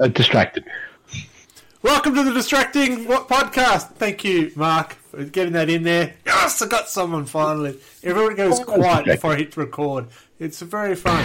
uh, 0.00 0.08
distracted. 0.08 0.64
Welcome 1.82 2.14
to 2.16 2.24
the 2.24 2.32
Distracting 2.32 3.04
podcast. 3.06 3.92
Thank 3.92 4.24
you, 4.24 4.50
Mark, 4.56 4.94
for 4.94 5.24
getting 5.24 5.52
that 5.52 5.70
in 5.70 5.84
there. 5.84 6.14
Yes, 6.26 6.60
I 6.60 6.66
got 6.66 6.88
someone 6.88 7.24
finally. 7.24 7.78
Everyone 8.02 8.34
goes 8.34 8.58
quiet 8.60 9.04
before 9.04 9.32
I 9.32 9.36
hit 9.36 9.56
record. 9.56 10.08
It's 10.40 10.60
very 10.60 10.96
fun. 10.96 11.24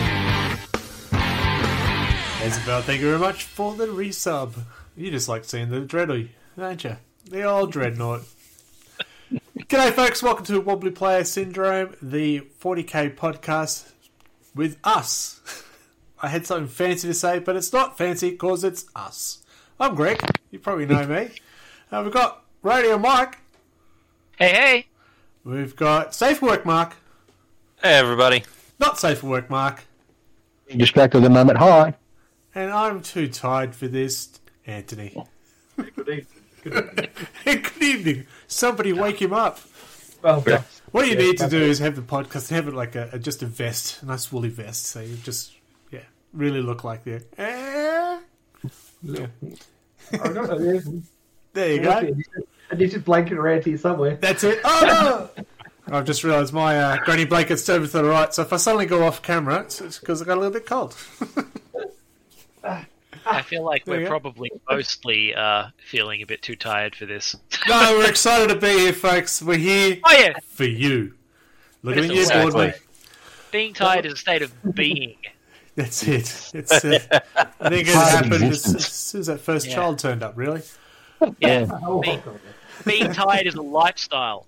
Isabel, 2.43 2.81
thank 2.81 3.01
you 3.01 3.07
very 3.07 3.19
much 3.19 3.45
for 3.45 3.73
the 3.73 3.87
resub. 3.87 4.53
You 4.95 5.09
just 5.09 5.27
like 5.27 5.43
seeing 5.45 5.69
the 5.69 5.81
dreadly, 5.81 6.29
don't 6.57 6.83
you? 6.83 6.97
The 7.29 7.43
old 7.43 7.71
dreadnought. 7.71 8.21
G'day, 9.57 9.91
folks. 9.93 10.21
Welcome 10.21 10.45
to 10.45 10.59
Wobbly 10.61 10.91
Player 10.91 11.23
Syndrome, 11.23 11.95
the 12.01 12.41
40k 12.61 13.15
podcast 13.15 13.91
with 14.53 14.77
us. 14.83 15.62
I 16.23 16.29
had 16.29 16.47
something 16.47 16.69
fancy 16.69 17.09
to 17.09 17.13
say, 17.13 17.39
but 17.39 17.57
it's 17.57 17.73
not 17.73 17.97
fancy 17.97 18.29
because 18.31 18.63
it's 18.63 18.85
us. 18.95 19.43
I'm 19.77 19.93
Greg. 19.93 20.21
You 20.51 20.59
probably 20.59 20.85
know 20.85 21.05
me. 21.05 21.31
Uh, 21.91 22.01
we've 22.01 22.13
got 22.13 22.45
Radio 22.61 22.97
Mike. 22.97 23.39
Hey, 24.37 24.53
hey. 24.53 24.87
We've 25.43 25.75
got 25.75 26.15
Safe 26.15 26.41
Work 26.41 26.65
Mark. 26.65 26.95
Hey, 27.81 27.95
everybody. 27.95 28.45
Not 28.79 28.97
Safe 28.97 29.19
for 29.19 29.27
Work 29.27 29.49
Mark. 29.49 29.83
Distracted 30.77 31.17
at 31.17 31.23
the 31.23 31.29
moment. 31.29 31.57
Hi. 31.57 31.93
And 32.55 32.71
I'm 32.71 33.01
too 33.01 33.27
tired 33.27 33.75
for 33.75 33.89
this, 33.89 34.39
Anthony. 34.65 35.21
Good 35.75 36.07
evening. 36.07 36.25
Good 36.63 37.71
evening. 37.81 38.27
Somebody 38.47 38.93
wake 38.93 39.21
him 39.21 39.33
up. 39.33 39.59
Well 40.21 40.39
done. 40.39 40.63
What 40.91 41.05
you 41.07 41.13
Yeah, 41.15 41.19
need 41.19 41.37
to 41.39 41.49
do 41.49 41.61
is 41.61 41.79
have 41.79 41.97
the 41.97 42.01
podcast, 42.01 42.49
have 42.51 42.69
it 42.69 42.73
like 42.73 42.95
a, 42.95 43.09
a 43.11 43.19
just 43.19 43.43
a 43.43 43.45
vest, 43.45 44.01
a 44.03 44.05
nice 44.05 44.31
woolly 44.31 44.47
vest, 44.49 44.85
so 44.85 45.01
you 45.01 45.17
just 45.17 45.51
yeah 45.51 45.59
really 46.33 46.61
look 46.61 46.83
like 46.83 47.03
the. 47.03 47.23
Eh. 47.37 48.19
Yeah. 49.03 49.27
I 50.11 50.17
got 50.29 50.61
it, 50.61 50.83
yeah. 50.85 50.99
There 51.53 51.71
you 51.73 51.81
go. 51.81 51.97
And 52.71 52.79
this 52.79 52.93
is 52.93 53.03
blanket 53.03 53.37
around 53.37 53.63
here 53.65 53.77
somewhere. 53.77 54.15
That's 54.15 54.43
it. 54.43 54.59
Oh 54.63 55.29
no! 55.37 55.43
I've 55.95 56.05
just 56.05 56.23
realised 56.23 56.53
my 56.53 56.79
uh, 56.79 56.97
granny 57.03 57.25
blanket's 57.25 57.67
over 57.69 57.85
to 57.85 57.91
the 57.91 58.03
right, 58.05 58.33
so 58.33 58.41
if 58.41 58.53
I 58.53 58.57
suddenly 58.57 58.85
go 58.85 59.05
off 59.05 59.21
camera, 59.21 59.59
it's 59.61 59.99
because 59.99 60.21
I 60.21 60.25
got 60.25 60.37
a 60.37 60.39
little 60.41 60.53
bit 60.53 60.65
cold. 60.65 60.95
I 63.25 63.41
feel 63.41 63.63
like 63.63 63.85
There 63.85 63.97
we're 63.99 64.03
go. 64.03 64.09
probably 64.09 64.51
mostly 64.69 65.33
uh, 65.33 65.67
feeling 65.89 66.21
a 66.21 66.25
bit 66.25 66.41
too 66.41 66.55
tired 66.55 66.95
for 66.95 67.05
this. 67.05 67.35
no, 67.67 67.95
we're 67.97 68.09
excited 68.09 68.49
to 68.49 68.55
be 68.59 68.67
here, 68.79 68.93
folks. 68.93 69.41
We're 69.41 69.57
here 69.57 69.97
Oh 70.03 70.11
yeah, 70.11 70.33
for 70.45 70.65
you. 70.65 71.13
Looking 71.83 72.05
at 72.05 72.13
you, 72.13 72.21
Exactly. 72.21 72.51
Broadway. 72.51 72.73
being 73.51 73.73
tired 73.73 74.05
is 74.05 74.13
a 74.13 74.17
state 74.17 74.41
of 74.41 74.53
being. 74.73 75.15
That's 75.75 76.07
it. 76.07 76.51
It's. 76.53 76.85
Uh, 76.85 76.99
I 77.59 77.69
think 77.69 77.87
it 77.87 77.93
happened 77.95 78.43
as, 78.43 78.75
as 78.75 78.85
soon 78.85 79.21
as 79.21 79.27
that 79.27 79.39
first 79.39 79.67
Yeah. 79.67 79.75
child 79.75 79.99
turned 79.99 80.21
up. 80.23 80.33
Really. 80.37 80.61
Yeah, 81.39 81.65
Being- 82.01 82.21
being 82.85 83.13
tired 83.13 83.47
is 83.47 83.55
a 83.55 83.61
lifestyle. 83.61 84.45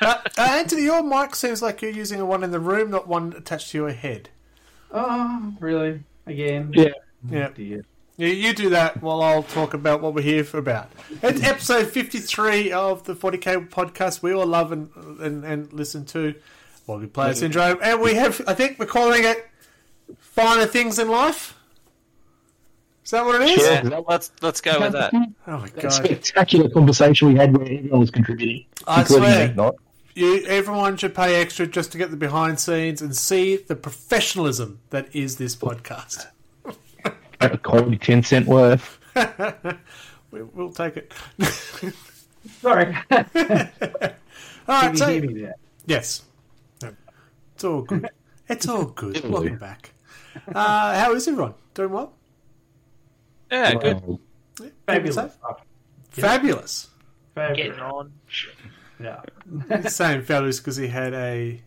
Uh, 0.00 0.16
uh, 0.36 0.42
Anthony, 0.42 0.82
your 0.82 1.02
mic 1.04 1.34
seems 1.36 1.62
like 1.62 1.82
you're 1.82 1.90
using 1.92 2.20
a 2.20 2.26
one 2.26 2.42
in 2.42 2.50
the 2.50 2.58
room, 2.58 2.90
not 2.90 3.06
one 3.06 3.32
attached 3.36 3.70
to 3.70 3.78
your 3.78 3.90
head. 3.92 4.28
oh, 4.92 5.52
really? 5.60 6.02
Again? 6.26 6.72
Yeah. 6.74 6.88
Yeah. 7.28 7.48
Oh, 7.50 7.52
dear. 7.54 7.84
You, 8.16 8.26
you 8.28 8.52
do 8.54 8.70
that 8.70 9.00
while 9.02 9.22
I'll 9.22 9.42
talk 9.44 9.72
about 9.72 10.00
what 10.02 10.14
we're 10.14 10.22
here 10.22 10.42
for 10.44 10.58
about. 10.58 10.90
It's 11.22 11.42
episode 11.42 11.88
53 11.90 12.72
of 12.72 13.04
the 13.04 13.14
40k 13.14 13.68
podcast 13.70 14.22
we 14.22 14.32
all 14.32 14.46
love 14.46 14.72
and, 14.72 14.90
and, 15.20 15.44
and 15.44 15.72
listen 15.72 16.04
to 16.06 16.34
while 16.86 16.98
we 16.98 17.06
play 17.06 17.32
Syndrome. 17.34 17.78
And 17.82 18.00
we 18.00 18.14
have, 18.14 18.40
I 18.46 18.54
think 18.54 18.78
we're 18.78 18.86
calling 18.86 19.24
it 19.24 19.48
Finer 20.18 20.66
Things 20.66 20.98
in 20.98 21.08
Life. 21.08 21.56
Is 23.04 23.10
that 23.12 23.24
what 23.24 23.40
it 23.40 23.48
is? 23.50 23.66
Yeah, 23.66 24.00
let's 24.06 24.30
let's 24.40 24.60
go 24.60 24.78
with 24.80 24.92
that. 24.92 25.12
Oh 25.46 25.58
my 25.58 25.68
That 25.70 25.82
god. 25.82 25.92
spectacular 25.92 26.68
conversation 26.70 27.28
we 27.28 27.34
had 27.34 27.56
where 27.56 27.66
everyone 27.66 28.00
was 28.00 28.10
contributing, 28.10 28.66
I 28.86 29.02
swear. 29.04 29.52
Not. 29.54 29.74
You, 30.14 30.44
everyone 30.46 30.96
should 30.96 31.14
pay 31.14 31.40
extra 31.40 31.66
just 31.66 31.92
to 31.92 31.98
get 31.98 32.10
the 32.10 32.16
behind 32.16 32.60
scenes 32.60 33.00
and 33.02 33.16
see 33.16 33.56
the 33.56 33.74
professionalism 33.74 34.80
that 34.90 35.08
is 35.14 35.36
this 35.38 35.56
podcast. 35.56 36.26
A 37.40 37.56
quality 37.58 37.96
ten 37.98 38.22
cent 38.22 38.46
worth. 38.46 38.98
we, 40.30 40.42
we'll 40.42 40.72
take 40.72 40.96
it. 40.98 41.12
Sorry. 42.60 42.94
all 43.10 44.80
Can 44.80 44.92
you 44.92 44.96
so 44.96 45.08
hear 45.08 45.22
me 45.22 45.40
there? 45.40 45.54
Yes. 45.86 46.22
It's 47.54 47.64
all 47.64 47.82
good. 47.82 48.08
It's 48.48 48.68
all 48.68 48.84
good. 48.84 49.28
Welcome 49.28 49.58
back. 49.58 49.92
Uh, 50.54 50.98
how 50.98 51.12
is 51.14 51.26
everyone? 51.28 51.54
Doing 51.74 51.90
well? 51.92 52.12
Yeah, 53.50 53.74
good. 53.74 54.00
Well, 54.06 54.20
Fabulous. 54.86 55.14
Say? 55.16 55.28
Oh, 55.44 55.56
Fabulous. 56.10 56.88
fabulous. 57.34 57.56
Getting 57.56 57.80
on. 57.80 58.12
Yeah. 59.00 59.22
He's 59.82 59.96
saying 59.96 60.22
fabulous 60.22 60.60
because 60.60 60.76
he 60.76 60.88
had 60.88 61.14
a 61.14 61.60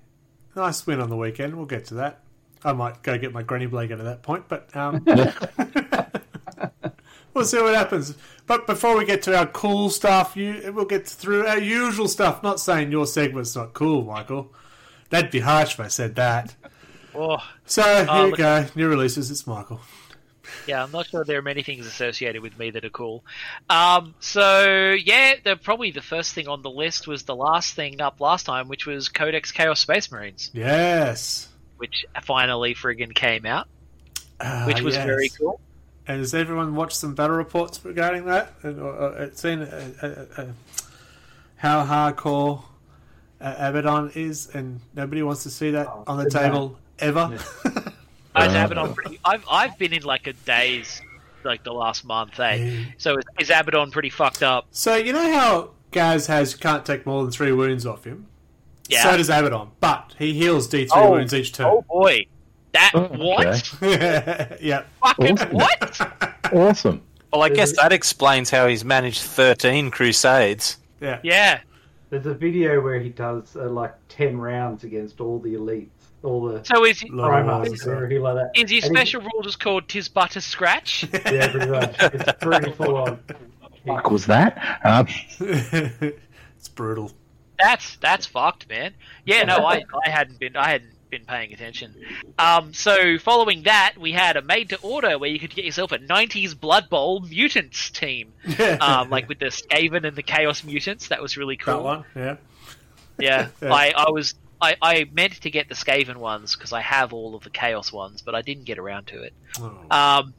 nice 0.55 0.85
win 0.85 1.01
on 1.01 1.09
the 1.09 1.17
weekend. 1.17 1.55
We'll 1.55 1.65
get 1.65 1.85
to 1.85 1.95
that. 1.95 2.19
I 2.63 2.73
might 2.73 3.01
go 3.03 3.17
get 3.17 3.33
my 3.33 3.43
granny 3.43 3.65
blanket 3.65 3.99
at 3.99 4.05
that 4.05 4.23
point, 4.23 4.45
but 4.47 4.73
um, 4.75 5.03
we'll 7.33 7.45
see 7.45 7.61
what 7.61 7.75
happens. 7.75 8.15
But 8.45 8.67
before 8.67 8.97
we 8.97 9.05
get 9.05 9.21
to 9.23 9.37
our 9.37 9.47
cool 9.47 9.89
stuff, 9.89 10.37
you 10.37 10.71
we'll 10.73 10.85
get 10.85 11.07
through 11.07 11.45
our 11.47 11.59
usual 11.59 12.07
stuff. 12.07 12.43
Not 12.43 12.59
saying 12.59 12.91
your 12.91 13.05
segment's 13.05 13.55
not 13.55 13.73
cool, 13.73 14.03
Michael. 14.05 14.53
That'd 15.09 15.31
be 15.31 15.41
harsh 15.41 15.73
if 15.73 15.79
I 15.79 15.87
said 15.89 16.15
that. 16.15 16.55
Oh, 17.15 17.37
So 17.65 17.81
here 17.83 18.05
Oh, 18.09 18.23
we 18.25 18.29
look- 18.31 18.37
go. 18.39 18.65
New 18.75 18.87
releases. 18.87 19.29
It's 19.31 19.45
Michael. 19.47 19.81
yeah, 20.67 20.83
I'm 20.83 20.91
not 20.91 21.07
sure 21.07 21.23
there 21.23 21.37
are 21.39 21.41
many 21.43 21.63
things 21.63 21.85
associated 21.85 22.41
with 22.41 22.57
me 22.57 22.69
that 22.71 22.83
are 22.85 22.89
cool. 22.89 23.23
Um, 23.69 24.15
so 24.19 24.91
yeah, 24.91 25.35
the 25.43 25.55
probably 25.55 25.91
the 25.91 26.01
first 26.01 26.33
thing 26.33 26.47
on 26.47 26.61
the 26.61 26.69
list 26.69 27.07
was 27.07 27.23
the 27.23 27.35
last 27.35 27.73
thing 27.75 28.01
up 28.01 28.19
last 28.19 28.45
time, 28.45 28.67
which 28.67 28.85
was 28.85 29.09
Codex 29.09 29.51
Chaos 29.51 29.79
Space 29.79 30.11
Marines, 30.11 30.51
Yes. 30.53 31.47
which 31.77 32.05
finally 32.23 32.75
friggin' 32.75 33.13
came 33.15 33.45
out, 33.45 33.67
Ah, 34.41 34.63
which 34.65 34.81
was 34.81 34.95
yes. 34.95 35.05
very 35.05 35.29
cool. 35.29 35.59
And 36.07 36.19
has 36.19 36.33
everyone 36.33 36.75
watched 36.75 36.97
some 36.97 37.15
battle 37.15 37.37
reports 37.37 37.79
regarding 37.83 38.25
that? 38.25 38.53
And 38.63 39.37
seen 39.37 39.61
uh, 39.61 39.93
uh, 40.01 40.41
uh, 40.41 40.45
how 41.55 41.85
hardcore 41.85 42.61
uh, 43.39 43.55
Abaddon 43.57 44.11
is, 44.15 44.49
and 44.53 44.81
nobody 44.93 45.23
wants 45.23 45.43
to 45.43 45.49
see 45.49 45.71
that 45.71 45.87
Oh, 45.87 46.03
on 46.07 46.21
the 46.23 46.29
table 46.29 46.77
ever. 46.99 47.37
I 48.35 48.47
Uh, 48.47 48.49
have 48.51 48.71
it 48.71 48.77
on 48.77 48.93
pretty. 48.93 49.19
I've 49.23 49.43
I've 49.49 49.77
been 49.77 49.93
in 49.93 50.03
like 50.03 50.27
a 50.27 50.33
daze, 50.33 51.01
like 51.43 51.63
the 51.63 51.73
last 51.73 52.03
month, 52.05 52.39
eh? 52.39 52.55
Yeah. 52.55 52.83
So 52.97 53.17
is, 53.17 53.25
is 53.39 53.49
Abaddon 53.49 53.91
pretty 53.91 54.09
fucked 54.09 54.41
up? 54.43 54.65
so 54.71 54.95
you 54.95 55.13
know 55.13 55.31
how 55.33 55.71
Gaz 55.91 56.27
has 56.27 56.55
can't 56.55 56.83
take 56.85 57.05
more 57.05 57.21
than 57.23 57.31
three 57.31 57.51
wounds 57.51 57.85
off 57.85 58.03
him. 58.05 58.27
Yeah. 58.89 59.03
So 59.03 59.17
does 59.17 59.29
Abaddon, 59.29 59.69
but 59.79 60.13
he 60.17 60.33
heals 60.33 60.67
D 60.67 60.85
three 60.87 61.01
Oh, 61.01 61.11
wounds 61.11 61.33
each 61.33 61.53
turn. 61.53 61.67
Oh 61.67 61.85
boy, 61.87 62.25
that 62.71 62.91
Oh, 62.95 63.03
what? 63.03 63.75
yeah. 64.61 64.83
Fucking 65.01 65.37
Awesome. 65.39 65.49
what? 65.51 66.53
Awesome. 66.53 67.01
Well, 67.31 67.41
I 67.43 67.49
guess 67.49 67.75
that 67.77 67.91
explains 67.91 68.49
how 68.51 68.67
he's 68.67 68.85
managed 68.85 69.21
13 69.21 69.89
Crusades. 69.89 70.77
Yeah. 71.01 71.19
Yeah. 71.23 71.61
There's 72.11 72.27
a 72.27 72.33
video 72.35 72.79
where 72.79 72.99
he 72.99 73.09
does 73.09 73.55
uh, 73.55 73.69
like 73.69 73.95
10 74.09 74.37
rounds 74.37 74.83
against 74.83 75.19
all 75.19 75.39
the 75.39 75.55
elites, 75.55 75.87
all 76.23 76.41
the 76.47 76.63
So 76.63 76.85
is 76.85 77.03
Lord 77.09 77.29
primates 77.45 77.69
Wars, 77.69 77.87
or 77.87 77.95
everything 77.95 78.21
like 78.21 78.35
that. 78.35 78.51
is 78.55 78.71
his 78.71 78.85
And 78.85 78.97
he- 78.97 79.01
special 79.05 79.21
rule 79.21 79.41
just 79.43 79.59
called 79.59 79.87
"Tis 79.89 80.07
but 80.09 80.35
a 80.35 80.41
scratch"? 80.41 81.05
Yeah, 81.13 81.51
pretty 81.51 81.69
much. 81.71 81.95
It's 81.99 82.31
pretty 82.41 82.71
full 82.71 82.95
on. 82.97 83.19
Fuck 83.85 84.09
was 84.11 84.25
that? 84.27 84.79
Um, 84.85 85.07
it's 85.39 86.69
brutal. 86.69 87.11
That's 87.59 87.97
that's 87.97 88.25
fucked, 88.25 88.67
man. 88.69 88.93
Yeah, 89.25 89.43
no, 89.43 89.57
I, 89.57 89.83
I 90.05 90.09
hadn't 90.09 90.39
been 90.39 90.55
I 90.55 90.69
hadn't 90.69 90.89
been 91.09 91.25
paying 91.25 91.53
attention. 91.53 91.93
Um, 92.39 92.73
so 92.73 93.17
following 93.19 93.63
that, 93.63 93.93
we 93.99 94.11
had 94.11 94.35
a 94.37 94.41
made 94.41 94.69
to 94.69 94.79
order 94.81 95.17
where 95.19 95.29
you 95.29 95.37
could 95.39 95.53
get 95.53 95.63
yourself 95.65 95.91
a 95.91 95.99
'90s 95.99 96.59
Blood 96.59 96.89
Bowl 96.89 97.19
mutants 97.21 97.89
team, 97.91 98.33
um, 98.81 99.09
like 99.09 99.29
with 99.29 99.39
the 99.39 99.45
Skaven 99.47 100.05
and 100.07 100.15
the 100.15 100.23
Chaos 100.23 100.63
mutants. 100.63 101.09
That 101.09 101.21
was 101.21 101.37
really 101.37 101.57
cool. 101.57 101.75
that 101.77 101.83
one. 101.83 102.05
Yeah. 102.15 102.35
Yeah, 103.19 103.47
Yeah. 103.61 103.71
I, 103.73 103.93
I 103.95 104.09
was 104.09 104.33
I, 104.63 104.77
I 104.81 105.09
meant 105.11 105.41
to 105.41 105.51
get 105.51 105.67
the 105.67 105.75
Skaven 105.75 106.15
ones 106.15 106.55
because 106.55 106.71
I 106.71 106.79
have 106.79 107.11
all 107.11 107.35
of 107.35 107.43
the 107.43 107.49
Chaos 107.49 107.91
ones, 107.91 108.21
but 108.21 108.33
I 108.33 108.41
didn't 108.41 108.63
get 108.63 108.79
around 108.79 109.07
to 109.07 109.21
it. 109.21 109.33
Oh. 109.59 109.65
Um, 109.91 110.33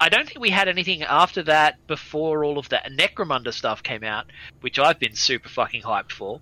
I 0.00 0.08
don't 0.08 0.26
think 0.26 0.40
we 0.40 0.50
had 0.50 0.68
anything 0.68 1.02
after 1.02 1.42
that 1.44 1.84
before 1.86 2.44
all 2.44 2.58
of 2.58 2.68
the 2.68 2.80
Necromunda 2.88 3.52
stuff 3.52 3.82
came 3.82 4.04
out, 4.04 4.26
which 4.60 4.78
I've 4.78 4.98
been 4.98 5.14
super 5.14 5.48
fucking 5.48 5.82
hyped 5.82 6.12
for. 6.12 6.40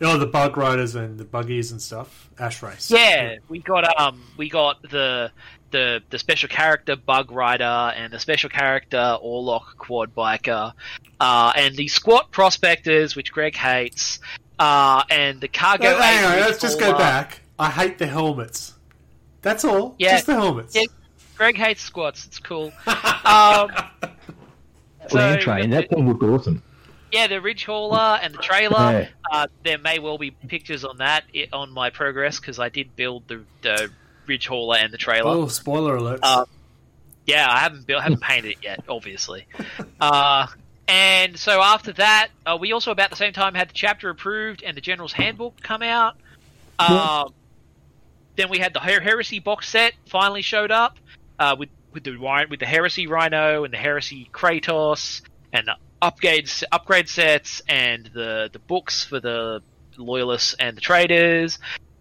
Oh, 0.00 0.18
the 0.18 0.26
bug 0.26 0.56
riders 0.56 0.94
and 0.94 1.16
the 1.16 1.24
buggies 1.24 1.72
and 1.72 1.80
stuff. 1.80 2.28
Ash 2.38 2.62
race. 2.62 2.90
Yeah, 2.90 3.36
we 3.48 3.60
got 3.60 3.98
um 3.98 4.22
we 4.36 4.50
got 4.50 4.82
the 4.82 5.30
the 5.70 6.02
the 6.10 6.18
special 6.18 6.48
character 6.48 6.96
Bug 6.96 7.32
Rider 7.32 7.64
and 7.64 8.12
the 8.12 8.18
special 8.18 8.50
character 8.50 9.16
Orlock 9.24 9.76
Quad 9.78 10.14
Biker, 10.14 10.72
uh, 11.18 11.52
and 11.56 11.74
the 11.76 11.88
Squat 11.88 12.30
Prospectors, 12.30 13.16
which 13.16 13.32
Greg 13.32 13.56
hates, 13.56 14.20
uh, 14.58 15.02
and 15.10 15.40
the 15.40 15.48
Cargo. 15.48 15.84
No, 15.84 15.98
hang 16.00 16.24
on, 16.24 16.40
let's 16.40 16.60
just 16.60 16.78
go 16.78 16.86
Trawler. 16.90 16.98
back. 16.98 17.40
I 17.58 17.70
hate 17.70 17.98
the 17.98 18.06
helmets. 18.06 18.74
That's 19.42 19.64
all. 19.64 19.94
Yeah. 19.98 20.12
Just 20.12 20.26
the 20.26 20.34
helmets. 20.34 20.74
Yeah. 20.74 20.82
Greg 21.36 21.56
hates 21.56 21.82
squats. 21.82 22.26
It's 22.26 22.38
cool. 22.38 22.72
Um, 23.26 23.70
Land 25.12 25.40
so, 25.40 25.44
train. 25.44 25.70
That 25.70 25.88
thing 25.90 26.08
looked 26.08 26.22
awesome. 26.22 26.62
yeah, 27.12 27.26
the 27.26 27.40
ridge 27.40 27.64
hauler 27.64 28.18
and 28.22 28.32
the 28.34 28.38
trailer. 28.38 28.76
Yeah. 29.00 29.08
Uh, 29.30 29.46
there 29.64 29.78
may 29.78 29.98
well 29.98 30.16
be 30.18 30.30
pictures 30.30 30.84
on 30.84 30.98
that 30.98 31.24
i- 31.34 31.48
on 31.52 31.72
my 31.72 31.90
progress 31.90 32.38
because 32.40 32.58
I 32.60 32.68
did 32.68 32.94
build 32.96 33.26
the, 33.28 33.42
the 33.62 33.90
ridge 34.26 34.46
hauler 34.46 34.76
and 34.76 34.92
the 34.92 34.96
trailer. 34.98 35.30
Oh, 35.30 35.48
spoiler 35.48 35.96
alert. 35.96 36.20
Uh, 36.22 36.44
Yeah, 37.26 37.50
I 37.50 37.58
haven't 37.58 37.86
built, 37.86 38.02
haven't 38.02 38.20
painted 38.20 38.52
it 38.52 38.58
yet, 38.62 38.84
obviously. 38.88 39.46
Uh, 40.00 40.46
and 40.88 41.38
so 41.38 41.60
after 41.62 41.92
that, 41.94 42.28
uh, 42.44 42.56
we 42.60 42.72
also 42.72 42.90
about 42.90 43.10
the 43.10 43.16
same 43.16 43.32
time 43.32 43.54
had 43.54 43.68
the 43.70 43.74
chapter 43.74 44.08
approved 44.10 44.62
and 44.62 44.76
the 44.76 44.80
General's 44.80 45.12
Handbook 45.12 45.60
come 45.62 45.82
out. 45.82 46.16
Um, 46.78 47.32
then 48.36 48.50
we 48.50 48.58
had 48.58 48.72
the 48.72 48.80
Her- 48.80 49.00
Heresy 49.00 49.38
box 49.38 49.68
set 49.68 49.94
finally 50.06 50.42
showed 50.42 50.70
up 50.70 50.98
uh, 51.38 51.56
with 51.58 51.70
with 51.92 52.04
the 52.04 52.46
with 52.50 52.60
the 52.60 52.66
Heresy 52.66 53.06
Rhino 53.06 53.64
and 53.64 53.72
the 53.72 53.78
Heresy 53.78 54.28
Kratos 54.32 55.22
and 55.52 55.66
the 55.66 55.76
upgrades 56.02 56.62
upgrade 56.70 57.08
sets 57.08 57.62
and 57.68 58.06
the 58.12 58.50
the 58.52 58.58
books 58.58 59.04
for 59.04 59.18
the 59.18 59.62
loyalists 59.96 60.54
and 60.58 60.76
the 60.76 60.80
traders. 60.80 61.58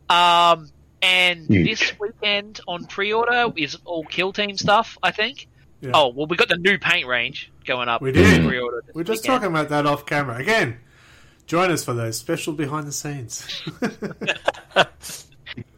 Um, 0.10 0.70
and 1.02 1.48
Huge. 1.48 1.80
this 1.80 2.00
weekend 2.00 2.60
on 2.68 2.86
pre-order 2.86 3.52
is 3.56 3.78
all 3.86 4.04
kill 4.04 4.34
team 4.34 4.58
stuff. 4.58 4.98
I 5.02 5.12
think. 5.12 5.48
Yeah. 5.86 5.92
Oh 5.94 6.10
well, 6.10 6.28
we 6.28 6.36
got 6.36 6.50
the 6.50 6.58
new 6.58 6.78
paint 6.78 7.08
range 7.08 7.52
going 7.66 7.88
up. 7.90 8.02
We 8.02 8.12
did. 8.12 8.42
on 8.42 8.48
pre-order. 8.48 8.84
this 8.86 8.96
We're 8.96 9.04
just 9.04 9.24
weekend. 9.24 9.42
talking 9.42 9.56
about 9.56 9.70
that 9.70 9.86
off 9.86 10.06
camera. 10.06 10.38
Again, 10.38 10.78
join 11.48 11.72
us 11.72 11.84
for 11.86 11.94
those 11.94 12.18
special 12.18 12.54
behind 12.54 12.88
the 12.88 12.92
scenes. 12.92 13.48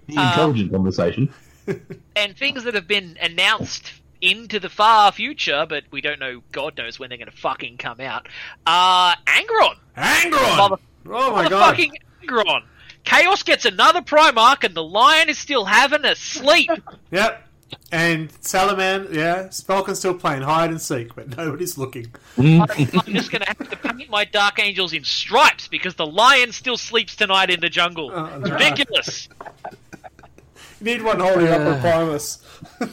The 0.07 0.13
intelligent 0.13 0.71
conversation. 0.71 1.33
and 2.15 2.38
things 2.38 2.63
that 2.63 2.74
have 2.75 2.88
been 2.88 3.18
announced 3.21 3.92
into 4.21 4.57
the 4.59 4.69
far 4.69 5.12
future, 5.12 5.65
but 5.68 5.83
we 5.92 6.00
don't 6.00 6.19
know. 6.19 6.42
God 6.54 6.77
knows 6.77 6.98
when 6.98 7.09
they're 7.09 7.18
going 7.18 7.30
to 7.30 7.36
fucking 7.38 7.75
come 7.77 8.00
out. 8.00 8.27
Uh, 8.65 9.15
Angron, 9.25 9.75
Angron! 9.98 10.57
Mother- 10.57 10.77
oh 11.07 11.31
my 11.36 11.50
god. 11.50 11.71
fucking 11.71 11.92
Angron. 12.24 12.63
Chaos 13.04 13.44
gets 13.44 13.65
another 13.65 14.01
Primarch, 14.01 14.63
and 14.63 14.74
the 14.75 14.83
Lion 14.83 15.27
is 15.30 15.38
still 15.38 15.65
having 15.65 16.06
a 16.06 16.15
sleep. 16.15 16.71
Yep. 17.12 17.46
And 17.92 18.31
Salaman, 18.42 19.08
yeah, 19.12 19.44
Vulkan's 19.66 20.00
still 20.00 20.14
playing 20.14 20.42
hide 20.42 20.69
and 20.69 20.81
seek, 20.81 21.16
but 21.16 21.36
nobody's 21.38 21.78
looking. 21.78 22.08
Mm. 22.38 22.62
I'm 23.08 23.14
just 23.14 23.31
going 23.31 23.42
to 23.42 23.48
have 23.48 23.69
to 23.69 23.78
paint 23.78 24.10
my 24.10 24.25
Dark 24.25 24.60
Angels 24.60 24.94
in 24.94 25.04
stripes 25.04 25.68
because 25.68 25.96
the 25.96 26.06
Lion 26.06 26.52
still 26.52 26.78
sleeps 26.78 27.16
tonight 27.16 27.50
in 27.50 27.60
the 27.60 27.69
jungle. 27.69 28.12
Oh, 28.14 28.25
it's 28.25 28.50
no. 28.50 28.54
ridiculous. 28.54 29.30
You 30.80 30.86
need 30.86 31.02
one 31.02 31.19
holding 31.19 31.48
up 31.48 31.62
a 31.62 31.80
Primus. 31.80 32.44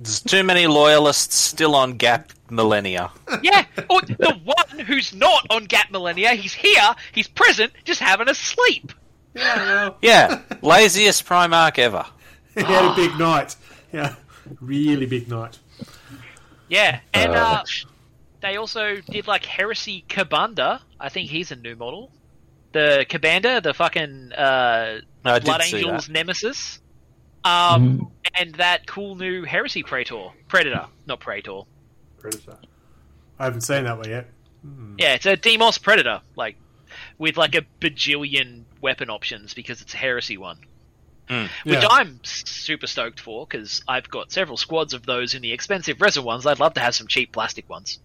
There's 0.00 0.20
too 0.20 0.44
many 0.44 0.66
loyalists 0.66 1.34
still 1.34 1.74
on 1.74 1.94
Gap 1.94 2.32
Millennia. 2.50 3.10
Yeah, 3.42 3.64
or 3.90 4.00
the 4.02 4.38
one 4.44 4.78
who's 4.86 5.12
not 5.14 5.46
on 5.50 5.64
Gap 5.64 5.90
Millennia, 5.90 6.34
he's 6.34 6.54
here, 6.54 6.94
he's 7.12 7.26
present, 7.26 7.72
just 7.84 8.00
having 8.00 8.28
a 8.28 8.34
sleep. 8.34 8.92
Yeah, 9.34 9.56
well, 9.56 9.96
Yeah, 10.00 10.40
laziest 10.62 11.26
Primarch 11.26 11.78
ever. 11.78 12.06
he 12.66 12.72
had 12.72 12.92
a 12.92 12.94
big 12.94 13.18
night. 13.18 13.56
Yeah, 13.92 14.14
really 14.60 15.06
big 15.06 15.28
night. 15.28 15.58
Yeah, 16.68 17.00
and 17.14 17.32
Uh, 17.32 17.38
uh, 17.38 17.64
they 18.40 18.56
also 18.56 18.96
did 19.10 19.26
like 19.26 19.44
Heresy 19.44 20.04
Kabanda. 20.08 20.80
I 21.00 21.08
think 21.08 21.30
he's 21.30 21.50
a 21.50 21.56
new 21.56 21.74
model. 21.76 22.10
The 22.72 23.06
Kabanda, 23.08 23.62
the 23.62 23.72
fucking 23.74 24.32
uh, 24.32 25.00
No, 25.24 25.40
Blood 25.40 25.62
Angels. 25.64 26.08
Nemesis. 26.08 26.80
Um, 27.44 27.98
Mm. 27.98 28.10
and 28.34 28.54
that 28.56 28.86
cool 28.86 29.14
new 29.14 29.44
Heresy 29.44 29.82
Praetor. 29.82 30.28
Predator, 30.48 30.86
not 31.06 31.20
Praetor. 31.20 31.62
Predator. 32.18 32.58
I 33.38 33.44
haven't 33.44 33.62
seen 33.62 33.84
that 33.84 33.96
one 33.96 34.08
yet. 34.08 34.28
Yeah, 34.98 35.14
it's 35.14 35.24
a 35.24 35.36
Deimos 35.36 35.78
Predator, 35.78 36.20
like 36.36 36.56
with 37.16 37.36
like 37.36 37.54
a 37.54 37.62
bajillion 37.80 38.64
weapon 38.82 39.08
options 39.08 39.54
because 39.54 39.80
it's 39.80 39.94
a 39.94 39.96
Heresy 39.96 40.36
one. 40.36 40.58
Hmm. 41.28 41.44
Which 41.64 41.82
Yeah. 41.82 41.88
I'm 41.90 42.20
super 42.24 42.86
stoked 42.86 43.20
for 43.20 43.46
because 43.46 43.82
I've 43.86 44.08
got 44.08 44.32
several 44.32 44.56
squads 44.56 44.94
of 44.94 45.04
those 45.06 45.34
in 45.34 45.42
the 45.42 45.52
expensive 45.52 46.00
resin 46.00 46.24
ones. 46.24 46.46
I'd 46.46 46.58
love 46.60 46.74
to 46.74 46.80
have 46.80 46.94
some 46.94 47.06
cheap 47.06 47.32
plastic 47.32 47.68
ones. 47.68 47.98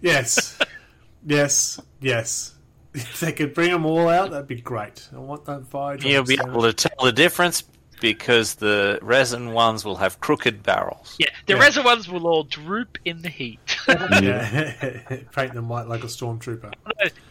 Yes. 0.00 0.58
yes. 1.26 1.80
Yes. 2.00 2.54
If 2.94 3.20
they 3.20 3.32
could 3.32 3.54
bring 3.54 3.70
them 3.70 3.86
all 3.86 4.08
out, 4.08 4.30
that'd 4.30 4.48
be 4.48 4.60
great. 4.60 5.08
I 5.14 5.18
want 5.18 5.44
that 5.44 5.66
fire. 5.68 5.96
You'll 5.96 6.24
be 6.24 6.38
able 6.44 6.62
to 6.62 6.72
tell 6.72 7.04
the 7.04 7.12
difference 7.12 7.62
because 8.00 8.54
the 8.54 8.98
resin 9.02 9.52
ones 9.52 9.84
will 9.84 9.96
have 9.96 10.18
crooked 10.20 10.62
barrels. 10.62 11.14
Yeah, 11.18 11.28
the 11.46 11.52
Yeah. 11.52 11.60
resin 11.60 11.84
ones 11.84 12.08
will 12.08 12.26
all 12.26 12.44
droop 12.44 12.98
in 13.04 13.20
the 13.22 13.28
heat. 13.28 13.60
Yeah. 14.22 15.20
Paint 15.32 15.52
them 15.54 15.68
white 15.68 15.86
like 15.86 16.02
a 16.02 16.06
stormtrooper. 16.06 16.72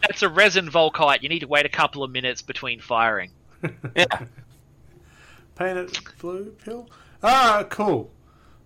That's 0.01 0.21
a 0.21 0.29
resin 0.29 0.69
Volkite. 0.69 1.23
You 1.23 1.29
need 1.29 1.39
to 1.39 1.47
wait 1.47 1.65
a 1.65 1.69
couple 1.69 2.03
of 2.03 2.11
minutes 2.11 2.41
between 2.43 2.79
firing. 2.79 3.31
Yeah. 3.95 4.05
Paint 5.59 5.77
it 5.77 5.99
blue 6.19 6.55
pill. 6.63 6.89
Ah, 7.21 7.65
cool. 7.69 8.09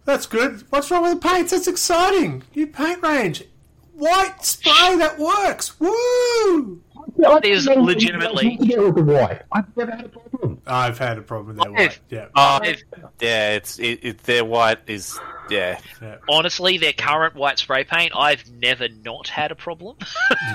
That's 0.05 0.27
good. 0.27 0.63
What's 0.69 0.91
wrong 0.91 1.01
with 1.01 1.19
the 1.19 1.27
paints? 1.27 1.49
That's 1.49 1.67
exciting. 1.67 2.43
New 2.55 2.67
paint 2.67 3.01
range. 3.01 3.45
White 3.93 4.45
spray 4.45 4.95
that 4.97 5.17
works. 5.17 5.79
Woo! 5.79 6.83
That 7.23 7.45
is 7.45 7.67
legitimately- 7.67 8.57
To 8.57 8.65
get 8.65 8.79
with 8.83 8.95
the 8.95 9.03
white. 9.03 9.41
I've 9.51 9.77
never 9.77 9.91
had 9.91 10.05
a 10.05 10.09
problem. 10.09 10.61
I've 10.67 10.97
had 10.97 11.17
a 11.17 11.21
problem 11.21 11.55
with 11.57 11.65
that 11.65 11.71
white. 11.71 11.99
Yeah. 12.09 12.27
If- 12.63 12.83
yeah, 13.19 13.55
it's 13.55 13.79
it, 13.79 13.99
it, 14.03 14.17
their 14.23 14.45
white 14.45 14.79
is 14.87 15.19
yeah. 15.49 15.79
yeah. 16.01 16.17
honestly, 16.29 16.77
their 16.77 16.93
current 16.93 17.35
white 17.35 17.59
spray 17.59 17.83
paint, 17.83 18.13
I've 18.15 18.49
never 18.51 18.87
not 19.03 19.27
had 19.27 19.51
a 19.51 19.55
problem. 19.55 19.97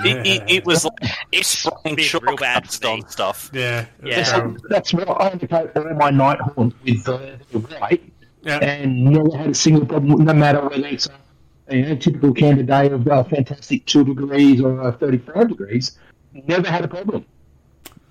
It, 0.03 0.25
it, 0.25 0.43
it 0.49 0.65
was 0.65 0.85
like 0.85 0.93
It's 1.31 1.47
spraying 1.47 1.97
chalk 1.97 2.25
real 2.25 2.35
bad 2.37 2.63
dust 2.63 2.85
on 2.85 3.07
stuff. 3.09 3.49
Yeah. 3.53 3.85
Yeah. 4.03 4.51
That's 4.69 4.93
what 4.93 5.09
I 5.09 5.29
undercoat 5.29 5.71
all 5.75 5.93
my 5.95 6.11
Nighthaunts 6.11 6.73
with 6.83 7.03
the, 7.03 7.39
the 7.51 7.59
white, 7.59 8.03
yeah. 8.43 8.57
and 8.57 9.03
never 9.05 9.35
had 9.37 9.49
a 9.49 9.55
single 9.55 9.85
problem. 9.85 10.23
No 10.23 10.33
matter 10.33 10.61
whether 10.67 10.87
it's 10.87 11.07
a 11.67 11.75
you 11.75 11.85
know, 11.85 11.95
typical 11.95 12.33
Canada 12.33 12.63
day 12.63 12.89
of 12.89 13.07
uh, 13.07 13.23
fantastic 13.25 13.85
two 13.85 14.03
degrees 14.03 14.59
or 14.61 14.81
uh, 14.81 14.91
thirty-five 14.91 15.49
degrees, 15.49 15.97
never 16.33 16.67
had 16.69 16.83
a 16.83 16.87
problem. 16.87 17.25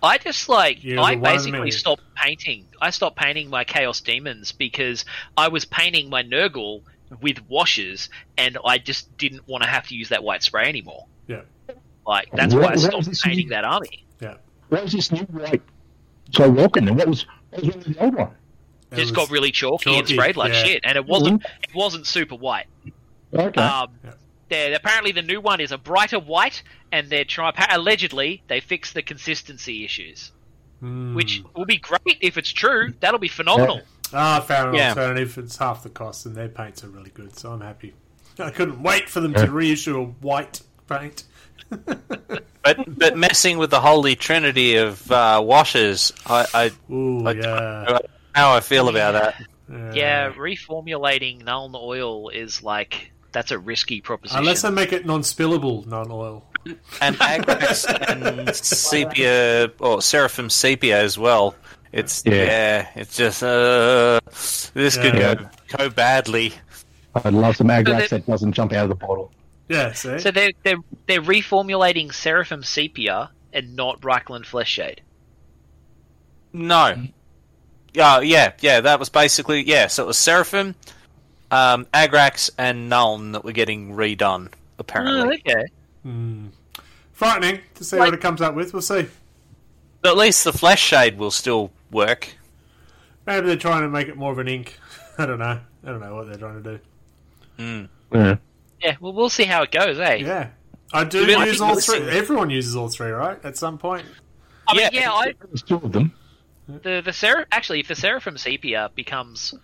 I 0.03 0.19
just 0.19 0.49
like 0.49 0.85
You're 0.85 1.01
I 1.01 1.15
the 1.15 1.21
one 1.21 1.31
of 1.37 1.39
basically 1.39 1.71
stopped 1.73 2.03
painting. 2.15 2.67
I 2.81 2.91
stopped 2.91 3.17
painting 3.17 3.51
my 3.51 3.65
Chaos 3.65 4.01
Demons 4.01 4.53
because 4.53 5.05
I 5.37 5.49
was 5.49 5.65
painting 5.65 6.09
my 6.09 6.23
Nurgle 6.23 6.83
with 7.21 7.39
washes, 7.49 8.09
and 8.37 8.59
I 8.65 8.79
just 8.79 9.17
didn't 9.17 9.49
want 9.49 9.65
to 9.65 9.69
have 9.69 9.89
to 9.89 9.95
use 9.97 10.11
that 10.11 10.23
white 10.23 10.43
spray 10.43 10.69
anymore. 10.69 11.07
Yeah. 11.27 11.41
Like 12.07 12.29
that's 12.33 12.55
What- 12.55 12.63
why 12.65 12.73
I 12.73 12.77
stopped 12.77 13.23
painting 13.23 13.47
new- 13.47 13.51
that 13.51 13.65
army. 13.65 14.05
Yeah. 14.21 14.35
What 14.69 14.85
was 14.85 14.93
this 14.93 15.11
new 15.11 15.23
white 15.25 15.63
so 16.33 16.49
welcome? 16.51 16.87
And 16.89 16.97
what 16.97 17.09
was 17.09 17.27
what 17.51 17.63
was 17.63 17.69
wrong 17.75 17.79
with 17.85 17.97
the 17.97 18.05
old 18.05 18.15
one? 18.15 18.31
It 18.93 18.97
just 18.97 19.15
got 19.15 19.31
really 19.31 19.51
chalky, 19.51 19.99
and 19.99 20.09
sprayed 20.09 20.37
like 20.37 20.53
yeah. 20.53 20.63
shit, 20.63 20.81
and 20.85 20.97
it 20.97 21.07
wasn't 21.07 21.43
it 21.63 21.75
wasn't 21.75 22.07
super 22.07 22.37
white. 22.37 22.67
Okay. 23.35 23.61
Um, 23.61 23.91
Yeah. 24.05 24.13
They're- 24.49 24.75
apparently 24.75 25.13
the 25.13 25.23
new 25.23 25.41
one 25.41 25.61
is 25.61 25.73
a 25.73 25.79
brighter 25.79 26.19
white, 26.19 26.63
and 26.93 27.09
they're 27.11 27.25
trying. 27.25 27.53
Allegedly, 27.71 28.43
they 28.49 28.61
fix 28.61 28.93
the 28.93 29.03
consistency 29.03 29.85
issues, 29.85 30.33
Mm. 30.83 31.15
which 31.15 31.43
will 31.55 31.65
be 31.67 31.77
great 31.79 32.19
if 32.21 32.37
it's 32.39 32.51
true. 32.53 32.95
That'll 33.01 33.19
be 33.21 33.29
phenomenal. 33.29 33.83
Ah, 34.13 34.39
I 34.39 34.41
found 34.41 34.69
an 34.71 34.75
Yeah. 34.77 34.89
alternative. 34.91 35.37
It's 35.39 35.57
half 35.59 35.83
the 35.83 35.91
cost, 35.91 36.25
and 36.27 36.35
their 36.35 36.49
paints 36.49 36.83
are 36.85 36.89
really 36.89 37.11
good, 37.11 37.37
so 37.39 37.53
I'm 37.53 37.61
happy. 37.61 37.95
I 38.39 38.51
couldn't 38.51 38.83
wait 38.83 39.09
for 39.09 39.21
them 39.21 39.35
to 39.35 39.51
reissue 39.51 39.99
a 40.01 40.05
white 40.05 40.61
paint. 40.89 41.25
But 42.65 42.99
but 42.99 43.17
messing 43.17 43.57
with 43.59 43.71
the 43.71 43.81
holy 43.81 44.15
trinity 44.15 44.77
of 44.77 45.11
uh, 45.11 45.41
washes, 45.43 46.13
I, 46.27 46.47
I, 46.53 46.93
Ooh, 46.93 47.27
I 47.27 47.33
yeah. 47.33 47.99
how 48.35 48.53
I 48.55 48.61
feel 48.61 48.89
about 48.91 49.13
that. 49.13 49.95
Yeah, 49.95 50.31
reformulating 50.33 51.45
Nuln 51.45 51.75
oil 51.75 52.29
is 52.29 52.63
like 52.63 53.11
that's 53.33 53.51
a 53.51 53.59
risky 53.59 54.01
proposition. 54.01 54.39
Unless 54.41 54.63
they 54.63 54.71
make 54.71 54.93
it 54.93 55.07
non-spillable, 55.07 55.87
non-oil. 55.87 56.45
And 57.01 57.17
Agrax 57.17 57.87
and 58.11 58.55
sepia 58.55 59.71
or 59.81 60.03
seraphim 60.03 60.51
sepia 60.51 61.01
as 61.01 61.17
well. 61.19 61.55
It's 61.93 62.23
Yeah. 62.27 62.33
yeah, 62.35 62.89
it's 62.97 63.17
just 63.17 63.43
uh, 63.43 64.21
this 64.75 64.97
could 64.99 65.15
go, 65.15 65.35
go 65.77 65.89
badly. 65.89 66.53
I'd 67.15 67.33
love 67.33 67.57
some 67.57 67.69
agrax 67.69 67.85
that- 67.85 68.11
that 68.11 68.27
doesn't 68.27 68.53
jump 68.53 68.73
out 68.73 68.85
of 68.85 68.89
the 68.91 68.95
bottle. 69.07 69.33
Yeah, 69.69 69.93
see? 69.93 70.19
So 70.19 70.31
they're 70.31 70.51
they're 70.63 70.77
they're 71.07 71.23
reformulating 71.23 72.13
Seraphim 72.13 72.63
Sepia 72.63 73.31
and 73.53 73.75
not 73.77 74.01
Reikland 74.03 74.45
Flesh 74.47 74.71
Shade. 74.71 75.01
No. 76.53 76.95
Yeah, 77.95 78.21
yeah, 78.21 78.53
yeah. 78.61 78.81
That 78.81 78.99
was 78.99 79.09
basically 79.09 79.63
yeah. 79.63 79.87
So 79.87 80.05
it 80.05 80.07
was 80.07 80.19
seraphim, 80.19 80.75
um, 81.51 81.87
Agrax, 81.95 82.51
and 82.59 82.91
Nuln 82.91 83.33
that 83.33 83.45
were 83.45 83.53
getting 83.53 83.93
redone. 83.95 84.51
Apparently, 84.79 85.43
Oh, 85.47 85.51
okay. 85.53 85.67
Hmm. 86.03 86.47
Frightening 87.13 87.61
to 87.75 87.85
see 87.85 87.97
Like- 87.99 88.07
what 88.09 88.15
it 88.15 88.21
comes 88.21 88.41
up 88.41 88.55
with. 88.55 88.73
We'll 88.73 88.83
see. 88.83 89.07
but 90.03 90.11
at 90.11 90.17
least 90.17 90.45
the 90.45 90.53
flesh 90.53 90.81
shade 90.81 91.19
will 91.19 91.31
still 91.33 91.73
work. 91.91 92.29
Maybe 93.27 93.47
they're 93.49 93.57
trying 93.57 93.83
to 93.83 93.89
make 93.89 94.07
it 94.09 94.17
more 94.17 94.31
of 94.33 94.39
an 94.39 94.47
ink. 94.49 94.79
I 95.19 95.27
don't 95.27 95.39
know. 95.41 95.61
I 95.85 95.87
don't 95.87 96.01
know 96.01 96.15
what 96.15 96.29
they're 96.29 96.37
trying 96.37 96.63
to 96.63 96.71
do. 96.77 96.81
Mm. 97.59 97.89
Yeah. 98.13 98.37
Yeah, 98.81 98.97
well, 99.01 99.13
we'll 99.13 99.29
see 99.29 99.45
how 99.45 99.63
it 99.65 99.73
goes, 99.73 99.99
eh? 99.99 100.15
Yeah. 100.17 100.51
I 100.93 101.03
do 101.05 101.25
I 101.37 101.45
use 101.47 101.61
all 101.61 101.75
three. 101.75 101.99
see. 101.99 102.09
Everyone 102.09 102.49
uses 102.51 102.77
all 102.77 102.89
three, 102.89 103.11
right? 103.11 103.45
At 103.45 103.57
some 103.57 103.77
point. 103.77 104.07
I 104.69 104.75
mean, 104.75 104.89
Yeah. 104.93 105.01
yeah, 105.01 105.13
I, 105.13 105.35
There's 105.49 105.63
two 105.63 105.75
of 105.77 105.93
them. 105.93 106.13
the 106.69 107.03
the 107.05 107.13
Seraph 107.13 107.47
actually, 107.51 107.81
if 107.81 107.89
the 107.89 107.95
Seraphim 107.97 108.39
Sepia 108.39 108.91
becomes 108.95 109.55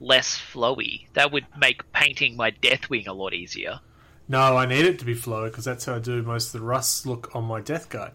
less 0.00 0.36
flowy, 0.38 1.06
that 1.14 1.32
would 1.32 1.46
make 1.58 1.90
painting 1.92 2.36
my 2.36 2.50
Deathwing 2.50 3.06
a 3.06 3.12
lot 3.12 3.32
easier. 3.34 3.80
No, 4.28 4.56
I 4.56 4.66
need 4.66 4.84
it 4.84 4.98
to 4.98 5.04
be 5.04 5.14
flowy 5.14 5.46
because 5.50 5.64
that's 5.64 5.84
how 5.84 5.94
I 5.96 5.98
do 6.00 6.22
most 6.22 6.54
of 6.54 6.60
the 6.60 6.66
rust 6.66 7.06
look 7.06 7.34
on 7.34 7.44
my 7.44 7.60
Death 7.60 7.88
Guard. 7.88 8.12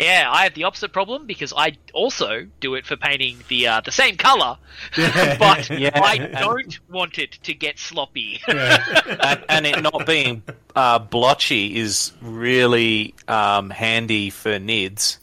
Yeah, 0.00 0.30
I 0.32 0.44
have 0.44 0.54
the 0.54 0.64
opposite 0.64 0.94
problem 0.94 1.26
because 1.26 1.52
I 1.54 1.76
also 1.92 2.46
do 2.60 2.74
it 2.74 2.86
for 2.86 2.96
painting 2.96 3.36
the 3.48 3.66
uh, 3.66 3.80
the 3.82 3.92
same 3.92 4.16
color, 4.16 4.56
but 4.96 5.68
Yeah. 5.78 5.90
I 5.94 6.16
don't 6.40 6.78
want 6.88 7.18
it 7.18 7.32
to 7.42 7.52
get 7.52 7.78
sloppy. 7.78 8.40
Yeah. 8.48 8.82
and, 9.22 9.44
and 9.50 9.66
it 9.66 9.82
not 9.82 10.06
being 10.06 10.42
uh, 10.74 11.00
blotchy 11.00 11.76
is 11.76 12.12
really 12.22 13.14
um, 13.28 13.68
handy 13.68 14.30
for 14.30 14.58
nids. 14.58 15.18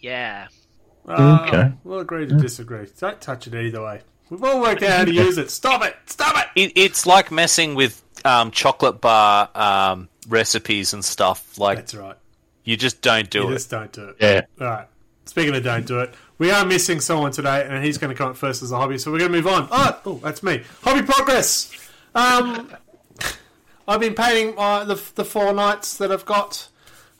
yeah. 0.00 0.46
Uh, 1.06 1.46
Okay. 1.48 1.72
We'll 1.84 2.00
agree 2.00 2.26
to 2.26 2.34
disagree. 2.36 2.86
Don't 3.00 3.20
touch 3.20 3.46
it 3.48 3.54
either 3.54 3.82
way. 3.82 4.02
We've 4.30 4.42
all 4.44 4.60
worked 4.60 4.82
out 4.82 4.98
how 4.98 5.04
to 5.04 5.12
use 5.12 5.38
it. 5.38 5.50
Stop 5.50 5.82
it! 5.84 5.96
Stop 6.06 6.36
it! 6.36 6.62
It, 6.62 6.72
it's 6.74 7.06
like 7.06 7.30
messing 7.30 7.74
with 7.74 8.02
um, 8.24 8.50
chocolate 8.50 9.00
bar 9.00 9.48
um, 9.54 10.08
recipes 10.28 10.92
and 10.92 11.04
stuff. 11.04 11.58
Like 11.58 11.78
That's 11.78 11.94
right. 11.94 12.16
you 12.64 12.76
just 12.76 13.00
don't 13.00 13.28
do 13.30 13.40
You 13.42 13.48
it. 13.48 13.52
just 13.54 13.70
don't 13.70 13.92
do 13.92 14.08
it. 14.10 14.16
Yeah. 14.20 14.42
All 14.60 14.66
right. 14.66 14.86
Speaking 15.24 15.54
of 15.54 15.62
don't 15.62 15.86
do 15.86 16.00
it, 16.00 16.14
we 16.38 16.50
are 16.50 16.64
missing 16.64 17.00
someone 17.00 17.32
today, 17.32 17.66
and 17.68 17.84
he's 17.84 17.98
going 17.98 18.10
to 18.10 18.16
come 18.16 18.30
up 18.30 18.36
first 18.36 18.62
as 18.62 18.72
a 18.72 18.76
hobby, 18.76 18.96
so 18.98 19.10
we're 19.12 19.18
going 19.18 19.32
to 19.32 19.36
move 19.36 19.46
on. 19.46 19.68
Oh, 19.70 20.00
oh 20.06 20.14
that's 20.22 20.42
me. 20.42 20.62
Hobby 20.82 21.02
progress. 21.02 21.70
Um, 22.14 22.72
I've 23.88 24.00
been 24.00 24.14
painting 24.14 24.54
uh, 24.58 24.84
the 24.84 24.94
the 25.14 25.24
four 25.24 25.52
nights 25.52 25.96
that 25.98 26.12
I've 26.12 26.24
got, 26.24 26.68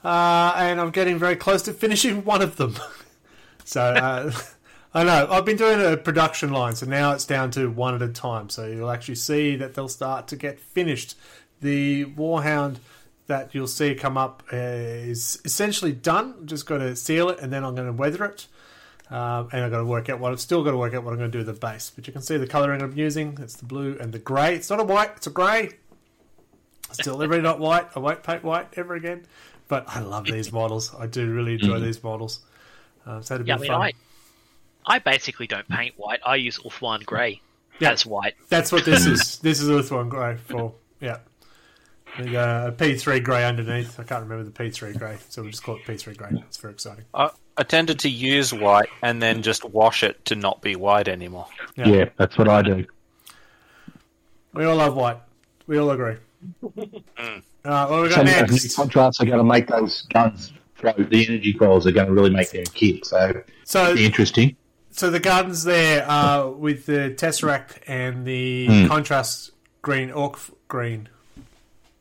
uh, 0.04 0.54
and 0.56 0.80
I'm 0.80 0.90
getting 0.90 1.18
very 1.18 1.36
close 1.36 1.62
to 1.62 1.72
finishing 1.72 2.24
one 2.24 2.42
of 2.42 2.56
them. 2.56 2.76
so 3.64 3.82
uh, 3.82 4.32
I 4.95 5.04
know 5.04 5.28
I've 5.30 5.45
been 5.45 5.57
doing 5.57 5.80
a 5.80 5.97
production 5.97 6.50
line, 6.50 6.75
so 6.75 6.87
now 6.87 7.12
it's 7.12 7.26
down 7.26 7.50
to 7.52 7.71
one 7.71 7.95
at 7.95 8.02
a 8.02 8.09
time. 8.09 8.49
So 8.49 8.66
you'll 8.66 8.90
actually 8.90 9.16
see 9.16 9.54
that 9.57 9.75
they'll 9.75 9.88
start 9.88 10.28
to 10.28 10.37
get 10.37 10.59
finished. 10.59 11.16
The 11.61 12.07
Warhound 12.07 12.76
that 13.26 13.54
you'll 13.54 13.66
see 13.66 13.95
come 13.95 14.16
up 14.16 14.42
uh, 14.52 14.57
is 14.57 15.40
essentially 15.45 15.92
done. 15.92 16.47
Just 16.47 16.66
got 16.66 16.78
to 16.78 16.97
seal 16.97 17.28
it, 17.28 17.38
and 17.40 17.52
then 17.52 17.64
I'm 17.64 17.75
going 17.75 17.87
to 17.87 17.92
weather 17.92 18.25
it. 18.25 18.47
Um, 19.11 19.49
and 19.52 19.64
I've 19.64 19.71
got 19.71 19.78
to 19.78 19.85
work 19.87 20.09
out 20.09 20.21
what 20.21 20.33
I've 20.33 20.40
still 20.40 20.62
got 20.64 20.73
to 20.73 20.76
work 20.76 20.92
out 20.95 21.02
what 21.02 21.12
I'm 21.12 21.18
going 21.18 21.30
to 21.30 21.38
do 21.38 21.45
with 21.45 21.54
the 21.54 21.66
base. 21.66 21.90
But 21.95 22.07
you 22.07 22.12
can 22.12 22.23
see 22.23 22.37
the 22.37 22.47
colouring 22.47 22.83
I'm 22.83 22.97
using. 22.97 23.38
It's 23.40 23.57
the 23.57 23.64
blue 23.64 23.97
and 24.00 24.12
the 24.12 24.18
grey. 24.18 24.54
It's 24.54 24.68
not 24.71 24.80
a 24.80 24.85
white. 24.85 25.12
It's 25.16 25.26
a 25.26 25.30
grey. 25.30 25.71
Still, 26.92 27.23
every 27.23 27.40
not 27.42 27.59
white. 27.59 27.87
I 27.95 27.99
won't 28.00 28.23
paint 28.23 28.42
white 28.42 28.68
ever 28.76 28.95
again. 28.95 29.26
But 29.66 29.85
I 29.88 30.00
love 30.00 30.25
these 30.25 30.50
models. 30.61 30.95
I 30.99 31.07
do 31.07 31.30
really 31.30 31.54
enjoy 31.54 31.78
these 31.80 32.02
models. 32.02 32.40
Um, 33.07 33.23
so 33.23 33.35
it'd 33.35 33.47
Yeah, 33.47 33.54
I 33.54 33.57
be 33.59 33.62
mean, 33.62 33.71
fun. 33.73 33.80
I 33.83 33.92
I 34.88 34.99
basically 34.99 35.47
don't 35.47 35.68
paint 35.68 35.95
white. 35.99 36.21
I 36.25 36.37
use 36.37 36.59
Ulthuan 36.59 37.04
Grey 37.04 37.40
Yeah. 37.78 37.92
as 37.92 38.07
white. 38.07 38.35
That's 38.49 38.73
what 38.73 38.85
this 38.85 39.07
is. 39.07 39.38
This 39.42 39.61
is 39.61 39.68
Ulthuan 39.68 40.09
Grey 40.09 40.37
for 40.37 40.73
yeah. 41.00 41.18
We 42.18 42.33
got 42.33 42.68
a 42.68 42.73
P3 42.73 43.23
grey 43.23 43.45
underneath. 43.45 44.00
I 44.00 44.02
can't 44.02 44.23
remember 44.23 44.42
the 44.42 44.50
P3 44.50 44.99
grey, 44.99 45.18
so 45.28 45.42
we'll 45.42 45.50
just 45.52 45.62
call 45.62 45.76
it 45.76 45.85
P3 45.85 46.16
grey. 46.16 46.30
It's 46.49 46.57
very 46.57 46.73
exciting. 46.73 47.04
I, 47.14 47.30
I 47.57 47.62
tended 47.62 48.00
to 48.00 48.09
use 48.09 48.52
white 48.52 48.88
and 49.02 49.23
then 49.23 49.42
just 49.42 49.64
wash 49.64 50.02
it 50.02 50.25
to 50.25 50.35
not 50.35 50.62
be 50.62 50.75
white 50.75 51.07
anymore. 51.07 51.47
Yeah, 51.76 52.07
that's 52.16 52.37
what 52.38 52.49
I 52.49 52.62
do. 52.62 52.87
We 54.54 54.64
all 54.64 54.76
love 54.76 54.97
white. 54.97 55.18
We 55.66 55.78
all 55.78 55.90
agree. 55.90 56.16
Uh, 56.64 57.87
what 57.87 58.02
we 58.02 58.09
got 58.09 58.12
Some 58.14 58.26
of 58.26 58.33
those 58.33 58.49
new 58.50 58.57
next? 58.57 58.75
contrasts 58.76 59.21
are 59.21 59.26
going 59.26 59.38
to 59.38 59.45
make 59.45 59.66
those 59.68 60.02
guns 60.12 60.52
throw. 60.76 60.92
The 60.95 61.26
energy 61.28 61.52
coils 61.52 61.87
are 61.87 61.92
going 61.92 62.07
to 62.07 62.12
really 62.12 62.30
make 62.30 62.50
them 62.50 62.64
kick. 62.64 63.04
So 63.04 63.42
So, 63.64 63.95
be 63.95 64.07
interesting. 64.07 64.57
So 64.98 65.10
the 65.10 65.20
gardens 65.20 65.64
there 65.64 66.04
are 66.08 66.48
with 66.50 66.86
the 66.86 67.14
tesseract 67.16 67.78
and 67.86 68.26
the 68.26 68.66
Hmm. 68.66 68.86
contrast 68.88 69.52
green 69.82 70.10
orc 70.10 70.38
green, 70.68 71.08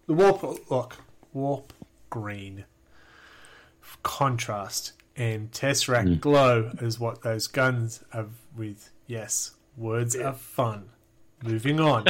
the 0.07 0.13
warp 0.13 0.69
look 0.71 0.97
warp 1.33 1.73
green 2.09 2.65
contrast 4.03 4.93
and 5.15 5.51
tesseract 5.51 6.07
Hmm. 6.07 6.19
glow 6.19 6.71
is 6.81 6.99
what 6.99 7.21
those 7.23 7.47
guns 7.47 8.03
are 8.13 8.27
with. 8.55 8.89
Yes, 9.07 9.51
words 9.75 10.15
are 10.15 10.33
fun. 10.33 10.89
Moving 11.43 11.79
on. 11.79 12.05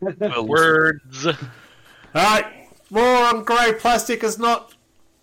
Words. 0.46 1.26
All 1.26 1.34
right, 2.14 2.68
war 2.90 3.24
on 3.24 3.44
grey 3.44 3.72
plastic 3.78 4.22
is 4.24 4.38
not 4.38 4.74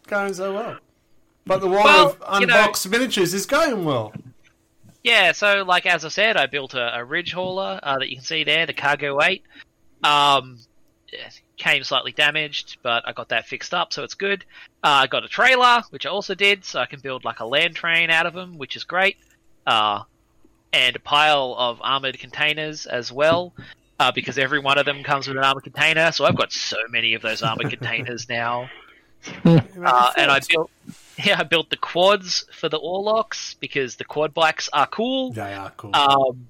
going 0.08 0.34
so 0.34 0.54
well, 0.56 0.78
but 1.46 1.60
the 1.62 1.68
war 1.68 1.84
Well, 1.84 2.18
of 2.30 2.42
you 2.42 2.48
know- 2.48 2.56
unboxed 2.56 2.90
miniatures 2.90 3.34
is 3.34 3.46
going 3.46 3.84
well. 3.86 4.14
Yeah, 5.04 5.34
so 5.34 5.64
like 5.64 5.86
as 5.86 6.06
I 6.06 6.10
said, 6.10 6.38
I 6.38 6.46
built 6.46 6.74
a, 6.74 7.00
a 7.00 7.04
ridge 7.04 7.34
hauler 7.34 7.80
uh, 7.84 8.00
that 8.00 8.10
you 8.10 8.16
can 8.16 8.26
see 8.26 8.44
there, 8.44 8.66
the 8.66 8.74
Cargo 8.74 9.22
Eight. 9.22 9.44
Um, 10.04 10.60
came 11.58 11.84
slightly 11.84 12.12
damaged, 12.12 12.78
but 12.82 13.08
I 13.08 13.14
got 13.14 13.30
that 13.30 13.46
fixed 13.46 13.74
up, 13.74 13.94
so 13.94 14.04
it's 14.04 14.16
good. 14.16 14.46
Uh, 14.84 15.04
I 15.04 15.08
got 15.08 15.24
a 15.24 15.28
trailer, 15.28 15.84
which 15.90 16.06
I 16.06 16.10
also 16.10 16.36
did, 16.36 16.66
so 16.66 16.80
I 16.80 16.86
can 16.86 17.00
build 17.00 17.24
like 17.24 17.40
a 17.40 17.46
land 17.46 17.76
train 17.76 18.10
out 18.10 18.26
of 18.26 18.34
them, 18.34 18.58
which 18.58 18.76
is 18.76 18.84
great. 18.84 19.18
Uh, 19.66 20.04
and 20.72 20.96
a 20.96 21.00
pile 21.00 21.56
of 21.58 21.80
armored 21.82 22.18
containers 22.20 22.86
as 22.86 23.12
well, 23.12 23.54
uh, 24.00 24.12
because 24.12 24.38
every 24.38 24.60
one 24.60 24.78
of 24.78 24.86
them 24.86 25.04
comes 25.04 25.28
with 25.28 25.38
an 25.38 25.44
armored 25.44 25.64
container. 25.64 26.12
So 26.12 26.26
I've 26.26 26.36
got 26.36 26.52
so 26.52 26.78
many 26.90 27.14
of 27.14 27.22
those 27.22 27.44
armored 27.44 27.70
containers 27.78 28.28
now. 28.28 28.70
Uh, 29.46 30.12
and 30.18 30.32
I 30.32 30.40
built, 30.50 30.72
yeah, 31.24 31.40
I 31.40 31.44
built 31.44 31.70
the 31.70 31.78
quads 31.78 32.46
for 32.52 32.70
the 32.70 32.80
Orlocks 32.80 33.56
because 33.60 33.96
the 33.98 34.04
quad 34.06 34.34
bikes 34.34 34.70
are 34.74 34.88
cool. 34.88 35.32
They 35.32 35.54
are 35.54 35.72
cool. 35.78 35.96
Um, 35.96 36.50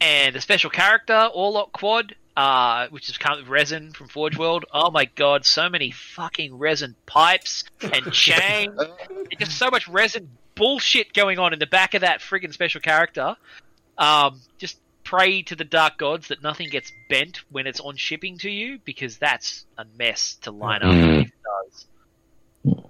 and 0.00 0.34
a 0.34 0.40
special 0.40 0.70
character, 0.70 1.28
Orlock 1.36 1.70
Quad, 1.72 2.14
uh, 2.36 2.88
which 2.88 3.08
is 3.08 3.18
come 3.18 3.38
with 3.38 3.48
resin 3.48 3.92
from 3.92 4.08
Forge 4.08 4.36
World. 4.36 4.64
Oh 4.72 4.90
my 4.90 5.04
god, 5.04 5.44
so 5.44 5.68
many 5.68 5.92
fucking 5.92 6.58
resin 6.58 6.96
pipes 7.06 7.64
and 7.80 8.12
chain. 8.12 8.76
Just 9.38 9.56
so 9.58 9.70
much 9.70 9.86
resin 9.86 10.28
bullshit 10.56 11.12
going 11.12 11.38
on 11.38 11.52
in 11.52 11.58
the 11.58 11.66
back 11.66 11.94
of 11.94 12.00
that 12.00 12.20
friggin' 12.20 12.52
special 12.52 12.80
character. 12.80 13.36
Um, 13.96 14.40
just 14.58 14.78
pray 15.04 15.42
to 15.42 15.54
the 15.54 15.64
dark 15.64 15.98
gods 15.98 16.28
that 16.28 16.42
nothing 16.42 16.68
gets 16.68 16.90
bent 17.08 17.40
when 17.50 17.66
it's 17.66 17.78
on 17.80 17.96
shipping 17.96 18.38
to 18.38 18.50
you, 18.50 18.80
because 18.84 19.18
that's 19.18 19.66
a 19.78 19.84
mess 19.96 20.34
to 20.42 20.50
line 20.50 20.82
up 20.82 20.90
Mm. 20.94 21.20
if 21.22 21.26
it 21.28 21.32
does. 22.64 22.84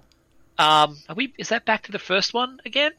Um, 0.57 0.97
are 1.09 1.15
we? 1.15 1.33
Is 1.37 1.49
that 1.49 1.65
back 1.65 1.83
to 1.83 1.91
the 1.91 1.99
first 1.99 2.33
one 2.33 2.59
again? 2.65 2.91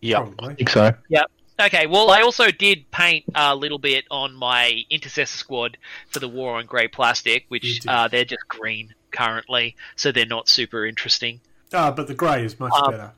Yeah. 0.00 0.26
I 0.40 0.54
think 0.54 0.68
so. 0.70 0.92
Yep. 1.08 1.30
Okay, 1.62 1.86
well, 1.86 2.10
I 2.10 2.22
also 2.22 2.50
did 2.50 2.90
paint 2.90 3.26
a 3.34 3.54
little 3.54 3.78
bit 3.78 4.04
on 4.10 4.34
my 4.34 4.82
Intercessor 4.90 5.26
squad 5.36 5.76
for 6.08 6.18
the 6.18 6.28
War 6.28 6.56
on 6.56 6.64
Grey 6.64 6.88
Plastic, 6.88 7.44
which 7.48 7.86
uh, 7.86 8.08
they're 8.08 8.24
just 8.24 8.48
green 8.48 8.94
currently, 9.10 9.76
so 9.94 10.10
they're 10.10 10.24
not 10.24 10.48
super 10.48 10.86
interesting. 10.86 11.40
Ah, 11.74 11.90
but 11.90 12.06
the 12.06 12.14
grey 12.14 12.44
is 12.46 12.58
much 12.58 12.72
Um, 12.72 12.90
better. 12.92 13.10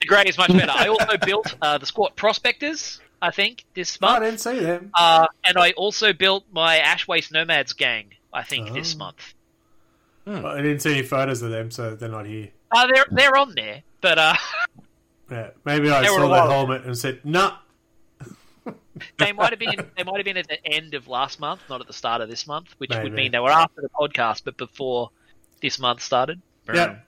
The 0.00 0.06
grey 0.06 0.22
is 0.26 0.38
much 0.38 0.52
better. 0.52 0.70
I 0.72 0.86
also 0.86 1.16
built 1.26 1.52
uh, 1.60 1.78
the 1.78 1.86
Squat 1.86 2.14
Prospectors, 2.14 3.00
I 3.20 3.32
think, 3.32 3.64
this 3.74 3.98
Oh, 4.00 4.06
I 4.06 4.20
didn't 4.20 4.38
see 4.38 4.60
them. 4.60 4.90
Uh, 4.94 5.26
and 5.44 5.58
I 5.58 5.72
also 5.72 6.12
built 6.12 6.44
my 6.52 6.76
Ash 6.78 7.08
Waste 7.08 7.32
Nomads 7.32 7.72
gang, 7.72 8.12
I 8.32 8.44
think, 8.44 8.72
this 8.72 8.94
Oh. 8.94 8.98
month. 8.98 9.34
Well, 10.26 10.46
I 10.46 10.62
didn't 10.62 10.78
see 10.78 10.92
any 10.92 11.02
photos 11.02 11.42
of 11.42 11.50
them, 11.50 11.72
so 11.72 11.96
they're 11.96 12.08
not 12.08 12.26
here. 12.26 12.50
Uh, 12.72 12.86
they're, 12.86 13.06
they're 13.10 13.36
on 13.36 13.54
there, 13.54 13.82
but 14.00 14.18
uh, 14.18 14.34
Yeah, 15.30 15.50
maybe 15.64 15.90
I 15.90 16.02
They 16.02 16.10
were 16.10 16.18
saw 16.18 16.28
that 16.28 16.50
helmet 16.50 16.84
and 16.84 16.96
said, 16.98 17.20
"Nah." 17.24 17.56
they 19.16 19.32
might 19.36 19.50
have 19.50 19.58
been 19.60 19.76
they 19.96 20.02
might 20.02 20.16
have 20.16 20.24
been 20.24 20.36
at 20.36 20.48
the 20.48 20.64
end 20.66 20.94
of 20.94 21.06
last 21.08 21.38
month, 21.38 21.60
not 21.68 21.80
at 21.80 21.86
the 21.86 21.92
start 21.92 22.20
of 22.20 22.28
this 22.28 22.46
month, 22.48 22.74
which 22.78 22.90
would 22.90 23.04
Maybe. 23.04 23.14
mean 23.16 23.32
they 23.32 23.38
were 23.38 23.50
after 23.50 23.80
the 23.80 23.88
podcast, 23.90 24.42
but 24.44 24.56
before 24.56 25.10
this 25.62 25.78
month 25.78 26.02
started. 26.02 26.40
Yep. 26.72 27.06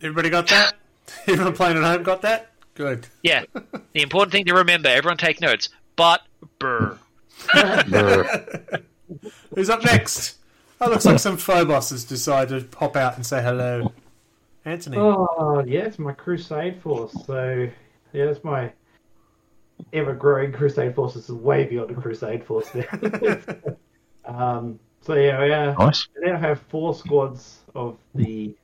Everybody 0.00 0.30
got 0.30 0.48
that? 0.48 0.74
Everyone 1.26 1.52
playing 1.54 1.76
at 1.76 1.82
home 1.84 2.02
got 2.02 2.22
that? 2.22 2.52
Good. 2.74 3.06
Yeah. 3.22 3.44
the 3.92 4.02
important 4.02 4.32
thing 4.32 4.46
to 4.46 4.54
remember, 4.54 4.88
everyone 4.88 5.18
take 5.18 5.40
notes. 5.40 5.68
But 5.94 6.22
burr. 6.58 6.98
Who's 9.54 9.68
up 9.68 9.84
next? 9.84 10.38
That 10.78 10.90
looks 10.90 11.04
like 11.04 11.18
some 11.18 11.36
Phobos 11.36 11.90
has 11.90 12.04
decided 12.04 12.60
to 12.70 12.76
pop 12.76 12.96
out 12.96 13.16
and 13.16 13.26
say 13.26 13.42
hello. 13.42 13.92
Anthony. 14.64 14.96
Oh, 14.96 15.64
yeah, 15.66 15.80
it's 15.80 15.98
my 15.98 16.12
Crusade 16.12 16.80
Force. 16.80 17.12
So, 17.26 17.68
yeah, 18.12 18.24
it's 18.24 18.44
my 18.44 18.72
ever 19.92 20.14
growing 20.14 20.52
Crusade 20.58 20.94
Force. 20.94 21.16
It's 21.16 21.28
way 21.28 21.64
beyond 21.64 21.90
a 21.90 21.94
Crusade 21.94 22.44
Force 22.44 22.68
now. 22.74 23.38
um, 24.24 24.78
so, 25.00 25.14
yeah, 25.14 25.40
we, 25.42 25.52
uh, 25.52 25.74
Nice. 25.74 26.06
I 26.16 26.30
now 26.30 26.38
have 26.38 26.60
four 26.68 26.94
squads 26.94 27.60
of 27.74 27.98
the. 28.14 28.54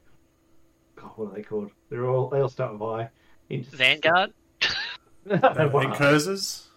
God, 0.96 1.10
what 1.16 1.32
are 1.32 1.34
they 1.34 1.42
called? 1.42 1.70
They're 1.90 2.08
all 2.08 2.28
they 2.28 2.40
all 2.40 2.48
start 2.48 2.72
with 2.72 2.82
I. 2.82 3.10
Inter- 3.50 3.76
Vanguard. 3.76 4.32
Wow. 5.26 5.36
And 5.36 5.92
Cursors. 5.92 6.68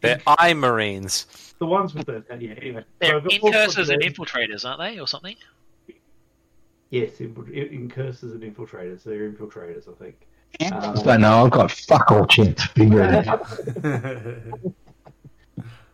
They're 0.00 0.20
eye 0.26 0.54
marines. 0.54 1.54
The 1.58 1.66
ones 1.66 1.94
with 1.94 2.06
the 2.06 2.24
yeah. 2.30 2.54
Anyway, 2.56 2.84
They're 2.98 3.16
I've 3.16 3.26
all 3.26 3.30
sorts 3.30 3.44
incursors 3.44 3.88
and 3.90 4.02
infiltrators, 4.02 4.64
aren't 4.64 4.80
they, 4.80 4.98
or 4.98 5.06
something? 5.06 5.36
Yes, 6.90 7.12
infu- 7.18 7.72
incursors 7.72 8.32
and 8.32 8.42
infiltrators. 8.42 9.04
They're 9.04 9.30
infiltrators, 9.30 9.88
I 9.88 9.94
think. 10.02 10.26
I 10.60 10.92
don't 10.92 11.20
know. 11.20 11.44
I've 11.44 11.50
got 11.52 11.70
fuck 11.70 12.10
all 12.10 12.26
chance 12.26 12.60
to 12.62 12.68
figure 12.68 13.02
it 13.02 13.28
out. 13.28 13.46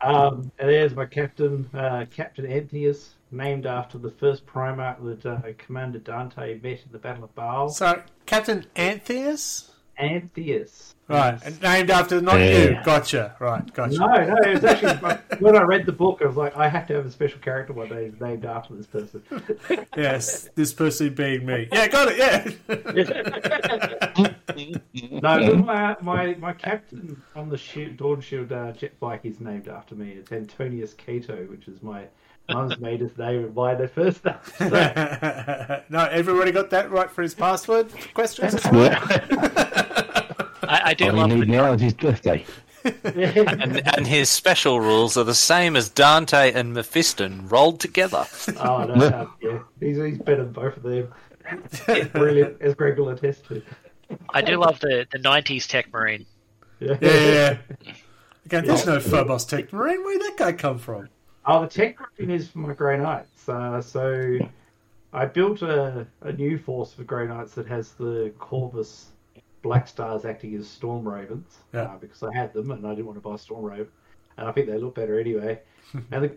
Um, 0.00 0.52
and 0.58 0.68
there's 0.68 0.94
my 0.94 1.06
captain, 1.06 1.68
uh, 1.74 2.04
Captain 2.14 2.44
Antheus, 2.44 3.14
named 3.30 3.66
after 3.66 3.98
the 3.98 4.10
first 4.10 4.46
Primarch 4.46 5.02
that 5.22 5.26
uh, 5.26 5.52
Commander 5.58 5.98
Dante 5.98 6.60
met 6.60 6.80
in 6.84 6.92
the 6.92 6.98
Battle 6.98 7.24
of 7.24 7.34
Baal. 7.34 7.70
so, 7.70 8.02
Captain 8.26 8.66
Antheus? 8.76 9.70
Antheus. 10.00 10.94
Right, 11.08 11.38
and 11.44 11.62
named 11.62 11.88
after 11.90 12.20
not 12.20 12.40
Yeah. 12.40 12.58
you. 12.58 12.76
Gotcha. 12.84 13.36
Right, 13.38 13.72
gotcha. 13.72 13.96
No, 13.98 14.06
no, 14.06 14.36
it 14.42 14.54
was 14.54 14.64
actually 14.64 14.96
when 15.38 15.56
I 15.56 15.62
read 15.62 15.86
the 15.86 15.92
book, 15.92 16.18
I 16.20 16.26
was 16.26 16.34
like, 16.36 16.56
I 16.56 16.68
have 16.68 16.88
to 16.88 16.94
have 16.94 17.06
a 17.06 17.10
special 17.12 17.38
character 17.38 17.72
one 17.72 17.88
day 17.88 18.10
named 18.20 18.44
after 18.44 18.74
this 18.74 18.86
person. 18.86 19.22
Yes, 19.96 20.48
this 20.56 20.74
person 20.74 21.14
being 21.14 21.46
me. 21.46 21.68
Yeah, 21.72 21.86
got 21.88 22.08
it. 22.10 22.18
Yeah. 22.18 22.50
No, 25.10 25.20
but 25.20 25.58
my, 25.64 25.96
my 26.00 26.34
my 26.34 26.52
captain 26.52 27.20
on 27.34 27.48
the 27.50 27.58
shield, 27.58 27.96
Dawn 27.98 28.20
Shield 28.20 28.52
uh, 28.52 28.72
jet 28.72 28.98
bike 29.00 29.20
is 29.24 29.40
named 29.40 29.68
after 29.68 29.94
me. 29.94 30.12
It's 30.12 30.32
Antonius 30.32 30.94
Cato, 30.94 31.44
which 31.46 31.68
is 31.68 31.82
my 31.82 32.04
mum's 32.48 32.78
maiden 32.78 33.10
name 33.18 33.44
and 33.44 33.54
my 33.54 33.74
their 33.74 33.88
first 33.88 34.24
name. 34.24 34.34
So, 34.58 34.68
no, 35.88 36.04
everybody 36.06 36.52
got 36.52 36.70
that 36.70 36.90
right 36.90 37.10
for 37.10 37.22
his 37.22 37.34
password 37.34 37.90
questions. 38.14 38.60
I, 40.68 40.82
I 40.86 40.94
do 40.94 41.06
All 41.06 41.12
love 41.12 41.30
you 41.30 41.36
need 41.36 41.48
the 41.48 41.52
now 41.52 41.72
is 41.72 41.80
his 41.80 41.94
birthday. 41.94 42.44
And, 43.04 43.82
and 43.96 44.06
his 44.06 44.30
special 44.30 44.78
rules 44.78 45.16
are 45.16 45.24
the 45.24 45.34
same 45.34 45.74
as 45.74 45.88
Dante 45.88 46.52
and 46.52 46.76
Mephiston 46.76 47.50
rolled 47.50 47.80
together. 47.80 48.26
oh 48.60 48.84
no, 48.84 49.28
yeah, 49.40 49.58
he's 49.80 49.96
he's 49.96 50.18
better 50.18 50.44
than 50.44 50.52
both 50.52 50.76
of 50.76 50.84
them. 50.84 51.12
Brilliant, 52.12 52.62
as 52.62 52.76
Greg 52.76 52.96
will 52.96 53.08
attest 53.08 53.44
to. 53.46 53.60
I 54.30 54.40
do 54.40 54.58
love 54.58 54.78
the, 54.78 55.04
the 55.10 55.18
'90s 55.18 55.66
Tech 55.66 55.92
Marine. 55.92 56.26
Yeah. 56.78 56.96
Yeah, 57.00 57.10
yeah, 57.10 57.58
yeah. 57.84 57.92
Again, 58.44 58.66
there's 58.66 58.86
no 58.86 59.00
Phobos 59.00 59.44
Tech 59.46 59.72
Marine. 59.72 60.04
Where'd 60.04 60.20
that 60.20 60.36
guy 60.36 60.52
come 60.52 60.78
from? 60.78 61.08
Oh, 61.46 61.62
the 61.62 61.68
tech 61.68 61.96
marine 62.18 62.30
is 62.30 62.48
for 62.48 62.58
my 62.58 62.72
Grey 62.74 62.98
Knights. 62.98 63.48
Uh, 63.48 63.80
so 63.80 64.38
I 65.12 65.26
built 65.26 65.62
a, 65.62 66.06
a 66.22 66.32
new 66.32 66.58
force 66.58 66.92
for 66.92 67.04
Grey 67.04 67.26
Knights 67.28 67.54
that 67.54 67.66
has 67.68 67.92
the 67.92 68.32
Corvus 68.38 69.12
Black 69.62 69.86
Stars 69.86 70.24
acting 70.24 70.54
as 70.56 70.68
Storm 70.68 71.06
Ravens 71.06 71.58
Yeah. 71.72 71.82
uh, 71.82 71.96
because 71.98 72.22
I 72.22 72.34
had 72.34 72.52
them 72.52 72.70
and 72.72 72.86
I 72.86 72.90
didn't 72.90 73.06
want 73.06 73.16
to 73.22 73.28
buy 73.28 73.36
Storm 73.36 73.64
Raven, 73.64 73.88
and 74.36 74.48
I 74.48 74.52
think 74.52 74.66
they 74.66 74.76
look 74.78 74.94
better 74.96 75.20
anyway. 75.20 75.60
and 76.10 76.24
the, 76.24 76.36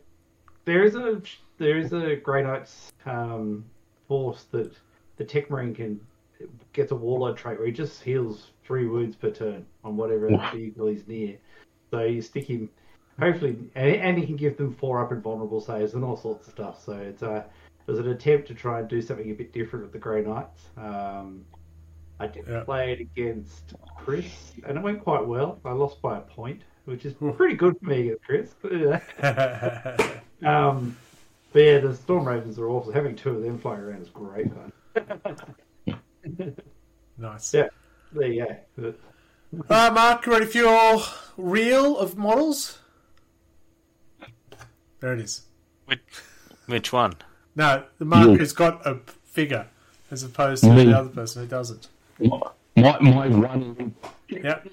there 0.65 0.83
is 0.83 0.95
a 0.95 1.21
there 1.57 1.77
is 1.77 1.91
a 1.93 2.15
Grey 2.15 2.43
Knights 2.43 2.91
um, 3.05 3.65
force 4.07 4.45
that 4.51 4.71
the 5.17 5.25
Tech 5.25 5.49
Marine 5.49 5.73
can 5.73 5.99
gets 6.71 6.91
a 6.91 6.95
Warlord 6.95 7.35
trait 7.35 7.57
where 7.57 7.67
he 7.67 7.73
just 7.73 8.01
heals 8.01 8.51
three 8.63 8.87
wounds 8.87 9.15
per 9.15 9.29
turn 9.31 9.65
on 9.83 9.97
whatever 9.97 10.29
vehicle 10.53 10.87
he's 10.87 11.05
near. 11.07 11.37
So 11.91 12.03
you 12.03 12.21
stick 12.21 12.45
him 12.45 12.69
hopefully, 13.19 13.57
and, 13.75 13.95
and 13.95 14.17
he 14.17 14.25
can 14.25 14.35
give 14.35 14.57
them 14.57 14.73
four 14.73 15.01
up 15.01 15.11
and 15.11 15.21
vulnerable 15.21 15.61
saves 15.61 15.93
and 15.93 16.03
all 16.03 16.17
sorts 16.17 16.47
of 16.47 16.53
stuff. 16.53 16.83
So 16.83 16.93
it's 16.93 17.21
a 17.21 17.45
it 17.87 17.91
was 17.91 17.99
an 17.99 18.09
attempt 18.09 18.47
to 18.49 18.53
try 18.53 18.79
and 18.79 18.87
do 18.87 19.01
something 19.01 19.29
a 19.31 19.33
bit 19.33 19.51
different 19.51 19.83
with 19.85 19.93
the 19.93 19.99
Grey 19.99 20.21
Knights. 20.23 20.61
Um, 20.77 21.45
I 22.19 22.27
did 22.27 22.45
Yeah. 22.47 22.63
play 22.63 22.91
it 22.91 22.99
against 22.99 23.73
Chris, 23.97 24.53
and 24.67 24.77
it 24.77 24.81
went 24.83 25.03
quite 25.03 25.25
well. 25.25 25.59
I 25.65 25.71
lost 25.71 26.01
by 26.01 26.17
a 26.17 26.21
point, 26.21 26.61
which 26.85 27.05
is 27.05 27.13
pretty 27.13 27.55
good 27.55 27.77
for 27.79 27.85
me 27.85 28.09
against 28.09 28.23
Chris. 28.25 28.53
um, 30.45 30.95
but 31.51 31.59
yeah, 31.63 31.79
the 31.79 31.95
Storm 31.95 32.27
Ravens 32.27 32.59
are 32.59 32.69
awesome. 32.69 32.93
Having 32.93 33.15
two 33.15 33.31
of 33.31 33.41
them 33.41 33.57
flying 33.57 33.81
around 33.81 34.01
is 34.01 34.09
great 34.09 34.47
fun. 34.53 34.71
nice. 37.17 37.53
Yeah, 37.53 37.69
there 38.11 38.27
you 38.27 38.45
go. 38.77 38.93
All 39.53 39.63
right, 39.69 39.93
Mark, 39.93 40.25
you 40.27 40.31
ready 40.31 40.45
for 40.45 40.57
your 40.59 41.01
reel 41.37 41.97
of 41.97 42.17
models? 42.17 42.79
There 44.99 45.13
it 45.13 45.19
is. 45.19 45.43
Which, 45.85 45.99
which 46.65 46.93
one? 46.93 47.15
No, 47.55 47.83
the 47.97 48.05
Mark 48.05 48.37
who's 48.37 48.53
got 48.53 48.85
a 48.85 48.99
figure 49.23 49.67
as 50.11 50.23
opposed 50.23 50.63
to 50.63 50.71
Me. 50.71 50.85
the 50.85 50.97
other 50.97 51.09
person 51.09 51.43
who 51.43 51.47
doesn't. 51.47 51.87
My, 52.19 52.99
my 52.99 53.27
one 53.27 53.95
Yep. 54.29 54.67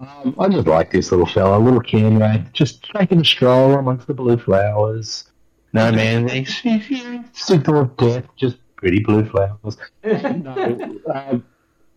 Um, 0.00 0.34
I 0.38 0.48
just 0.48 0.66
like 0.66 0.90
this 0.90 1.12
little 1.12 1.26
fella, 1.26 1.58
little 1.58 1.80
Canway, 1.80 2.52
just 2.52 2.88
taking 2.94 3.20
a 3.20 3.24
stroll 3.24 3.74
amongst 3.74 4.06
the 4.06 4.14
blue 4.14 4.36
flowers. 4.36 5.24
No 5.72 5.92
man, 5.92 6.28
he's, 6.28 6.58
he's, 6.58 6.84
he's 6.86 7.20
symptom 7.32 7.76
of 7.76 7.96
death, 7.96 8.24
just 8.36 8.56
pretty 8.76 9.00
blue 9.00 9.24
flowers. 9.24 9.76
no, 10.04 11.00
um, 11.14 11.44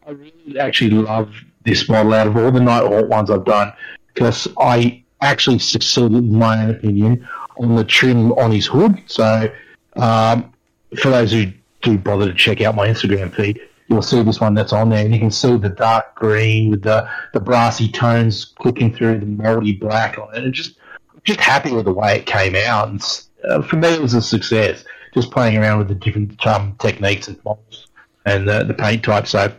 I 0.06 0.12
really 0.12 0.60
actually 0.60 0.92
love 0.92 1.34
this 1.64 1.90
model 1.90 2.14
out 2.14 2.28
of 2.28 2.38
all 2.38 2.52
the 2.52 2.60
Night 2.60 2.86
Hawk 2.86 3.10
ones 3.10 3.32
I've 3.32 3.44
done 3.44 3.74
because 4.14 4.48
I 4.60 5.04
actually 5.22 5.60
succeeded, 5.60 6.18
in 6.18 6.36
my 6.38 6.64
opinion, 6.66 7.28
on 7.58 7.76
the 7.76 7.84
trim 7.84 8.32
on 8.34 8.52
his 8.52 8.66
hood. 8.66 9.02
So, 9.08 9.52
um, 9.96 10.54
for 10.98 11.10
those 11.10 11.32
who 11.32 11.52
do 11.82 11.98
bother 11.98 12.28
to 12.28 12.34
check 12.34 12.62
out 12.62 12.76
my 12.76 12.88
Instagram 12.88 13.34
feed, 13.34 13.60
you'll 13.88 14.02
see 14.02 14.22
this 14.24 14.40
one 14.40 14.54
that's 14.54 14.74
on 14.74 14.90
there, 14.90 15.04
and 15.06 15.14
you 15.14 15.20
can 15.20 15.32
see 15.32 15.58
the 15.58 15.70
dark 15.70 16.16
green 16.16 16.72
with 16.72 16.84
the, 16.84 17.08
the 17.34 17.40
brassy 17.40 17.88
tones 17.90 18.46
clicking 18.46 18.94
through 18.94 19.20
the 19.20 19.26
melody 19.26 19.74
black 19.74 20.18
on 20.18 20.34
it. 20.36 20.44
And 20.44 20.54
just 20.54 20.78
just 21.24 21.40
happy 21.40 21.72
with 21.72 21.86
the 21.86 21.94
way 21.94 22.18
it 22.18 22.26
came 22.26 22.56
out. 22.56 22.90
And 22.90 23.02
uh, 23.50 23.62
for 23.64 23.78
me, 23.78 23.90
it 23.90 24.02
was 24.02 24.14
a 24.14 24.22
success. 24.22 24.86
Just 25.14 25.32
playing 25.32 25.58
around 25.58 25.80
with 25.80 25.88
the 25.88 25.96
different 25.96 26.46
um, 26.46 26.76
techniques 26.80 27.28
and 27.28 27.44
models 27.44 27.88
and 28.26 28.48
the, 28.48 28.64
the 28.64 28.74
paint 28.74 29.04
type. 29.04 29.28
So 29.28 29.52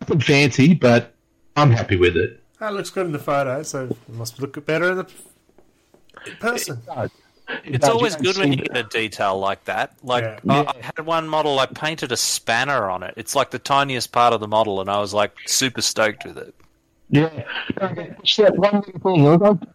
nothing 0.00 0.20
fancy, 0.20 0.74
but 0.74 1.14
I'm 1.56 1.70
happy 1.70 1.96
with 1.96 2.16
it. 2.16 2.39
That 2.60 2.74
looks 2.74 2.90
good 2.90 3.06
in 3.06 3.12
the 3.12 3.18
photo, 3.18 3.62
so 3.62 3.86
it 3.86 3.96
must 4.10 4.38
look 4.40 4.64
better 4.66 4.90
in 4.90 4.98
the 4.98 5.06
in 6.26 6.36
person. 6.36 6.80
It's 7.64 7.88
always 7.88 8.14
good 8.16 8.36
when 8.36 8.52
you 8.52 8.58
get 8.58 8.76
a 8.76 8.82
detail 8.84 9.38
like 9.38 9.64
that. 9.64 9.94
Like 10.02 10.24
Yeah. 10.44 10.64
I, 10.68 10.78
I 10.78 10.80
had 10.82 11.04
one 11.04 11.26
model, 11.26 11.58
I 11.58 11.66
painted 11.66 12.12
a 12.12 12.16
spanner 12.16 12.88
on 12.90 13.02
it. 13.02 13.14
It's 13.16 13.34
like 13.34 13.50
the 13.50 13.58
tiniest 13.58 14.12
part 14.12 14.32
of 14.34 14.40
the 14.40 14.46
model, 14.46 14.80
and 14.80 14.90
I 14.90 15.00
was 15.00 15.12
like 15.14 15.32
super 15.46 15.80
stoked 15.80 16.24
with 16.26 16.38
it. 16.38 16.54
Yeah, 17.08 17.30
it's 17.80 18.36
that 18.36 18.56
one 18.56 18.82
little 18.86 19.00
thing. 19.00 19.26
I 19.26 19.36
don't- 19.36 19.68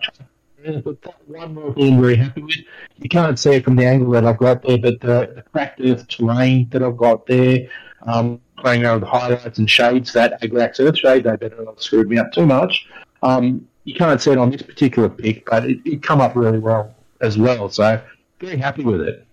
yeah, 0.64 0.80
but 0.80 1.02
that 1.02 1.16
one 1.28 1.56
little 1.56 1.74
thing 1.74 1.94
I'm 1.96 2.02
very 2.02 2.16
happy 2.16 2.42
with. 2.44 2.56
You 2.98 3.10
can't 3.10 3.38
see 3.38 3.52
it 3.56 3.64
from 3.66 3.76
the 3.76 3.86
angle 3.86 4.12
that 4.12 4.26
I've 4.26 4.38
got 4.38 4.62
there, 4.64 4.78
but 4.78 5.02
the, 5.02 5.32
the 5.36 5.44
cracked 5.52 5.82
earth 5.82 6.08
terrain 6.08 6.70
that 6.70 6.82
I've 6.82 6.98
got 6.98 7.26
there, 7.26 7.68
um, 8.04 8.40
playing 8.58 8.84
around 8.84 9.02
with 9.02 9.10
highlights 9.10 9.58
and 9.58 9.70
shades, 9.70 10.14
that 10.14 10.42
Agrax 10.42 10.80
Earth 10.80 10.98
shade, 10.98 11.24
they 11.24 11.36
better 11.36 11.64
not 11.64 11.82
screwed 11.82 12.10
me 12.10 12.18
up 12.18 12.32
too 12.32 12.46
much. 12.46 12.88
Um, 13.22 13.68
you 13.84 13.94
can't 13.94 14.22
see 14.22 14.32
it 14.32 14.38
on 14.38 14.52
this 14.52 14.62
particular 14.62 15.10
pic, 15.10 15.46
but 15.50 15.66
it, 15.66 15.80
it 15.86 16.04
come 16.04 16.22
up 16.22 16.36
really 16.36 16.60
well 16.60 16.96
as 17.22 17.38
well. 17.38 17.70
So 17.70 18.02
very 18.40 18.58
happy 18.58 18.84
with 18.84 19.02
it. 19.02 19.26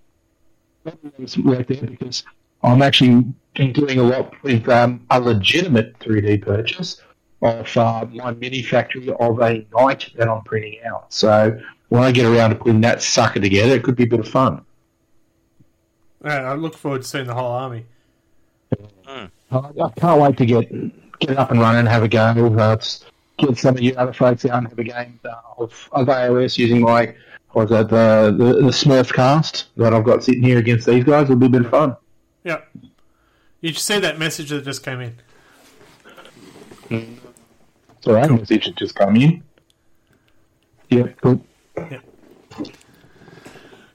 Work 1.44 1.68
there 1.68 1.86
because 1.86 2.24
I'm 2.62 2.82
actually 2.82 3.24
doing 3.54 3.98
a 3.98 4.02
lot 4.02 4.34
with 4.42 4.68
um, 4.68 5.04
a 5.10 5.20
legitimate 5.20 5.98
3D 6.00 6.42
purchase 6.42 7.00
of 7.40 7.76
uh, 7.76 8.06
MyMiniFactory 8.06 9.08
of 9.08 9.40
a 9.40 9.66
knight 9.74 10.10
that 10.16 10.28
I'm 10.28 10.42
printing 10.42 10.78
out. 10.84 11.12
So 11.12 11.58
when 11.88 12.02
I 12.02 12.12
get 12.12 12.26
around 12.26 12.50
to 12.50 12.56
putting 12.56 12.80
that 12.82 13.02
sucker 13.02 13.40
together, 13.40 13.74
it 13.74 13.82
could 13.82 13.96
be 13.96 14.04
a 14.04 14.06
bit 14.06 14.20
of 14.20 14.28
fun. 14.28 14.64
Yeah, 16.24 16.52
I 16.52 16.54
look 16.54 16.76
forward 16.76 17.02
to 17.02 17.08
seeing 17.08 17.26
the 17.26 17.34
whole 17.34 17.50
army. 17.50 17.86
I 19.06 19.28
I 19.50 19.90
can't 19.96 20.20
wait 20.20 20.36
to 20.38 20.46
get 20.46 20.70
get 21.20 21.30
it 21.30 21.38
up 21.38 21.50
and 21.50 21.60
running 21.60 21.80
and 21.80 21.88
have 21.88 22.02
a 22.02 22.08
go. 22.08 22.22
Uh, 22.22 22.76
get 23.38 23.58
some 23.58 23.76
of 23.76 23.82
you 23.82 23.94
other 23.96 24.12
folks 24.12 24.44
out 24.44 24.58
and 24.58 24.68
have 24.68 24.78
a 24.78 24.84
game 24.84 25.20
uh, 25.24 25.34
of, 25.58 25.88
of 25.92 26.06
AOS 26.06 26.58
using 26.58 26.80
my 26.80 27.14
what 27.50 27.68
was 27.68 27.70
that 27.70 27.88
the, 27.90 28.44
the 28.44 28.52
the 28.54 28.70
Smurf 28.70 29.12
cast 29.12 29.66
that 29.76 29.92
I've 29.92 30.04
got 30.04 30.24
sitting 30.24 30.42
here 30.42 30.58
against 30.58 30.86
these 30.86 31.04
guys. 31.04 31.24
It'll 31.24 31.36
be 31.36 31.46
a 31.46 31.50
bit 31.50 31.64
of 31.66 31.70
fun. 31.70 31.96
Yeah. 32.44 32.60
You 33.60 33.72
see 33.74 34.00
that 34.00 34.18
message 34.18 34.50
that 34.50 34.64
just 34.64 34.84
came 34.84 35.00
in. 35.00 35.16
It's 36.90 38.06
all 38.06 38.14
right. 38.14 38.30
Message 38.30 38.66
had 38.66 38.76
just 38.76 38.94
come 38.94 39.16
in. 39.16 39.42
Yeah, 40.90 41.08
cool. 41.22 41.44
Yeah. 41.76 42.00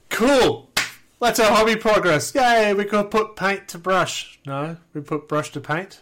Cool. 0.10 0.67
That's 1.20 1.40
our 1.40 1.52
hobby 1.52 1.76
progress. 1.76 2.34
Yay, 2.36 2.74
we 2.74 2.86
could 2.86 3.10
put 3.10 3.36
paint 3.36 3.68
to 3.70 3.78
brush. 3.78 4.40
No, 4.46 4.78
we 4.94 5.02
put 5.02 5.28
brush 5.28 5.52
to 5.54 5.62
paint. 5.62 6.02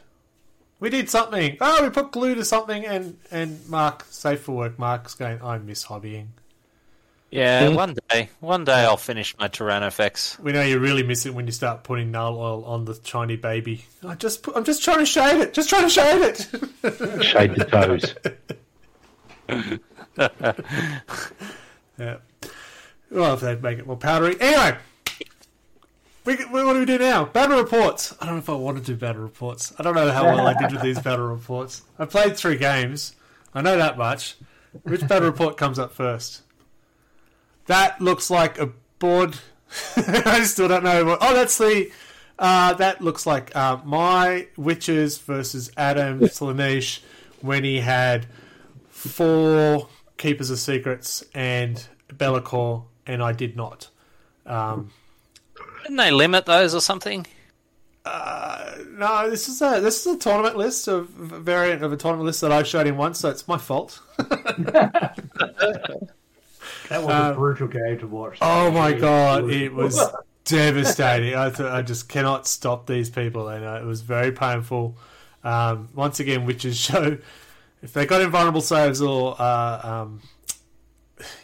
We 0.79 0.89
did 0.89 1.09
something. 1.09 1.57
Oh, 1.61 1.83
we 1.83 1.89
put 1.89 2.11
glue 2.11 2.35
to 2.35 2.43
something 2.43 2.85
and, 2.85 3.17
and 3.31 3.65
Mark, 3.69 4.05
safe 4.09 4.41
for 4.41 4.51
work, 4.51 4.77
Mark's 4.77 5.15
going, 5.15 5.41
I 5.41 5.57
miss 5.57 5.85
hobbying. 5.85 6.27
Yeah, 7.31 7.69
hmm. 7.69 7.75
one 7.75 7.97
day, 8.09 8.29
one 8.39 8.65
day 8.65 8.83
I'll 8.83 8.97
finish 8.97 9.37
my 9.37 9.47
Tyrannofex. 9.47 10.39
We 10.39 10.51
know 10.51 10.61
you 10.61 10.79
really 10.79 11.03
miss 11.03 11.25
it 11.25 11.33
when 11.33 11.45
you 11.45 11.51
start 11.51 11.83
putting 11.83 12.11
Nuln 12.11 12.37
Oil 12.37 12.63
on 12.65 12.85
the 12.85 12.99
shiny 13.03 13.35
baby. 13.35 13.85
I 14.07 14.15
just 14.15 14.43
put, 14.43 14.55
I'm 14.55 14.63
just 14.63 14.83
trying 14.83 14.99
to 14.99 15.05
shade 15.05 15.41
it. 15.41 15.53
Just 15.53 15.69
trying 15.69 15.83
to 15.83 15.89
shade 15.89 16.21
it. 16.21 16.37
Shade 17.23 17.55
the 17.55 17.65
toes. 17.65 18.15
yeah. 21.97 22.17
Well, 23.11 23.33
if 23.33 23.41
they'd 23.41 23.61
make 23.61 23.79
it 23.79 23.87
more 23.87 23.97
powdery. 23.97 24.39
Anyway, 24.39 24.77
we, 24.77 24.77
we, 24.77 24.94
what 26.25 26.73
do 26.73 26.79
we 26.79 26.85
do 26.85 26.97
now? 26.97 27.25
Battle 27.25 27.59
reports. 27.59 28.15
I 28.19 28.25
don't 28.25 28.35
know 28.35 28.39
if 28.39 28.49
I 28.49 28.53
want 28.53 28.77
to 28.77 28.83
do 28.83 28.95
battle 28.95 29.21
reports. 29.21 29.73
I 29.77 29.83
don't 29.83 29.95
know 29.95 30.11
how 30.11 30.25
well 30.25 30.47
I 30.47 30.53
did 30.53 30.71
with 30.71 30.81
these 30.81 30.99
battle 30.99 31.27
reports. 31.27 31.83
I 31.99 32.05
played 32.05 32.35
three 32.35 32.57
games. 32.57 33.15
I 33.53 33.61
know 33.61 33.77
that 33.77 33.97
much. 33.97 34.35
Which 34.83 35.07
battle 35.07 35.29
report 35.29 35.55
comes 35.55 35.77
up 35.77 35.93
first? 35.93 36.41
That 37.67 38.01
looks 38.01 38.29
like 38.29 38.59
a 38.59 38.71
board. 38.99 39.37
I 39.97 40.43
still 40.43 40.67
don't 40.67 40.83
know. 40.83 41.05
What, 41.05 41.19
oh, 41.21 41.33
that's 41.33 41.57
the. 41.57 41.91
Uh, 42.37 42.73
that 42.73 43.01
looks 43.01 43.25
like 43.25 43.55
uh, 43.55 43.79
my 43.85 44.47
witches 44.57 45.17
versus 45.19 45.71
Adam 45.77 46.19
Slaanesh 46.19 46.99
when 47.41 47.63
he 47.63 47.79
had 47.79 48.25
four 48.89 49.87
keepers 50.17 50.49
of 50.49 50.59
secrets 50.59 51.23
and 51.33 51.87
Be'lakor, 52.17 52.83
and 53.05 53.23
I 53.23 53.31
did 53.31 53.55
not. 53.55 53.89
Um, 54.45 54.91
Didn't 55.85 55.97
they 55.97 56.11
limit 56.11 56.45
those 56.45 56.73
or 56.75 56.81
something? 56.81 57.25
uh, 58.05 58.71
no, 58.91 59.29
this 59.29 59.47
is 59.49 59.61
a 59.61 59.79
this 59.79 60.05
is 60.05 60.15
a 60.15 60.17
tournament 60.19 60.57
list 60.57 60.87
of 60.87 61.09
a 61.31 61.39
variant 61.39 61.83
of 61.83 61.91
a 61.93 61.97
tournament 61.97 62.25
list 62.25 62.41
that 62.41 62.51
I 62.51 62.61
showed 62.63 62.85
him 62.87 62.97
once, 62.97 63.19
so 63.19 63.29
it's 63.29 63.47
my 63.47 63.57
fault. 63.57 63.99
That 66.89 67.03
was 67.03 67.13
Um, 67.13 67.31
a 67.31 67.33
brutal 67.33 67.67
game 67.67 67.97
to 67.99 68.07
watch. 68.07 68.37
Oh 68.41 68.69
my 68.71 68.93
god, 68.93 69.49
it 69.49 69.73
was 69.73 69.99
devastating. 70.45 71.35
I 71.35 71.49
th- 71.49 71.67
I 71.67 71.81
just 71.81 72.07
cannot 72.09 72.45
stop 72.47 72.85
these 72.85 73.09
people, 73.09 73.47
and 73.49 73.65
uh, 73.65 73.79
it 73.81 73.85
was 73.85 74.01
very 74.01 74.31
painful. 74.31 74.95
Um, 75.43 75.89
once 75.95 76.19
again, 76.19 76.45
witches 76.45 76.77
show 76.87 77.17
if 77.81 77.93
they 77.93 78.05
got 78.05 78.21
invulnerable 78.21 78.61
saves 78.61 79.01
or 79.01 79.35
uh, 79.39 79.79
um, 79.83 80.21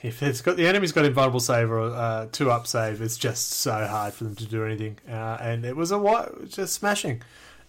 if 0.03 0.21
it's 0.21 0.41
got 0.41 0.57
the 0.57 0.67
enemy's 0.67 0.91
got 0.91 1.05
invulnerable 1.05 1.39
save 1.39 1.71
or 1.71 1.81
uh, 1.81 2.27
two 2.31 2.51
up 2.51 2.67
save, 2.67 3.01
it's 3.01 3.17
just 3.17 3.51
so 3.51 3.71
hard 3.71 4.13
for 4.13 4.25
them 4.25 4.35
to 4.35 4.45
do 4.45 4.65
anything. 4.65 4.97
Uh, 5.09 5.37
and 5.39 5.65
it 5.65 5.75
was 5.75 5.91
a 5.91 5.97
what 5.97 6.49
just 6.49 6.73
smashing, 6.73 7.21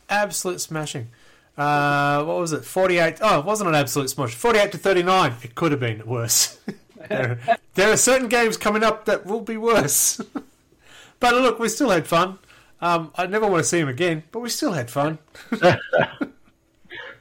absolute 0.08 0.60
smashing. 0.60 1.08
Uh, 1.56 2.24
what 2.24 2.38
was 2.38 2.52
it? 2.52 2.64
Forty 2.64 2.98
eight. 2.98 3.18
Oh, 3.20 3.40
it 3.40 3.44
wasn't 3.44 3.68
an 3.68 3.74
absolute 3.74 4.08
smash. 4.08 4.34
Forty 4.34 4.58
eight 4.58 4.72
to 4.72 4.78
thirty 4.78 5.02
nine. 5.02 5.34
It 5.42 5.54
could 5.54 5.70
have 5.70 5.80
been 5.80 6.04
worse. 6.06 6.58
there, 7.08 7.38
there 7.74 7.92
are 7.92 7.96
certain 7.96 8.28
games 8.28 8.56
coming 8.56 8.82
up 8.82 9.04
that 9.04 9.26
will 9.26 9.40
be 9.40 9.56
worse. 9.56 10.20
but 11.20 11.34
look, 11.34 11.58
we 11.58 11.68
still 11.68 11.90
had 11.90 12.06
fun. 12.06 12.38
Um, 12.80 13.12
I 13.14 13.26
never 13.26 13.46
want 13.46 13.62
to 13.62 13.68
see 13.68 13.78
him 13.78 13.88
again, 13.88 14.24
but 14.32 14.40
we 14.40 14.48
still 14.48 14.72
had 14.72 14.90
fun. 14.90 15.18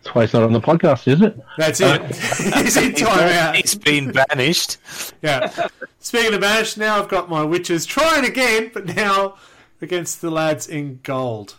That's 0.04 0.16
why 0.16 0.24
it's 0.24 0.34
not 0.34 0.44
on 0.44 0.52
the 0.54 0.62
podcast, 0.62 1.08
is 1.08 1.22
it? 1.22 1.40
That's 1.58 1.80
it. 1.80 2.02
He's 2.64 2.78
in 2.78 2.92
timeout. 2.94 3.56
He's 3.56 3.76
been 3.76 4.12
banished. 4.12 4.78
Yeah. 5.22 5.68
Speaking 6.00 6.34
of 6.34 6.42
banished, 6.42 6.78
now 6.78 6.98
I've 6.98 7.08
got 7.08 7.30
my 7.30 7.44
witches 7.44 7.86
trying 7.86 8.26
again, 8.26 8.72
but 8.74 8.86
now 8.88 9.36
against 9.82 10.22
the 10.22 10.32
lads 10.32 10.68
in 10.68 11.00
gold. 11.04 11.56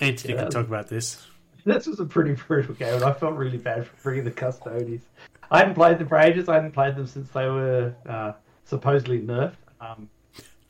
Anthony 0.00 0.34
Yeah. 0.34 0.42
can 0.42 0.50
talk 0.50 0.66
about 0.66 0.88
this. 0.88 1.26
This 1.64 1.86
was 1.86 2.00
a 2.00 2.04
pretty 2.04 2.32
brutal 2.34 2.74
game, 2.74 2.94
and 2.94 3.04
I 3.04 3.12
felt 3.12 3.34
really 3.34 3.58
bad 3.58 3.86
for 3.86 3.96
bringing 4.02 4.24
the 4.24 4.30
custodes. 4.30 5.04
I 5.50 5.58
hadn't 5.58 5.74
played 5.74 5.98
them 5.98 6.08
for 6.08 6.18
ages. 6.18 6.48
I 6.48 6.54
hadn't 6.54 6.72
played 6.72 6.96
them 6.96 7.06
since 7.06 7.30
they 7.30 7.46
were 7.48 7.94
uh, 8.06 8.32
supposedly 8.66 9.20
nerfed. 9.20 9.54
Um, 9.80 10.08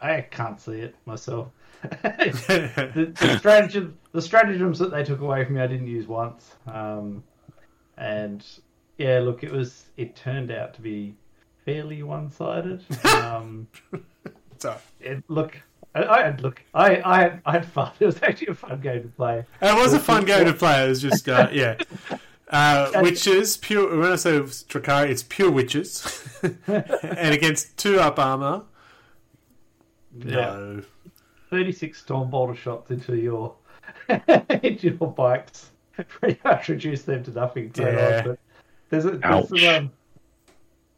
I 0.00 0.20
can't 0.20 0.60
see 0.60 0.80
it 0.80 0.94
myself. 1.06 1.48
the, 1.82 3.12
the 3.20 3.38
stratagem, 3.38 3.97
the 4.18 4.22
stratagems 4.22 4.80
that 4.80 4.90
they 4.90 5.04
took 5.04 5.20
away 5.20 5.44
from 5.44 5.54
me, 5.54 5.60
I 5.60 5.68
didn't 5.68 5.86
use 5.86 6.08
once. 6.08 6.56
Um, 6.66 7.22
and 7.96 8.44
yeah, 8.96 9.20
look, 9.20 9.44
it 9.44 9.52
was. 9.52 9.84
It 9.96 10.16
turned 10.16 10.50
out 10.50 10.74
to 10.74 10.80
be 10.80 11.14
fairly 11.64 12.02
one-sided. 12.02 12.84
Um, 13.04 13.68
So, 14.58 14.76
it, 15.00 15.22
look, 15.28 15.56
I, 15.94 16.02
I 16.02 16.22
had 16.24 16.40
look, 16.40 16.60
I, 16.74 17.00
I, 17.04 17.20
had, 17.20 17.42
I 17.46 17.52
had 17.52 17.66
fun. 17.66 17.92
It 18.00 18.06
was 18.06 18.20
actually 18.24 18.48
a 18.48 18.54
fun 18.54 18.80
game 18.80 19.02
to 19.02 19.08
play. 19.08 19.44
it 19.62 19.74
was 19.76 19.92
a 19.92 20.00
fun 20.00 20.24
game 20.24 20.46
to 20.46 20.52
play. 20.64 20.84
It 20.84 20.88
was 20.88 21.00
just, 21.00 21.28
uh, 21.28 21.48
yeah. 21.52 21.76
Uh, 22.48 22.90
witches, 22.96 23.56
pure. 23.56 23.96
When 23.96 24.10
I 24.10 24.16
say 24.16 24.32
Drukhari, 24.40 25.10
it's 25.10 25.22
pure 25.22 25.52
witches. 25.52 26.26
and 26.66 27.32
against 27.32 27.76
two 27.76 28.00
up 28.00 28.18
armor. 28.18 28.62
No. 30.12 30.82
36 31.50 32.02
storm 32.02 32.30
bolter 32.30 32.56
shots 32.56 32.90
into 32.90 33.16
your 33.16 33.54
your 34.82 34.92
bikes 34.94 35.70
pretty 36.08 36.38
much 36.44 36.68
reduce 36.68 37.02
them 37.02 37.22
to 37.24 37.30
nothing. 37.30 37.70
to 37.72 37.82
Yeah. 37.82 38.22
But 38.22 38.38
there's 38.90 39.04
a, 39.04 39.10
there's 39.12 39.64
um, 39.64 39.92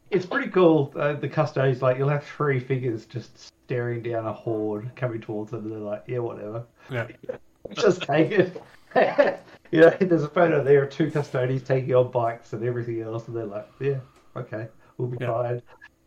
it's 0.09 0.25
pretty 0.25 0.49
cool. 0.49 0.93
Uh, 0.95 1.13
the 1.13 1.27
custodians 1.27 1.81
like 1.81 1.97
you'll 1.97 2.09
have 2.09 2.25
three 2.25 2.59
figures 2.59 3.05
just 3.05 3.51
staring 3.65 4.01
down 4.03 4.25
a 4.25 4.33
horde 4.33 4.91
coming 4.95 5.21
towards 5.21 5.51
them, 5.51 5.63
and 5.63 5.71
they're 5.71 5.79
like, 5.79 6.03
"Yeah, 6.07 6.19
whatever, 6.19 6.65
Yeah. 6.89 7.07
just 7.73 8.01
take 8.03 8.31
it." 8.31 8.61
you 9.71 9.81
know, 9.81 9.89
there's 9.89 10.23
a 10.23 10.27
photo 10.29 10.63
there 10.63 10.83
of 10.83 10.89
two 10.89 11.09
custodians 11.09 11.63
taking 11.63 11.95
on 11.95 12.11
bikes 12.11 12.53
and 12.53 12.63
everything 12.63 13.01
else, 13.01 13.27
and 13.27 13.35
they're 13.35 13.45
like, 13.45 13.67
"Yeah, 13.79 13.99
okay, 14.35 14.67
we'll 14.97 15.07
be 15.07 15.17
Yeah. 15.21 15.31
fine." 15.31 15.61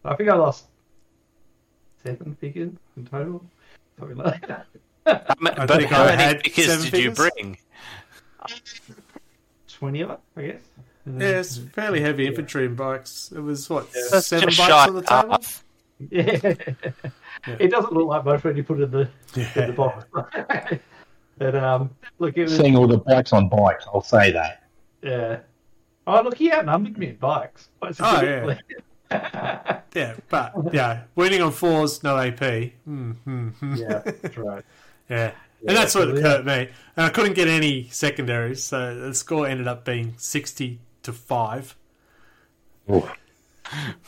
I 0.05 0.15
think 0.17 0.29
I 0.29 0.37
lost 0.37 0.67
seven 2.03 2.37
figures 2.39 2.73
in 2.97 3.07
total, 3.07 3.43
something 3.99 4.19
like 4.19 4.47
that. 4.47 4.67
How 5.07 5.23
ma- 5.41 5.51
I 5.57 5.67
but 5.67 5.79
think 5.79 5.91
how 5.91 6.03
I 6.05 6.07
many 6.17 6.23
had 6.23 6.43
figures 6.43 6.67
seven 6.67 6.91
did 6.91 7.03
you 7.05 7.11
bring? 7.11 7.59
20 9.69 10.01
of 10.03 10.11
it, 10.11 10.21
I 10.37 10.43
guess. 10.43 10.61
And 11.05 11.21
then- 11.21 11.33
Yeah, 11.35 11.41
it's 11.41 11.59
fairly 11.59 12.01
heavy 12.01 12.27
infantry 12.27 12.67
and 12.67 12.77
bikes. 12.77 13.33
It 13.35 13.41
was, 13.41 13.69
what, 13.69 13.89
That's 14.11 14.27
seven 14.27 14.49
just 14.51 14.59
bikes 14.59 14.71
shy 14.71 14.87
on 14.89 14.95
the 14.95 15.01
of 15.01 15.07
table? 15.07 15.31
half. 15.31 15.65
Yeah. 16.11 16.55
It 17.59 17.71
doesn't 17.71 17.93
look 17.93 18.07
like 18.09 18.25
much 18.25 18.43
when 18.43 18.57
you 18.57 18.65
put 18.65 18.81
it 18.81 18.85
in 18.85 18.91
the, 18.91 19.09
in 19.61 19.67
the 19.67 19.73
box. 19.75 20.07
but, 21.39 21.55
um, 21.55 21.91
look, 22.19 22.39
it 22.39 22.45
was, 22.45 22.57
Seeing 22.57 22.75
all 22.75 22.87
the 22.87 22.97
bikes 22.97 23.35
on 23.35 23.51
bikes, 23.51 23.85
I'll 23.93 24.01
say 24.01 24.31
that. 24.33 24.63
yeah. 25.03 25.41
Oh, 26.07 26.23
look, 26.23 26.39
he 26.39 26.51
outnumbered 26.51 26.97
me 26.97 27.09
in 27.09 27.17
bikes. 27.17 27.69
Oh, 27.83 27.91
significantly. 27.93 28.59
Yeah, 29.11 30.15
but, 30.31 30.55
yeah, 30.73 31.03
winning 31.17 31.43
on 31.43 31.53
fours, 31.53 32.03
no 32.03 32.17
AP. 32.17 32.73
Hmm, 32.87 33.11
hmm, 33.13 33.49
hmm. 33.49 33.75
yeah, 33.75 33.99
that's 33.99 34.39
right. 34.39 34.65
Yeah. 35.09 35.33
And 35.67 35.77
that's 35.77 35.95
what 35.95 36.15
Yeah. 36.15 36.21
hurt 36.23 36.45
me. 36.47 36.69
And 36.97 37.07
I 37.07 37.09
couldn't 37.09 37.35
get 37.35 37.49
any 37.49 37.89
secondaries, 37.91 38.63
so 38.63 38.95
the 38.95 39.15
score 39.15 39.47
ended 39.47 39.67
up 39.67 39.85
being 39.85 40.15
60 40.19 40.79
to 41.03 41.13
5. 41.13 41.77
Oof. 42.93 43.11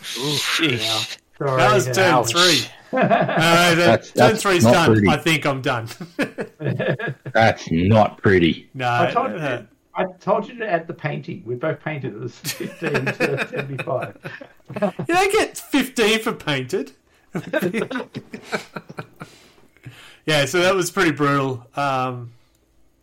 Sheesh. 0.02 1.18
Sorry, 1.38 1.56
That 1.60 1.74
was 1.74 1.86
yeah. 1.86 1.92
turn 1.92 2.14
Ouch. 2.14 2.32
three. 2.32 2.60
Uh, 2.92 2.98
that- 3.00 3.76
That's- 3.76 4.12
turn 4.12 4.28
that's 4.30 4.42
three's 4.42 4.62
done. 4.64 4.92
pretty. 4.92 5.08
I 5.08 5.16
think 5.16 5.44
I'm 5.44 5.60
done. 5.60 5.88
That's 7.34 7.68
not 7.70 8.18
pretty. 8.22 8.70
no, 8.74 8.88
I 8.88 9.10
told, 9.10 9.32
you, 9.32 9.38
hurt. 9.38 9.66
I 9.94 10.04
told 10.20 10.48
you 10.48 10.56
to 10.58 10.70
add 10.70 10.86
the 10.86 10.94
painting. 10.94 11.42
We 11.44 11.56
both 11.56 11.80
painted 11.80 12.14
it 12.14 12.20
was 12.20 12.38
15 12.38 13.06
to 13.06 13.48
75. 13.50 14.16
You 14.80 15.14
don't 15.14 15.32
get 15.32 15.58
15 15.58 16.20
for 16.20 16.32
painted. 16.32 16.92
Yeah, 20.26 20.44
so 20.44 20.60
that 20.60 20.74
was 20.74 20.90
pretty 20.90 21.12
brutal. 21.12 21.66
Um, 21.76 22.32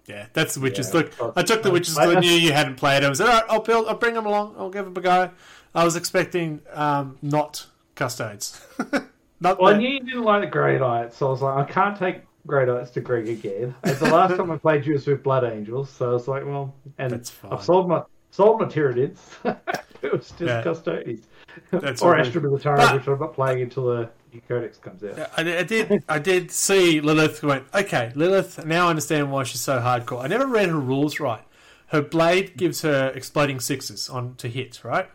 yeah, 0.06 0.28
that's 0.34 0.56
the 0.56 0.60
witches. 0.60 0.90
Yeah. 0.94 1.02
Look, 1.02 1.38
I 1.38 1.44
took 1.44 1.64
the 1.64 1.72
witches 1.72 1.98
I- 1.98 2.20
knew 2.20 2.30
you 2.32 2.52
hadn't 2.52 2.76
played. 2.76 3.04
I 3.04 3.10
was 3.10 3.20
like, 3.20 3.30
all 3.30 3.36
right, 3.36 3.46
I'll 3.50 3.62
build, 3.62 3.88
I'll 3.88 3.96
bring 3.98 4.14
them 4.14 4.26
along. 4.26 4.56
I'll 4.58 4.70
give 4.70 4.86
them 4.86 4.96
a 4.98 5.02
go. 5.02 5.32
I 5.74 5.84
was 5.84 5.96
expecting 5.96 6.62
um, 6.74 7.18
not 7.22 7.66
custodes. 7.96 8.64
not 9.40 9.60
Well, 9.60 9.74
I 9.74 9.78
knew 9.78 9.90
you 9.90 10.00
didn't 10.02 10.24
like 10.24 10.42
the 10.42 10.48
Grey 10.48 10.78
Knights, 10.78 11.18
so 11.18 11.28
I 11.28 11.30
was 11.32 11.42
like, 11.42 11.58
I 11.70 11.72
can't 11.72 11.98
take 11.98 12.18
Grey 12.46 12.66
Knights 12.66 12.92
to 12.92 13.02
Greg 13.02 13.30
again. 13.30 13.74
And 13.84 13.96
the 13.98 14.10
last 14.10 14.36
time 14.36 14.52
I 14.52 14.58
played 14.58 14.86
you 14.86 14.94
was 14.94 15.08
with 15.08 15.24
Blood 15.24 15.46
Angels, 15.46 15.90
so 15.90 16.10
I 16.10 16.14
was 16.14 16.28
like, 16.28 16.46
well, 16.46 16.76
and. 16.98 17.14
I've 17.50 17.64
sold 17.64 17.88
my 17.88 18.04
sold 18.32 18.60
my 18.60 18.68
Tyranids. 18.68 19.20
it 20.02 20.12
was 20.12 20.28
just 20.30 20.42
Yeah. 20.42 20.62
Custodians. 20.64 21.26
That's 21.72 22.02
or 22.02 22.18
Astra 22.18 22.42
good. 22.42 22.50
Military, 22.50 22.98
which 22.98 23.08
I'm 23.08 23.20
not 23.20 23.34
playing 23.34 23.62
until 23.62 23.86
the 23.86 24.10
new 24.34 24.41
Codex 24.48 24.78
comes 24.78 25.04
out. 25.04 25.30
I, 25.38 25.60
I 25.60 25.63
did. 25.63 26.04
I 26.10 26.19
did 26.19 26.52
see 26.52 27.00
Lelith. 27.02 27.43
Went 27.43 27.65
okay. 27.74 28.12
Lelith. 28.15 28.65
Now 28.65 28.88
I 28.88 28.89
understand 28.89 29.32
why 29.32 29.43
she's 29.43 29.62
so 29.62 29.80
hardcore. 29.80 30.24
I 30.24 30.28
never 30.28 30.46
read 30.48 30.69
her 30.69 30.80
rules 30.80 31.19
right. 31.19 31.43
Her 31.88 32.02
blade 32.02 32.58
gives 32.58 32.82
her 32.82 33.10
exploding 33.15 33.60
sixes 33.60 34.10
on 34.10 34.36
to 34.36 34.48
hit. 34.48 34.84
Right. 34.84 35.08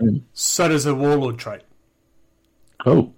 Mm. 0.00 0.22
So 0.34 0.68
does 0.68 0.84
her 0.84 0.94
warlord 0.94 1.38
trait. 1.38 1.62
Oh, 2.84 3.12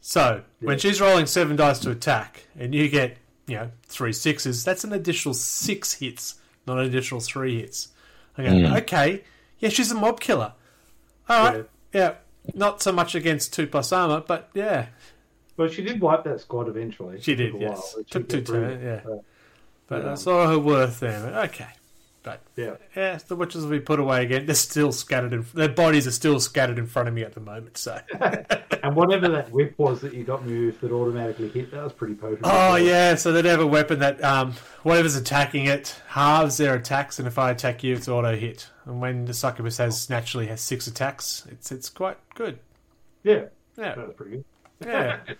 So 0.00 0.42
when 0.60 0.78
she's 0.78 1.00
rolling 1.00 1.26
seven 1.26 1.56
dice 1.56 1.78
to 1.80 1.90
attack, 1.90 2.46
and 2.58 2.74
you 2.74 2.88
get 2.88 3.16
you 3.46 3.56
know 3.56 3.70
three 3.86 4.12
sixes, 4.12 4.64
that's 4.64 4.84
an 4.84 4.92
additional 4.92 5.34
six 5.34 5.94
hits, 5.94 6.36
not 6.66 6.78
an 6.78 6.84
additional 6.86 7.20
three 7.20 7.60
hits. 7.60 7.88
I 8.36 8.42
go, 8.42 8.48
Mm. 8.50 8.76
okay, 8.82 9.22
yeah, 9.60 9.68
she's 9.70 9.90
a 9.90 9.94
mob 9.94 10.20
killer. 10.20 10.52
All 11.28 11.52
right, 11.52 11.64
yeah. 11.92 12.14
Not 12.54 12.82
so 12.82 12.92
much 12.92 13.14
against 13.14 13.52
two 13.52 13.66
plus 13.66 13.92
armor, 13.92 14.22
but 14.26 14.50
yeah, 14.54 14.86
Well, 15.56 15.68
she 15.68 15.82
did 15.82 16.00
wipe 16.00 16.24
that 16.24 16.40
squad 16.40 16.68
eventually. 16.68 17.20
She 17.20 17.34
did, 17.34 17.52
took 17.52 17.60
a 17.60 17.64
while, 17.64 17.74
yes. 17.76 17.96
Took 18.10 18.28
two 18.28 18.42
turns, 18.42 18.82
yeah. 18.82 19.02
So, 19.02 19.24
but 19.88 20.04
Yeah. 20.04 20.12
I 20.12 20.14
saw 20.14 20.48
her 20.48 20.58
worth 20.58 21.00
there. 21.00 21.26
Okay, 21.44 21.66
But 22.26 22.40
Yeah. 22.56 22.74
yeah, 22.96 23.18
the 23.28 23.36
witches 23.36 23.62
will 23.62 23.70
be 23.70 23.78
put 23.78 24.00
away 24.00 24.24
again. 24.24 24.46
They're 24.46 24.54
still 24.56 24.90
scattered. 24.90 25.32
In, 25.32 25.46
their 25.54 25.68
bodies 25.68 26.08
are 26.08 26.10
still 26.10 26.40
scattered 26.40 26.76
in 26.76 26.86
front 26.86 27.06
of 27.06 27.14
me 27.14 27.22
at 27.22 27.34
the 27.34 27.40
moment. 27.40 27.78
So. 27.78 28.00
And 28.82 28.94
whatever 28.94 29.28
that 29.30 29.50
whip 29.50 29.74
was 29.78 30.00
that 30.02 30.14
you 30.14 30.22
got 30.22 30.44
moved 30.46 30.80
that 30.80 30.92
automatically 30.92 31.48
hit, 31.48 31.72
that 31.72 31.82
was 31.82 31.92
pretty 31.92 32.14
potent. 32.14 32.42
Oh 32.44 32.76
yeah, 32.76 33.16
so 33.16 33.32
they'd 33.32 33.44
have 33.46 33.58
a 33.60 33.66
weapon 33.66 33.98
that 33.98 34.22
um, 34.22 34.52
whatever's 34.84 35.16
attacking 35.16 35.64
it 35.66 35.96
halves 36.06 36.56
their 36.58 36.74
attacks, 36.74 37.18
and 37.18 37.26
if 37.26 37.36
I 37.36 37.50
attack 37.50 37.82
you, 37.82 37.96
it's 37.96 38.06
auto 38.06 38.36
hit. 38.36 38.68
And 38.84 39.00
when 39.00 39.24
the 39.24 39.34
succubus 39.34 39.78
has 39.78 40.08
naturally 40.08 40.46
has 40.46 40.60
six 40.60 40.86
attacks, 40.86 41.44
it's 41.50 41.72
it's 41.72 41.88
quite 41.88 42.18
good. 42.36 42.60
Yeah. 43.24 43.46
Yeah, 43.76 43.94
That 43.96 44.06
was 44.08 44.14
pretty 44.16 44.30
good. 44.36 44.44
yeah. 44.86 45.18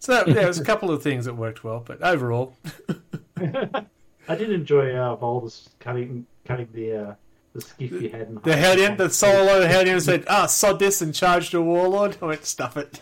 So 0.00 0.12
that, 0.14 0.28
yeah, 0.28 0.34
there's 0.34 0.58
a 0.58 0.64
couple 0.64 0.90
of 0.90 1.02
things 1.02 1.24
that 1.26 1.34
worked 1.34 1.62
well, 1.64 1.82
but 1.86 2.02
overall, 2.02 2.54
I 3.38 4.34
did 4.34 4.50
enjoy 4.50 4.94
uh, 4.94 5.16
Voldus 5.16 5.68
cutting 5.78 6.26
cutting 6.44 6.68
the 6.72 6.92
uh, 6.92 7.14
the 7.54 7.60
skiff 7.60 7.92
you 7.92 8.10
had. 8.10 8.28
In 8.28 8.40
the 8.42 8.56
half. 8.56 8.60
Hellion, 8.60 8.96
the 8.96 9.10
solo 9.10 9.66
Hellion 9.66 10.00
said, 10.00 10.24
"Ah, 10.28 10.46
sod 10.46 10.78
this," 10.78 11.00
and 11.02 11.14
charged 11.14 11.54
a 11.54 11.62
warlord. 11.62 12.16
I 12.22 12.26
went, 12.26 12.44
"Stuff 12.44 12.76
it." 12.76 13.00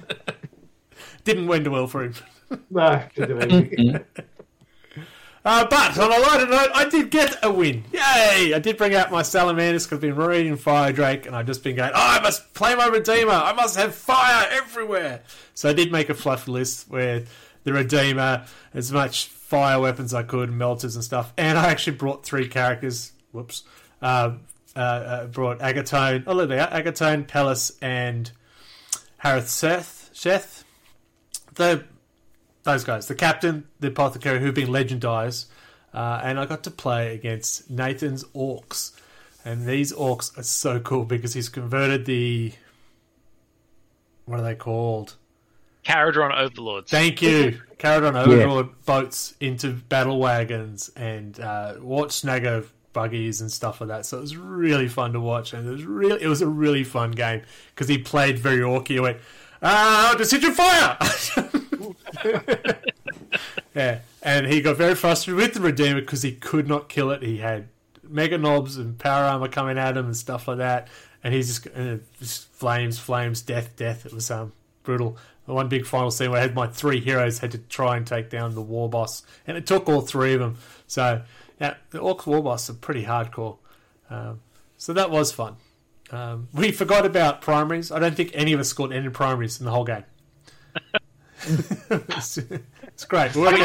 Didn't 1.24 1.46
wend 1.46 1.66
well 1.68 1.86
for 1.86 2.04
him. 2.04 2.14
No, 2.70 3.02
couldn't 3.14 3.28
do 3.28 3.38
anything. 3.40 4.04
Uh, 5.44 5.66
but 5.66 5.98
on 5.98 6.12
a 6.12 6.18
lighter 6.18 6.46
note, 6.46 6.68
I 6.74 6.86
did 6.88 7.10
get 7.10 7.38
a 7.42 7.50
win. 7.50 7.84
Yay! 7.90 8.52
I 8.52 8.58
did 8.58 8.76
bring 8.76 8.94
out 8.94 9.10
my 9.10 9.22
Salamanders 9.22 9.86
because 9.86 9.96
I've 9.96 10.02
been 10.02 10.16
reading 10.16 10.56
Fire 10.56 10.92
Drake 10.92 11.24
and 11.24 11.34
I've 11.34 11.46
just 11.46 11.64
been 11.64 11.76
going, 11.76 11.90
oh, 11.94 12.18
I 12.18 12.20
must 12.20 12.52
play 12.52 12.74
my 12.74 12.86
Redeemer. 12.86 13.32
I 13.32 13.54
must 13.54 13.76
have 13.76 13.94
fire 13.94 14.46
everywhere. 14.50 15.22
So 15.54 15.70
I 15.70 15.72
did 15.72 15.90
make 15.90 16.10
a 16.10 16.14
fluff 16.14 16.48
list 16.48 16.90
where 16.90 17.24
the 17.64 17.72
Redeemer, 17.72 18.44
as 18.74 18.92
much 18.92 19.28
fire 19.28 19.80
weapons 19.80 20.12
I 20.12 20.22
could, 20.22 20.52
melters 20.52 20.96
and 20.96 21.04
stuff. 21.04 21.32
And 21.38 21.56
I 21.56 21.68
actually 21.70 21.96
brought 21.96 22.26
three 22.26 22.48
characters. 22.48 23.12
Whoops. 23.32 23.64
Uh, 24.00 24.32
uh, 24.76 24.80
uh, 24.80 25.26
brought 25.26 25.58
Agatone. 25.58 26.24
Oh, 26.26 26.34
look, 26.34 26.48
they 26.48 26.58
are 26.58 26.68
Agatone, 26.68 27.26
Pellas, 27.26 27.76
and 27.82 28.30
Harath 29.24 29.48
Seth. 29.48 30.10
Sheth. 30.14 30.64
The 31.54 31.84
those 32.62 32.84
guys, 32.84 33.08
the 33.08 33.14
captain, 33.14 33.66
the 33.80 33.88
apothecary, 33.88 34.40
who've 34.40 34.54
been 34.54 34.68
legendized, 34.68 35.46
uh, 35.94 36.20
and 36.22 36.38
I 36.38 36.44
got 36.44 36.64
to 36.64 36.70
play 36.70 37.14
against 37.14 37.70
Nathan's 37.70 38.24
orcs, 38.24 38.92
and 39.44 39.66
these 39.66 39.92
orcs 39.92 40.36
are 40.38 40.42
so 40.42 40.78
cool 40.78 41.04
because 41.04 41.32
he's 41.32 41.48
converted 41.48 42.04
the 42.04 42.52
what 44.26 44.40
are 44.40 44.42
they 44.42 44.54
called? 44.54 45.16
Kharadron 45.84 46.36
Overlords. 46.36 46.90
Thank 46.90 47.22
you, 47.22 47.60
Kharadron 47.78 48.14
Overlord 48.14 48.84
boats 48.84 49.34
into 49.40 49.72
battle 49.72 50.20
wagons 50.20 50.90
and 50.94 51.40
uh, 51.40 51.76
watch 51.80 52.10
Snagger 52.10 52.66
buggies 52.98 53.40
and 53.40 53.52
stuff 53.52 53.80
like 53.80 53.86
that. 53.86 54.06
So 54.06 54.18
it 54.18 54.22
was 54.22 54.36
really 54.36 54.88
fun 54.88 55.12
to 55.12 55.20
watch, 55.20 55.52
and 55.52 55.68
it 55.68 55.70
was 55.70 55.84
really 55.84 56.20
it 56.20 56.26
was 56.26 56.42
a 56.42 56.48
really 56.48 56.82
fun 56.82 57.12
game 57.12 57.42
because 57.72 57.86
he 57.86 57.96
played 57.96 58.40
very 58.40 58.58
orky. 58.58 58.88
He 58.88 59.00
went, 59.00 59.18
ah, 59.62 60.16
decision 60.18 60.52
fire. 60.52 60.98
yeah, 63.74 64.00
and 64.20 64.46
he 64.46 64.60
got 64.60 64.76
very 64.76 64.96
frustrated 64.96 65.40
with 65.40 65.54
the 65.54 65.60
Redeemer 65.60 66.00
because 66.00 66.22
he 66.22 66.32
could 66.32 66.66
not 66.66 66.88
kill 66.88 67.12
it. 67.12 67.22
He 67.22 67.36
had 67.36 67.68
Meganobz 68.04 68.76
and 68.76 68.98
power 68.98 69.26
armor 69.26 69.46
coming 69.46 69.78
at 69.78 69.96
him 69.96 70.06
and 70.06 70.16
stuff 70.16 70.48
like 70.48 70.58
that, 70.58 70.88
and 71.22 71.32
he's 71.32 71.46
just, 71.46 71.76
uh, 71.78 71.98
just 72.18 72.48
flames, 72.48 72.98
flames, 72.98 73.42
death, 73.42 73.76
death. 73.76 74.06
It 74.06 74.12
was 74.12 74.28
um 74.28 74.52
brutal. 74.82 75.16
The 75.46 75.54
one 75.54 75.68
big 75.68 75.86
final 75.86 76.10
scene 76.10 76.32
where 76.32 76.40
I 76.40 76.42
had 76.42 76.54
my 76.56 76.66
three 76.66 76.98
heroes 76.98 77.38
had 77.38 77.52
to 77.52 77.58
try 77.58 77.96
and 77.96 78.04
take 78.04 78.28
down 78.28 78.56
the 78.56 78.60
war 78.60 78.88
boss, 78.88 79.22
and 79.46 79.56
it 79.56 79.66
took 79.68 79.88
all 79.88 80.00
three 80.00 80.34
of 80.34 80.40
them. 80.40 80.56
So 80.88 81.22
yeah, 81.60 81.74
the 81.90 81.98
orc 81.98 82.26
war 82.26 82.42
boss 82.42 82.68
are 82.70 82.74
pretty 82.74 83.04
hardcore. 83.04 83.56
Um, 84.10 84.40
so 84.76 84.92
that 84.92 85.10
was 85.10 85.32
fun. 85.32 85.56
Um, 86.10 86.48
we 86.54 86.72
forgot 86.72 87.04
about 87.04 87.40
primaries. 87.42 87.92
I 87.92 87.98
don't 87.98 88.14
think 88.16 88.30
any 88.34 88.52
of 88.52 88.60
us 88.60 88.68
scored 88.68 88.92
any 88.92 89.08
primaries 89.10 89.58
in 89.60 89.66
the 89.66 89.72
whole 89.72 89.84
game. 89.84 90.04
it's, 91.42 92.38
it's 92.82 93.04
great. 93.04 93.34
We're 93.34 93.48
I 93.48 93.52
mean, 93.52 93.60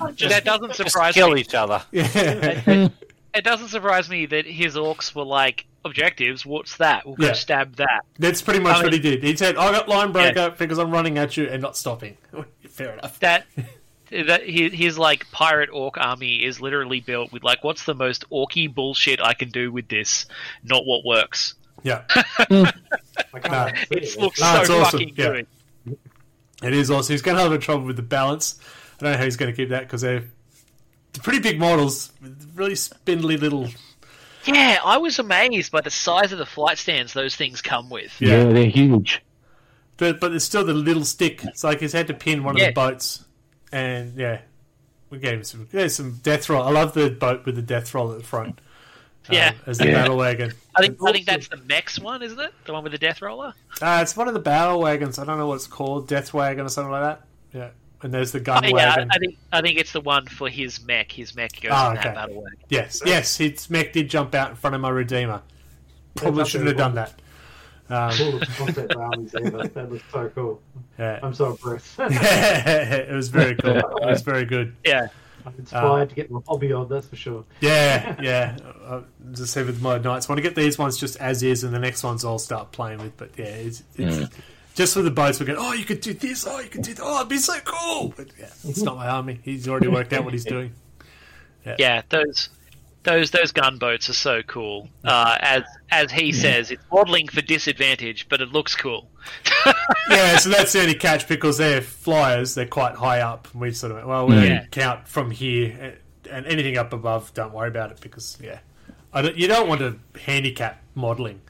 working- 0.00 0.28
that, 0.28 0.44
that 0.44 0.44
doesn't 0.44 0.74
Just 0.74 0.90
surprise 0.90 1.14
kill 1.14 1.30
me. 1.32 1.40
each 1.40 1.54
other. 1.54 1.82
yeah. 1.92 2.88
It 3.34 3.44
doesn't 3.44 3.68
surprise 3.68 4.10
me 4.10 4.26
that 4.26 4.46
his 4.46 4.74
orcs 4.76 5.14
were 5.14 5.24
like 5.24 5.66
objectives. 5.84 6.44
What's 6.44 6.76
that? 6.78 7.06
We'll 7.06 7.14
go 7.16 7.26
Yeah. 7.28 7.32
stab 7.32 7.76
that. 7.76 8.02
That's 8.18 8.42
pretty 8.42 8.60
much 8.60 8.76
I 8.76 8.82
what 8.84 8.92
he 8.92 8.98
did. 8.98 9.22
He 9.22 9.34
said, 9.36 9.56
"I 9.56 9.72
got 9.72 9.88
line 9.88 10.12
breaker 10.12 10.54
because 10.58 10.78
I'm 10.78 10.90
running 10.90 11.16
at 11.18 11.36
you 11.36 11.44
and 11.46 11.62
not 11.62 11.76
stopping." 11.76 12.18
Fair 12.68 12.92
enough. 12.94 13.18
That 13.20 13.46
that 14.26 14.42
his, 14.46 14.72
his 14.72 14.98
like 14.98 15.30
pirate 15.30 15.70
orc 15.72 15.96
army 15.98 16.44
is 16.44 16.60
literally 16.60 17.00
built 17.00 17.32
with 17.32 17.42
like, 17.42 17.64
what's 17.64 17.84
the 17.84 17.94
most 17.94 18.28
orky 18.30 18.72
bullshit 18.72 19.20
I 19.20 19.34
can 19.34 19.48
do 19.50 19.72
with 19.72 19.88
this? 19.88 20.26
Not 20.62 20.84
what 20.86 21.04
works. 21.04 21.54
Yeah, 21.82 22.02
hmm. 22.10 22.64
I 23.34 23.48
No. 23.48 23.66
It 23.90 24.04
it. 24.04 24.18
looks 24.20 24.40
No, 24.40 24.54
so 24.54 24.60
it's 24.60 24.70
awesome. 24.70 25.00
fucking 25.00 25.14
Yeah. 25.16 25.42
good. 25.86 25.98
it 26.62 26.72
is 26.74 26.90
awesome. 26.90 27.12
He's 27.14 27.22
going 27.22 27.36
to 27.36 27.42
have 27.42 27.52
a 27.52 27.58
trouble 27.58 27.86
with 27.86 27.96
the 27.96 28.02
balance. 28.02 28.60
I 29.00 29.04
don't 29.04 29.12
know 29.12 29.18
how 29.18 29.24
he's 29.24 29.36
going 29.36 29.50
to 29.50 29.56
keep 29.56 29.70
that 29.70 29.80
because 29.80 30.02
they're 30.02 30.20
they're 31.12 31.22
pretty 31.22 31.40
big 31.40 31.58
models, 31.58 32.12
with 32.22 32.52
really 32.54 32.74
spindly 32.76 33.36
little. 33.36 33.68
Yeah, 34.44 34.78
I 34.84 34.98
was 34.98 35.18
amazed 35.18 35.70
by 35.72 35.80
the 35.82 35.90
size 35.90 36.32
of 36.32 36.38
the 36.38 36.46
flight 36.46 36.78
stands 36.78 37.12
those 37.12 37.36
things 37.36 37.62
come 37.62 37.90
with. 37.90 38.14
Yeah, 38.20 38.44
they're 38.44 38.66
huge. 38.66 39.22
But 39.96 40.20
but 40.20 40.30
there's 40.30 40.44
still 40.44 40.64
the 40.64 40.72
little 40.74 41.04
stick. 41.04 41.44
It's 41.44 41.64
like 41.64 41.80
he's 41.80 41.92
had 41.92 42.06
to 42.08 42.14
pin 42.14 42.42
one 42.44 42.56
of 42.56 42.60
the 42.60 42.72
boats, 42.72 43.24
and 43.72 44.16
yeah, 44.16 44.40
we 45.10 45.18
gave 45.18 45.34
him 45.38 45.44
some. 45.44 45.68
There's 45.72 45.94
some 45.96 46.18
death 46.22 46.48
roll. 46.48 46.62
I 46.62 46.70
love 46.70 46.94
the 46.94 47.10
boat 47.10 47.44
with 47.46 47.56
the 47.56 47.62
death 47.62 47.92
roll 47.94 48.12
at 48.12 48.18
the 48.18 48.24
front. 48.24 48.60
um, 49.28 49.34
Yeah. 49.36 49.52
as 49.66 49.78
the 49.78 49.86
Yeah. 49.86 49.92
battle 50.02 50.16
wagon. 50.16 50.52
I 50.74 50.80
think 50.82 50.98
I 51.06 51.12
think 51.12 51.26
that's 51.26 51.46
the 51.48 51.56
Mex 51.58 51.98
one, 52.00 52.22
isn't 52.22 52.40
it? 52.40 52.52
The 52.64 52.72
one 52.72 52.82
with 52.82 52.90
the 52.92 52.98
death 52.98 53.22
roller. 53.22 53.54
Uh, 53.80 54.00
it's 54.02 54.16
one 54.16 54.26
of 54.26 54.34
the 54.34 54.40
battle 54.40 54.80
wagons. 54.80 55.18
I 55.18 55.24
don't 55.24 55.38
know 55.38 55.46
what 55.46 55.54
it's 55.56 55.66
called, 55.68 56.08
death 56.08 56.34
wagon 56.34 56.66
or 56.66 56.68
something 56.68 56.90
like 56.90 57.02
that. 57.02 57.22
Yeah, 57.54 57.68
and 58.02 58.12
there's 58.12 58.32
the 58.32 58.40
gun 58.40 58.64
Oh, 58.64 58.68
yeah, 58.68 58.74
wagon. 58.74 59.08
I 59.12 59.18
think 59.18 59.38
I 59.52 59.60
think 59.60 59.78
it's 59.78 59.92
the 59.92 60.00
one 60.00 60.26
for 60.26 60.48
his 60.48 60.82
mech. 60.84 61.12
His 61.12 61.36
mech 61.36 61.60
goes 61.60 61.70
Oh, 61.72 61.90
in 61.92 61.98
okay. 61.98 62.08
that 62.08 62.14
battle 62.16 62.42
wagon. 62.42 62.58
Yes, 62.68 63.00
yes, 63.06 63.36
his 63.36 63.70
mech 63.70 63.92
did 63.92 64.10
jump 64.10 64.34
out 64.34 64.50
in 64.50 64.56
front 64.56 64.74
of 64.74 64.80
my 64.82 64.88
redeemer. 64.90 65.42
Probably 66.16 66.44
shouldn't 66.44 66.68
have 66.68 66.76
done 66.76 66.96
that. 66.96 67.21
Um, 67.92 68.10
Coolest 68.12 68.56
concept 68.56 68.96
armies 68.96 69.34
ever. 69.34 69.68
That 69.68 69.90
was 69.90 70.00
so 70.10 70.30
cool. 70.34 70.62
yeah. 70.98 71.20
I'm 71.22 71.34
so 71.34 71.50
impressed. 71.50 71.96
it 71.98 73.14
was 73.14 73.28
very 73.28 73.54
cool. 73.54 73.76
It 73.76 74.06
was 74.06 74.22
very 74.22 74.46
good. 74.46 74.74
Yeah, 74.82 75.08
I'm 75.44 75.54
inspired 75.58 76.08
to 76.08 76.14
get 76.14 76.30
my 76.30 76.40
hobby 76.48 76.72
on, 76.72 76.88
that's 76.88 77.06
for 77.06 77.16
sure. 77.16 77.44
Yeah, 77.60 78.16
yeah. 78.22 78.56
I 78.88 79.02
just 79.32 79.52
say 79.52 79.62
with 79.62 79.82
my 79.82 79.98
knights, 79.98 80.26
want 80.26 80.38
to 80.38 80.42
get 80.42 80.54
these 80.54 80.78
ones 80.78 80.96
just 80.96 81.16
as 81.16 81.42
is, 81.42 81.64
and 81.64 81.74
the 81.74 81.78
next 81.78 82.02
ones 82.02 82.24
I'll 82.24 82.38
start 82.38 82.72
playing 82.72 82.98
with. 82.98 83.14
But 83.18 83.32
yeah, 83.36 83.44
it's, 83.44 83.82
it's 83.96 84.34
just 84.74 84.94
for 84.94 85.02
the 85.02 85.10
boats. 85.10 85.38
We're 85.38 85.46
going, 85.46 85.58
oh, 85.60 85.74
you 85.74 85.84
could 85.84 86.00
do 86.00 86.14
this. 86.14 86.46
Oh, 86.46 86.60
you 86.60 86.70
could 86.70 86.82
do 86.82 86.94
that. 86.94 87.02
Oh, 87.04 87.16
it'd 87.18 87.28
be 87.28 87.36
so 87.36 87.58
cool. 87.62 88.14
But 88.16 88.28
yeah, 88.38 88.48
it's 88.64 88.80
not 88.80 88.96
my 88.96 89.08
army. 89.08 89.38
He's 89.42 89.68
already 89.68 89.88
worked 89.88 90.14
out 90.14 90.24
what 90.24 90.32
he's 90.32 90.44
doing. 90.56 90.72
Yeah, 91.66 91.76
yeah. 91.78 92.02
Those 92.08 92.48
those 93.04 93.30
those 93.30 93.52
gunboats 93.52 94.08
are 94.08 94.12
so 94.14 94.42
cool. 94.42 94.88
Uh, 95.04 95.36
as 95.40 95.62
as 95.90 96.10
he 96.12 96.32
says, 96.32 96.70
it's 96.70 96.82
modeling 96.92 97.28
for 97.28 97.40
disadvantage, 97.42 98.28
but 98.28 98.40
it 98.40 98.50
looks 98.52 98.74
cool. 98.76 99.08
yeah, 100.10 100.36
so 100.38 100.48
that's 100.50 100.72
the 100.72 100.80
only 100.80 100.94
catch 100.94 101.28
because 101.28 101.58
they're 101.58 101.80
flyers. 101.82 102.54
They're 102.54 102.66
quite 102.66 102.94
high 102.94 103.20
up. 103.20 103.48
And 103.52 103.60
we 103.60 103.72
sort 103.72 103.92
of 103.92 103.96
went, 103.96 104.08
well, 104.08 104.26
we 104.26 104.36
Yeah. 104.36 104.64
count 104.70 105.06
from 105.08 105.30
here, 105.30 105.98
and 106.30 106.46
anything 106.46 106.78
up 106.78 106.92
above, 106.92 107.32
don't 107.34 107.52
worry 107.52 107.68
about 107.68 107.90
it 107.90 108.00
because 108.00 108.38
yeah, 108.42 108.58
I 109.12 109.22
don't, 109.22 109.36
you 109.36 109.48
don't 109.48 109.68
want 109.68 109.80
to 109.80 109.98
handicap 110.20 110.80
modelling. 110.94 111.40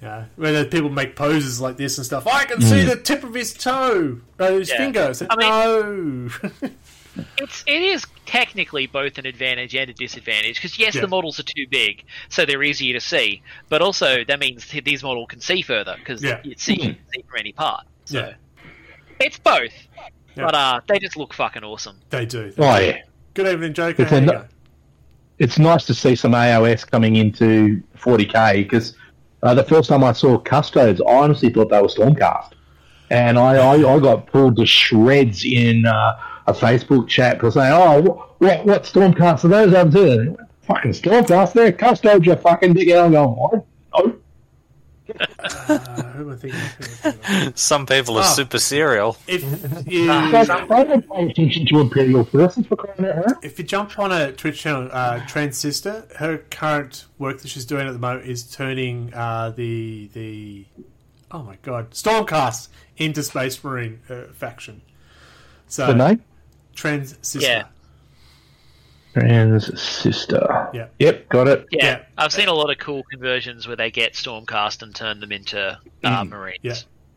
Yeah, 0.00 0.26
where 0.36 0.64
people 0.64 0.90
make 0.90 1.16
poses 1.16 1.60
like 1.60 1.76
this 1.76 1.98
and 1.98 2.06
stuff. 2.06 2.26
I 2.28 2.44
can 2.44 2.60
see 2.60 2.84
the 2.84 2.94
tip 2.94 3.24
of 3.24 3.34
his 3.34 3.52
toe, 3.52 4.20
uh, 4.38 4.52
his 4.52 4.68
Yeah. 4.70 4.76
finger. 4.76 5.12
So, 5.12 5.26
I 5.28 5.34
no. 5.34 6.28
It's 7.38 7.64
it 7.66 7.82
is 7.82 8.04
technically 8.26 8.86
both 8.86 9.18
an 9.18 9.26
advantage 9.26 9.74
and 9.74 9.88
a 9.90 9.94
disadvantage 9.94 10.56
because 10.56 10.78
yes, 10.78 10.94
Yeah. 10.94 11.00
the 11.02 11.08
models 11.08 11.38
are 11.40 11.44
too 11.44 11.66
big, 11.70 12.04
so 12.28 12.44
they're 12.44 12.62
easier 12.62 12.92
to 12.94 13.00
see, 13.00 13.42
but 13.68 13.80
also 13.82 14.24
that 14.24 14.38
means 14.40 14.66
these 14.84 15.02
models 15.02 15.26
can 15.28 15.40
see 15.40 15.62
further 15.62 15.96
because 15.98 16.22
Yeah. 16.22 16.40
you 16.44 16.54
see, 16.56 16.74
you 16.74 16.94
can 16.94 16.98
see 17.14 17.22
from 17.28 17.38
any 17.38 17.52
part. 17.52 17.86
So 18.04 18.18
Yeah. 18.18 18.34
it's 19.20 19.38
both, 19.38 19.72
Yeah. 20.36 20.44
but 20.44 20.54
uh, 20.54 20.80
they 20.86 20.98
just 20.98 21.16
look 21.16 21.32
fucking 21.34 21.64
awesome. 21.64 21.96
they 22.10 22.26
do. 22.26 22.52
Oh 22.58 22.78
yeah, 22.78 22.98
Good 23.34 23.46
evening, 23.46 23.72
Joker. 23.74 24.02
It's 24.02 24.10
How 24.10 24.16
a 24.16 24.20
you 24.20 24.26
no- 24.26 24.44
it's 25.38 25.58
nice 25.58 25.84
to 25.86 25.94
see 25.94 26.16
some 26.16 26.32
AOS 26.32 26.84
coming 26.90 27.14
into 27.16 27.80
40k 27.96 28.64
because 28.64 28.94
uh, 29.44 29.54
the 29.54 29.62
first 29.62 29.88
time 29.88 30.02
I 30.02 30.12
saw 30.12 30.36
Custodes, 30.36 31.00
I 31.00 31.12
honestly 31.14 31.48
thought 31.50 31.70
they 31.70 31.80
were 31.80 31.86
Stormcast, 31.88 32.50
and 33.10 33.38
I, 33.38 33.56
I, 33.56 33.94
I 33.94 33.98
got 34.00 34.26
pulled 34.26 34.56
to 34.56 34.66
shreds 34.66 35.44
in 35.44 35.86
uh, 35.86 36.16
a 36.46 36.52
Facebook 36.52 37.08
chat 37.08 37.36
because 37.38 37.54
saying, 37.54 37.72
"Oh, 37.72 38.26
what 38.38 38.64
what 38.66 38.84
Stormcast 38.84 39.44
are 39.44 39.48
those 39.48 39.74
over 39.74 39.90
there?" 40.06 40.36
Fucking 40.62 40.90
Stormcast, 40.92 41.52
they're 41.54 41.72
Custodes, 41.72 42.26
you 42.26 42.36
fucking 42.36 42.74
dickhead. 42.74 43.04
I'm 43.06 43.12
going, 43.12 43.30
what? 43.30 43.64
No. 43.96 44.14
Uh, 45.68 45.78
who 46.12 46.22
am 46.24 46.30
i'm 46.32 46.38
thinking? 46.38 47.52
Some 47.54 47.86
people 47.86 48.18
are 48.18 48.24
Oh. 48.24 48.34
super 48.34 48.58
serial. 48.58 49.16
If 49.26 49.42
you 49.90 50.06
Guys, 50.06 50.50
I 50.50 50.66
don't 50.84 51.08
pay 51.10 51.30
attention 51.30 51.64
to 51.68 51.80
Imperial 51.80 52.24
forces 52.26 52.66
for 52.66 52.76
crying 52.76 53.10
out 53.10 53.26
loud. 53.26 53.36
if 53.44 53.58
you 53.58 53.64
jump 53.64 53.98
on 53.98 54.12
a 54.12 54.32
Twitch 54.32 54.60
channel, 54.60 54.90
uh, 54.92 55.20
Trans 55.26 55.56
Sister, 55.56 56.06
her 56.16 56.38
current 56.50 57.06
work 57.18 57.40
that 57.40 57.48
she's 57.48 57.64
doing 57.64 57.86
at 57.86 57.92
the 57.92 57.98
moment 57.98 58.26
is 58.26 58.42
turning 58.42 59.12
uh, 59.14 59.48
the 59.56 60.10
the 60.12 60.66
oh 61.30 61.42
my 61.42 61.56
god 61.62 61.90
Stormcast 61.90 62.68
into 62.96 63.22
Space 63.22 63.62
Marine 63.62 64.00
uh, 64.08 64.24
faction. 64.32 64.80
So 65.66 65.86
The 65.88 65.94
name? 65.94 66.24
Trans 66.74 67.16
Sister. 67.22 67.48
Yeah. 67.48 67.64
Trans 69.14 69.80
sister. 69.80 70.68
Yeah. 70.72 70.88
Yep, 70.98 71.28
got 71.28 71.48
it. 71.48 71.66
Yeah, 71.70 71.84
Yeah. 71.84 72.02
I've 72.16 72.32
seen 72.32 72.48
a 72.48 72.52
lot 72.52 72.70
of 72.70 72.78
cool 72.78 73.02
conversions 73.10 73.66
where 73.66 73.76
they 73.76 73.90
get 73.90 74.12
Stormcast 74.12 74.82
and 74.82 74.94
turn 74.94 75.20
them 75.20 75.32
into 75.32 75.78
uh, 76.04 76.24
Marines. 76.24 76.58
Yeah. 76.62 76.74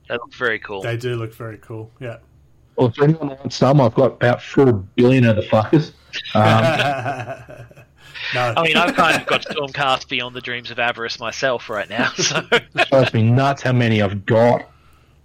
They 0.07 0.15
look 0.15 0.33
very 0.33 0.59
cool. 0.59 0.81
They 0.81 0.97
do 0.97 1.15
look 1.15 1.33
very 1.33 1.57
cool. 1.57 1.91
Yeah. 1.99 2.17
Well, 2.75 2.87
if 2.87 3.01
anyone 3.01 3.29
wants 3.29 3.57
some, 3.57 3.79
I've 3.81 3.93
got 3.93 4.13
about 4.13 4.41
four 4.41 4.71
billion 4.73 5.25
of 5.25 5.35
the 5.35 5.43
fuckers. 5.43 5.91
Um, 6.35 7.83
no. 8.33 8.53
I 8.57 8.63
mean, 8.63 8.77
I've 8.77 8.95
kind 8.95 9.19
of 9.21 9.27
got 9.27 9.41
Stormcast 9.43 10.07
beyond 10.09 10.35
the 10.35 10.41
dreams 10.41 10.71
of 10.71 10.79
avarice 10.79 11.19
myself 11.19 11.69
right 11.69 11.89
now. 11.89 12.11
So 12.17 12.41
it 12.51 12.63
drives 12.89 13.13
me 13.13 13.23
nuts 13.23 13.61
how 13.61 13.71
many 13.73 14.01
I've 14.01 14.25
got. 14.25 14.67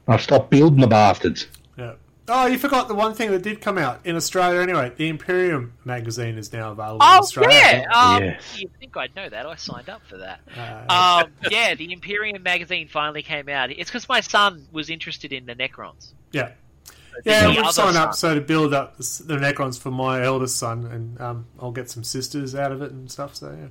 I've 0.08 0.20
stopped 0.22 0.50
building 0.50 0.80
the 0.80 0.86
bastards. 0.86 1.46
Yeah. 1.76 1.94
Oh, 2.28 2.46
you 2.46 2.58
forgot 2.58 2.88
the 2.88 2.94
one 2.94 3.14
thing 3.14 3.30
that 3.30 3.42
did 3.42 3.60
come 3.60 3.78
out 3.78 4.00
in 4.04 4.16
Australia 4.16 4.60
anyway. 4.60 4.92
The 4.96 5.08
Imperium 5.08 5.72
magazine 5.84 6.38
is 6.38 6.52
now 6.52 6.72
available 6.72 6.96
in 6.96 7.02
Oh 7.02 7.18
Australia. 7.18 7.56
yeah, 7.62 7.84
um, 7.92 8.22
Yes. 8.24 8.58
you 8.58 8.68
think 8.80 8.96
I'd 8.96 9.14
know 9.14 9.28
that? 9.28 9.46
I 9.46 9.54
signed 9.56 9.88
up 9.88 10.02
for 10.08 10.16
that. 10.18 10.40
Uh, 10.56 11.22
Um, 11.26 11.32
yeah, 11.50 11.74
the 11.76 11.92
Imperium 11.92 12.42
magazine 12.42 12.88
finally 12.88 13.22
came 13.22 13.48
out. 13.48 13.70
It's 13.70 13.90
because 13.90 14.08
my 14.08 14.20
son 14.20 14.66
was 14.72 14.90
interested 14.90 15.32
in 15.32 15.46
the 15.46 15.54
Necrons. 15.54 16.12
yeah. 16.32 16.50
The 17.24 17.30
Yeah, 17.30 17.46
we'll 17.48 17.72
sign 17.72 17.94
signed 17.94 17.96
up 17.96 18.14
so 18.14 18.34
to 18.34 18.40
build 18.40 18.74
up 18.74 18.96
the 18.96 19.22
the 19.24 19.36
Necrons 19.36 19.78
for 19.78 19.90
my 19.90 20.22
eldest 20.22 20.56
son, 20.58 20.86
and 20.86 21.20
um, 21.20 21.46
I'll 21.60 21.72
get 21.72 21.90
some 21.90 22.04
sisters 22.04 22.54
out 22.54 22.72
of 22.72 22.82
it 22.82 22.92
and 22.92 23.10
stuff. 23.10 23.34
So 23.36 23.56
yeah. 23.58 23.68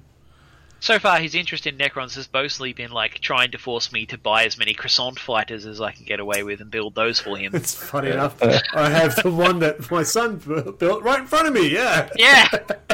So 0.80 1.00
far, 1.00 1.20
his 1.20 1.34
interest 1.34 1.66
in 1.66 1.78
Necrons 1.78 2.16
has 2.16 2.30
mostly 2.32 2.74
been 2.74 2.92
like 2.92 3.20
trying 3.20 3.52
to 3.52 3.58
force 3.58 3.92
me 3.92 4.06
to 4.08 4.18
buy 4.20 4.46
as 4.46 4.58
many 4.58 4.74
croissant 4.74 5.18
fighters 5.18 5.66
as 5.66 5.82
I 5.82 5.92
can 5.92 6.06
get 6.06 6.20
away 6.20 6.44
with 6.44 6.62
and 6.62 6.70
build 6.70 6.94
those 6.94 7.20
for 7.20 7.38
him. 7.38 7.56
It's 7.56 7.74
funny 7.74 8.12
enough. 8.12 8.42
I 8.42 8.90
have 8.90 9.16
the 9.16 9.32
one 9.32 9.60
that 9.60 9.90
my 9.90 10.04
son 10.04 10.38
built 10.78 11.02
right 11.02 11.20
in 11.20 11.26
front 11.26 11.48
of 11.48 11.54
me. 11.54 11.70
Yeah. 11.70 12.10
yeah, 12.18 12.48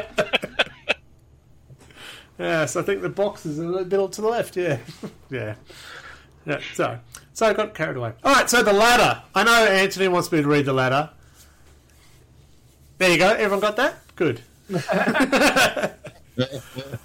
Yes, 2.41 2.75
I 2.75 2.81
think 2.81 3.03
the 3.03 3.09
box 3.09 3.45
is 3.45 3.59
a 3.59 3.63
little 3.63 3.85
bit 4.07 4.13
to 4.13 4.21
the 4.21 4.27
left. 4.27 4.57
Yeah. 4.57 4.79
yeah. 5.29 5.55
Yeah. 6.45 6.59
So, 6.73 6.97
so 7.33 7.47
I 7.47 7.53
got 7.53 7.73
carried 7.73 7.97
away. 7.97 8.13
All 8.23 8.33
right. 8.33 8.49
So 8.49 8.63
the 8.63 8.73
ladder. 8.73 9.21
I 9.33 9.43
know 9.43 9.65
Anthony 9.65 10.07
wants 10.07 10.31
me 10.31 10.41
to 10.41 10.47
read 10.47 10.65
the 10.65 10.73
ladder. 10.73 11.09
There 12.97 13.11
you 13.11 13.17
go. 13.17 13.29
Everyone 13.29 13.59
got 13.59 13.75
that? 13.77 13.95
Good. 14.15 14.41
All 14.73 14.79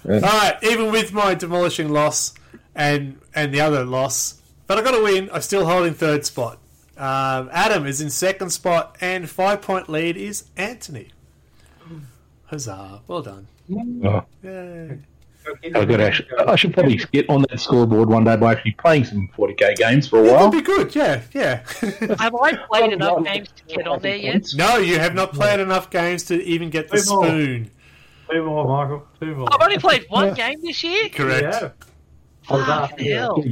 right. 0.05 0.57
Even 0.61 0.91
with 0.91 1.13
my 1.13 1.33
demolishing 1.33 1.89
loss 1.89 2.33
and 2.75 3.19
and 3.33 3.53
the 3.53 3.61
other 3.61 3.83
loss, 3.83 4.41
but 4.67 4.77
I 4.77 4.81
got 4.83 4.93
a 4.95 5.03
win. 5.03 5.29
I'm 5.33 5.41
still 5.41 5.65
holding 5.65 5.93
third 5.93 6.25
spot. 6.25 6.59
Um, 6.97 7.49
Adam 7.51 7.85
is 7.85 8.01
in 8.01 8.09
second 8.09 8.49
spot, 8.51 8.97
and 9.01 9.29
five 9.29 9.61
point 9.61 9.89
lead 9.89 10.17
is 10.17 10.45
Anthony. 10.55 11.09
Huzzah! 12.45 13.01
Well 13.07 13.21
done. 13.21 13.47
Oh, 14.05 14.23
Yay. 14.41 14.99
I, 15.75 15.85
got 15.85 15.99
actually, 16.01 16.27
I 16.47 16.55
should 16.55 16.73
probably 16.73 16.97
get 17.11 17.29
on 17.29 17.43
that 17.49 17.59
scoreboard 17.59 18.09
one 18.09 18.23
day 18.23 18.35
by 18.35 18.53
actually 18.53 18.71
playing 18.73 19.05
some 19.05 19.29
40k 19.37 19.75
games 19.75 20.07
for 20.07 20.19
a 20.19 20.23
while. 20.23 20.49
that'd 20.49 20.51
be 20.51 20.61
good. 20.61 20.93
Yeah, 20.95 21.21
yeah. 21.33 21.63
have 22.19 22.35
I 22.35 22.55
played 22.69 22.93
enough 22.93 23.23
games 23.23 23.49
to 23.55 23.75
get 23.75 23.87
on 23.87 24.01
there 24.01 24.15
yet? 24.15 24.47
no, 24.55 24.77
you 24.77 24.99
have 24.99 25.13
not 25.15 25.33
played 25.33 25.59
enough 25.59 25.89
games 25.89 26.23
to 26.25 26.43
even 26.43 26.69
get 26.69 26.89
the 26.89 26.97
Two 26.99 27.09
more. 27.15 27.25
spoon. 27.25 27.71
Two 28.31 28.43
more, 28.43 28.65
Michael. 28.67 29.07
Two 29.19 29.35
more. 29.35 29.47
I've 29.53 29.61
only 29.61 29.77
played 29.79 30.05
one 30.09 30.33
game 30.33 30.61
this 30.61 30.83
year. 30.83 31.09
Correct. 31.09 31.43
Yeah. 31.43 31.69
I 32.49 32.57
Fuck 32.57 32.67
asking 32.91 33.11
hell. 33.11 33.43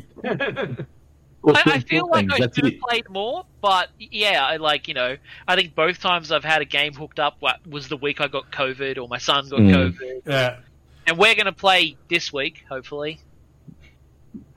I, 1.47 1.61
I 1.65 1.79
feel 1.81 2.09
like 2.09 2.21
things, 2.27 2.33
I 2.33 2.39
that's 2.39 2.55
should 2.55 2.65
have 2.65 2.73
it. 2.73 2.81
played 2.81 3.09
more, 3.09 3.45
but 3.61 3.89
yeah, 3.99 4.43
I 4.45 4.55
like 4.57 4.87
you 4.87 4.95
know, 4.95 5.15
I 5.47 5.55
think 5.55 5.75
both 5.75 5.99
times 5.99 6.31
I've 6.31 6.43
had 6.43 6.61
a 6.63 6.65
game 6.65 6.93
hooked 6.93 7.19
up 7.19 7.37
wa- 7.39 7.57
was 7.69 7.87
the 7.87 7.97
week 7.97 8.19
I 8.19 8.27
got 8.27 8.51
COVID 8.51 8.97
or 8.99 9.07
my 9.07 9.19
son 9.19 9.47
got 9.49 9.59
Mm. 9.59 9.71
COVID, 9.93 10.21
Yeah. 10.25 10.57
And 11.07 11.17
we're 11.17 11.35
going 11.35 11.45
to 11.45 11.51
play 11.51 11.97
this 12.09 12.31
week, 12.33 12.63
hopefully. 12.69 13.19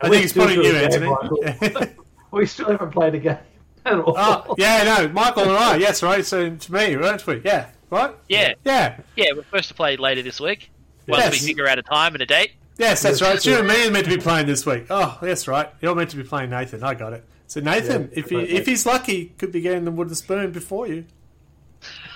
I 0.00 0.08
think 0.08 0.22
it's 0.24 0.32
still 0.32 0.46
pointing 0.46 0.64
you, 0.64 0.72
got 0.72 0.94
Anthony. 0.94 1.92
We 2.30 2.46
still 2.46 2.70
haven't 2.70 2.90
played 2.90 3.14
a 3.14 3.18
game 3.18 3.38
at 3.86 3.94
all. 4.00 4.14
oh, 4.16 4.54
yeah, 4.58 4.84
no, 4.98 5.08
Michael 5.08 5.44
and 5.44 5.52
I. 5.52 5.76
Yes, 5.76 6.02
right. 6.02 6.24
So 6.24 6.54
to 6.54 6.72
me, 6.72 6.96
weren't 6.96 7.26
we? 7.26 7.40
Yeah, 7.44 7.70
right. 7.90 8.14
Yeah, 8.28 8.54
Yeah. 8.64 9.00
yeah, 9.16 9.26
we're 9.34 9.44
supposed 9.44 9.68
to 9.68 9.74
play 9.74 9.96
later 9.96 10.22
this 10.22 10.38
week 10.40 10.70
once 11.08 11.22
Yes. 11.24 11.32
we 11.40 11.46
figure 11.46 11.66
out 11.66 11.78
a 11.78 11.82
time 11.82 12.14
and 12.14 12.22
a 12.22 12.26
date. 12.26 12.52
Yes, 12.76 13.02
that's 13.02 13.20
right. 13.22 13.34
It's 13.36 13.46
you 13.46 13.56
and 13.58 13.66
me 13.66 13.86
are 13.86 13.90
meant 13.90 14.04
to 14.04 14.14
be 14.14 14.20
playing 14.20 14.46
this 14.46 14.64
week. 14.66 14.86
Oh, 14.90 15.18
that's 15.22 15.48
right. 15.48 15.68
You're 15.80 15.94
meant 15.94 16.10
to 16.10 16.16
be 16.16 16.22
playing 16.22 16.50
Nathan. 16.50 16.84
I 16.84 16.94
got 16.94 17.12
it. 17.12 17.24
So 17.48 17.60
Nathan, 17.60 18.02
Yeah, 18.12 18.18
if 18.20 18.28
he 18.30 18.36
if 18.36 18.66
he's 18.66 18.84
lucky, 18.86 19.32
could 19.38 19.50
be 19.50 19.60
getting 19.62 19.84
the 19.84 19.90
wooden 19.90 20.14
spoon 20.14 20.52
before 20.52 20.86
you. 20.86 21.06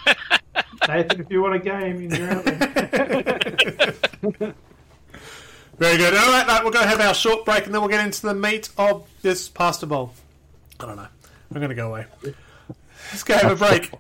Nathan, 0.88 1.20
if 1.20 1.30
you 1.30 1.42
want 1.42 1.54
a 1.54 1.58
game, 1.58 2.00
you're 2.00 2.30
out 2.30 2.44
there. 2.44 2.56
Very 5.78 5.96
good. 5.96 6.14
All 6.14 6.30
right, 6.30 6.46
mate, 6.46 6.64
we're 6.64 6.70
going 6.70 6.84
to 6.84 6.88
have 6.88 7.00
our 7.00 7.14
short 7.14 7.44
break 7.44 7.64
and 7.66 7.74
then 7.74 7.80
we'll 7.80 7.90
get 7.90 8.04
into 8.04 8.22
the 8.22 8.34
meat 8.34 8.68
of 8.76 9.08
this 9.22 9.48
pasta 9.48 9.86
bowl. 9.86 10.12
I 10.78 10.86
don't 10.86 10.96
know. 10.96 11.08
I'm 11.50 11.56
going 11.56 11.68
to 11.68 11.74
go 11.74 11.88
away. 11.88 12.06
Let's 13.10 13.22
go 13.24 13.34
have 13.36 13.52
a 13.52 13.56
break. 13.56 13.92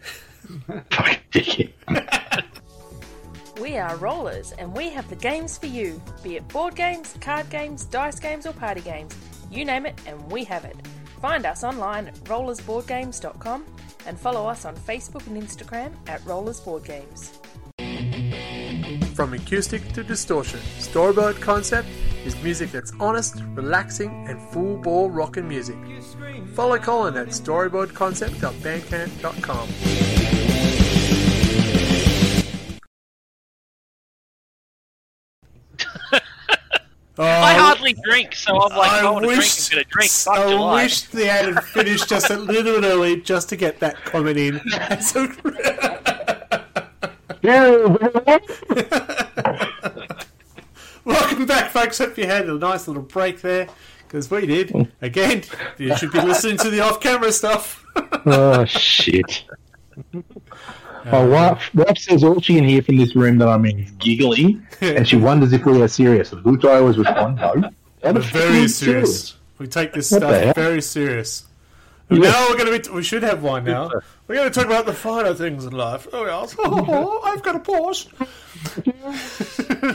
We 3.60 3.78
are 3.78 3.94
Rollers 3.98 4.52
and 4.58 4.74
we 4.74 4.88
have 4.90 5.08
the 5.08 5.14
games 5.14 5.56
for 5.56 5.66
you, 5.66 6.02
be 6.24 6.34
it 6.34 6.48
board 6.48 6.74
games, 6.74 7.14
card 7.20 7.48
games, 7.48 7.84
dice 7.84 8.18
games, 8.18 8.44
or 8.44 8.52
party 8.52 8.80
games. 8.80 9.14
You 9.52 9.64
name 9.64 9.86
it, 9.86 9.94
and 10.04 10.20
we 10.32 10.42
have 10.44 10.64
it. 10.64 10.76
Find 11.20 11.46
us 11.46 11.62
online 11.62 12.08
at 12.08 12.14
rollersboardgames.com 12.24 13.64
and 14.06 14.18
follow 14.18 14.46
us 14.46 14.64
on 14.64 14.74
Facebook 14.76 15.26
and 15.26 15.36
Instagram 15.40 15.92
at 16.08 16.20
rollersboardgames. 16.22 17.30
From 19.14 19.34
acoustic 19.34 19.86
to 19.92 20.02
distortion, 20.02 20.58
Storyboard 20.78 21.38
Concept 21.40 21.86
is 22.24 22.34
music 22.42 22.70
that's 22.70 22.92
honest, 22.98 23.42
relaxing, 23.54 24.26
and 24.28 24.40
full 24.50 24.78
ball 24.78 25.10
rockin' 25.10 25.46
music. 25.46 25.76
Follow 26.54 26.78
Colin 26.78 27.14
at 27.16 27.28
storyboardconcept.bandcamp.com. 27.28 30.21
Oh, 37.18 37.24
I 37.24 37.52
hardly 37.52 37.92
drink, 37.92 38.34
so 38.34 38.58
I'm 38.58 38.74
like, 38.76 38.90
I 38.90 39.00
I 39.06 39.10
want 39.10 39.24
to 39.24 39.28
drink. 39.28 39.42
wish, 39.42 39.70
I'm 39.70 39.74
going 39.76 39.84
to 39.84 39.90
drink. 39.90 40.10
Fuck 40.10 40.38
I 40.38 40.50
July. 40.50 40.82
wish 40.84 41.02
they 41.02 41.26
had 41.26 41.62
finished 41.64 42.08
just 42.08 42.30
a 42.30 42.38
little 42.38 42.82
early 42.84 43.20
just 43.20 43.50
to 43.50 43.56
get 43.56 43.78
that 43.80 43.96
comment 44.04 44.38
in. 44.38 44.60
So- 45.02 45.28
Welcome 51.04 51.46
back, 51.46 51.70
folks. 51.72 51.98
Hope 51.98 52.16
you 52.16 52.26
had 52.26 52.48
a 52.48 52.54
nice 52.54 52.86
little 52.86 53.02
break 53.02 53.40
there, 53.40 53.68
because 54.06 54.30
we 54.30 54.46
did. 54.46 54.92
Again, 55.00 55.42
you 55.78 55.96
should 55.96 56.12
be 56.12 56.20
listening 56.20 56.58
to 56.58 56.70
the 56.70 56.80
off-camera 56.80 57.32
stuff. 57.32 57.84
oh, 58.26 58.64
shit. 58.64 59.44
My 61.06 61.24
wife, 61.24 61.74
wife 61.74 61.98
says 61.98 62.22
all 62.22 62.40
she 62.40 62.54
can 62.54 62.64
hear 62.64 62.82
from 62.82 62.96
this 62.96 63.16
room 63.16 63.38
that 63.38 63.48
I'm 63.48 63.64
in 63.64 63.80
is 63.80 63.90
giggling, 63.92 64.66
and 64.80 65.06
she 65.06 65.16
wonders 65.16 65.52
if 65.52 65.64
we 65.64 65.82
are 65.82 65.88
serious. 65.88 66.30
To 66.30 66.36
which 66.36 66.64
I 66.64 66.76
always 66.76 66.98
respond, 66.98 67.36
no. 67.36 67.70
We're 68.04 68.20
very 68.20 68.68
serious. 68.68 69.36
We 69.58 69.68
take 69.68 69.92
this 69.92 70.10
What 70.10 70.22
stuff 70.22 70.56
very 70.56 70.82
serious. 70.82 71.44
Yeah. 72.10 72.18
Now 72.18 72.48
we're 72.48 72.58
going 72.58 72.82
to 72.82 72.90
be. 72.90 72.94
We 72.96 73.02
should 73.02 73.22
have 73.22 73.42
one 73.42 73.64
now. 73.64 73.90
We're 74.26 74.34
going 74.34 74.50
to 74.50 74.54
talk 74.54 74.66
about 74.66 74.86
the 74.86 74.92
finer 74.92 75.34
things 75.34 75.64
in 75.64 75.72
life. 75.72 76.06
Oh 76.12 76.26
yes. 76.26 76.54
Oh, 76.58 77.20
I've 77.24 77.42
got 77.42 77.56
a 77.56 77.60
Porsche. 77.60 78.08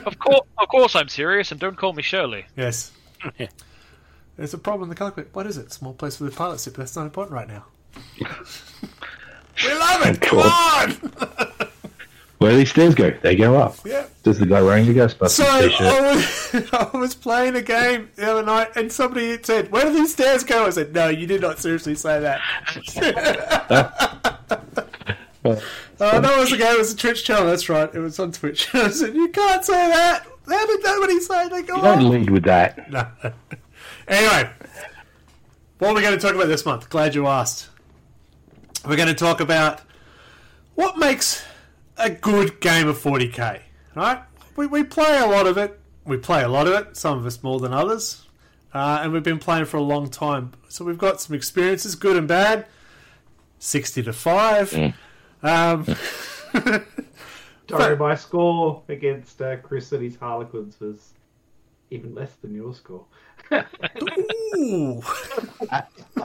Of 0.06 0.20
course, 0.20 0.48
of 0.58 0.68
course, 0.70 0.96
I'm 0.96 1.10
serious, 1.10 1.52
and 1.52 1.60
don't 1.60 1.78
call 1.78 1.94
me 1.94 2.02
Shirley. 2.02 2.46
Yes. 2.56 2.92
There's 4.38 4.54
a 4.54 4.58
problem 4.58 4.84
in 4.84 4.90
the 4.90 4.96
cockpit. 4.96 5.30
What 5.34 5.48
is 5.48 5.58
it? 5.58 5.72
Small 5.72 5.94
place 5.94 6.18
for 6.18 6.24
the 6.24 6.32
pilot 6.32 6.60
seat, 6.60 6.72
but 6.74 6.80
that's 6.80 6.96
not 6.96 7.06
important 7.06 7.34
right 7.34 7.48
now. 7.48 7.66
It. 10.08 10.22
Come 10.22 10.40
on. 10.40 11.68
Where 12.40 12.56
these 12.56 12.70
stairs 12.70 12.94
go? 12.94 13.10
They 13.24 13.36
go 13.36 13.56
up. 13.58 13.78
yeah. 13.84 14.06
Does 14.22 14.38
the 14.38 14.46
guy 14.46 14.62
wearing 14.62 14.86
the 14.86 14.94
Ghostbusters 14.94 15.30
So 15.30 15.68
t-shirt? 15.70 15.82
I 15.82 16.16
was, 16.16 16.74
I 16.94 16.98
was 16.98 17.16
playing 17.16 17.56
a 17.56 17.64
game 17.64 18.10
the 18.16 18.30
other 18.32 18.44
night, 18.44 18.76
and 18.76 18.92
somebody 18.92 19.42
said, 19.42 19.72
"Where 19.72 19.86
do 19.86 19.94
these 19.94 20.14
stairs 20.14 20.44
go?" 20.44 20.66
I 20.68 20.70
said, 20.70 20.94
"No, 20.94 21.08
you 21.08 21.26
did 21.26 21.42
not 21.42 21.58
seriously 21.58 21.96
say 21.96 22.20
that." 22.20 22.40
Oh, 26.00 26.20
no, 26.20 26.36
it 26.36 26.40
was 26.40 26.52
a 26.52 26.58
game. 26.58 26.74
It 26.76 26.78
was 26.78 26.94
a 26.94 26.96
Twitch 26.98 27.24
channel. 27.24 27.48
That's 27.48 27.70
right. 27.70 27.90
It 27.94 28.00
was 28.00 28.20
on 28.20 28.32
Twitch. 28.32 28.70
I 28.76 28.90
said, 28.90 29.16
"You 29.16 29.30
can't 29.30 29.64
say 29.66 29.88
that. 29.90 30.24
How 30.48 30.66
did 30.68 30.84
nobody 30.84 31.20
say 31.20 31.50
they 31.50 31.64
go 31.64 31.78
You 31.78 31.82
don't 31.82 32.00
on?" 32.00 32.10
lead 32.10 32.30
with 32.30 32.44
that. 32.44 32.92
No. 32.92 33.08
Anyway, 34.08 34.50
what 35.80 35.90
are 35.90 35.94
we 35.96 36.02
going 36.02 36.14
to 36.18 36.20
talk 36.22 36.36
about 36.36 36.48
this 36.48 36.66
month? 36.66 36.90
Glad 36.90 37.16
you 37.16 37.26
asked. 37.28 37.70
We're 38.88 38.96
going 38.96 39.10
to 39.10 39.14
talk 39.14 39.42
about 39.42 39.82
what 40.76 40.98
makes 40.98 41.44
a 41.98 42.10
good 42.10 42.62
game 42.62 42.88
of 42.88 42.98
40k. 42.98 43.60
Right? 43.96 44.22
We, 44.56 44.66
we 44.66 44.84
play 44.86 45.20
a 45.20 45.26
lot 45.26 45.46
of 45.46 45.58
it. 45.58 45.78
We 46.06 46.16
play 46.16 46.42
a 46.42 46.48
lot 46.48 46.68
of 46.68 46.74
it. 46.74 46.96
Some 46.96 47.18
of 47.18 47.26
us 47.26 47.44
more 47.44 47.60
than 47.60 47.74
others. 47.74 48.26
Uh, 48.74 49.00
and 49.02 49.12
we've 49.12 49.24
been 49.24 49.40
playing 49.40 49.66
for 49.66 49.76
a 49.76 49.82
long 49.82 50.10
time. 50.10 50.54
So 50.70 50.86
we've 50.86 50.98
got 50.98 51.20
some 51.20 51.36
experiences, 51.36 51.96
good 51.96 52.16
and 52.16 52.30
bad. 52.30 52.66
60 53.60 54.04
to 54.04 54.14
5. 54.14 54.94
Um, 55.44 55.86
Sorry, 57.70 57.98
my 57.98 58.16
score 58.16 58.84
against 58.88 59.42
uh, 59.42 59.58
Chris 59.58 59.92
and 59.92 60.02
his 60.02 60.16
Harlequins 60.16 60.80
was 60.80 61.14
even 61.92 62.16
less 62.16 62.34
than 62.36 62.56
your 62.56 62.74
score. 62.74 63.04
ooh. 64.56 65.02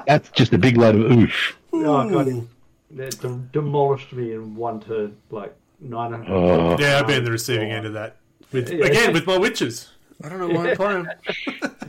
That's 0.06 0.30
just 0.30 0.52
a 0.52 0.58
big 0.58 0.76
load 0.76 0.94
of 0.94 1.10
oof. 1.10 1.56
Oh, 1.72 2.08
God, 2.08 2.28
Ooh. 2.28 2.48
It 2.96 3.20
de- 3.20 3.48
demolished 3.52 4.12
me 4.12 4.32
in 4.32 4.54
one 4.54 4.80
turn, 4.80 5.16
like 5.30 5.54
900. 5.80 6.30
Oh. 6.30 6.76
Yeah, 6.78 6.98
I've 6.98 7.06
been 7.06 7.24
the 7.24 7.30
receiving 7.32 7.70
end 7.70 7.86
of 7.86 7.92
that. 7.94 8.16
With, 8.52 8.70
Yeah. 8.70 8.86
Again, 8.86 9.12
with 9.12 9.26
my 9.26 9.38
witches. 9.38 9.90
I 10.22 10.28
don't 10.28 10.38
know 10.38 10.48
why 10.48 10.70
I'm 10.70 10.76
playing. 10.76 11.06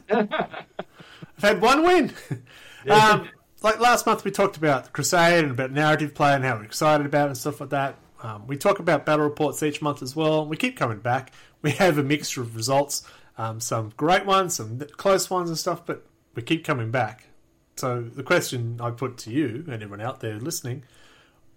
I've 1.37 1.41
had 1.41 1.61
one 1.61 1.83
win. 1.83 2.13
Um, 2.89 3.29
like 3.61 3.79
last 3.79 4.05
month, 4.05 4.25
we 4.25 4.31
talked 4.31 4.57
about 4.57 4.91
Crusade 4.91 5.41
and 5.45 5.51
about 5.51 5.71
narrative 5.71 6.13
play 6.13 6.33
and 6.33 6.43
how 6.43 6.57
we're 6.57 6.65
excited 6.65 7.05
about 7.05 7.27
it 7.27 7.29
and 7.29 7.37
stuff 7.37 7.61
like 7.61 7.69
that. 7.69 7.95
Um, 8.21 8.45
we 8.45 8.57
talk 8.57 8.79
about 8.79 9.05
battle 9.05 9.23
reports 9.23 9.63
each 9.63 9.81
month 9.81 10.03
as 10.03 10.17
well. 10.17 10.45
We 10.45 10.57
keep 10.57 10.75
coming 10.75 10.99
back. 10.99 11.31
We 11.61 11.71
have 11.71 11.97
a 11.97 12.03
mixture 12.03 12.41
of 12.41 12.57
results, 12.57 13.03
um, 13.37 13.61
some 13.61 13.93
great 13.95 14.25
ones, 14.25 14.55
some 14.55 14.79
close 14.97 15.29
ones 15.29 15.49
and 15.49 15.57
stuff, 15.57 15.85
but 15.85 16.05
we 16.35 16.41
keep 16.41 16.65
coming 16.65 16.91
back. 16.91 17.27
So 17.75 18.01
the 18.01 18.23
question 18.23 18.79
I 18.81 18.91
put 18.91 19.17
to 19.19 19.31
you 19.31 19.63
and 19.67 19.73
everyone 19.81 20.01
out 20.01 20.19
there 20.19 20.39
listening: 20.39 20.83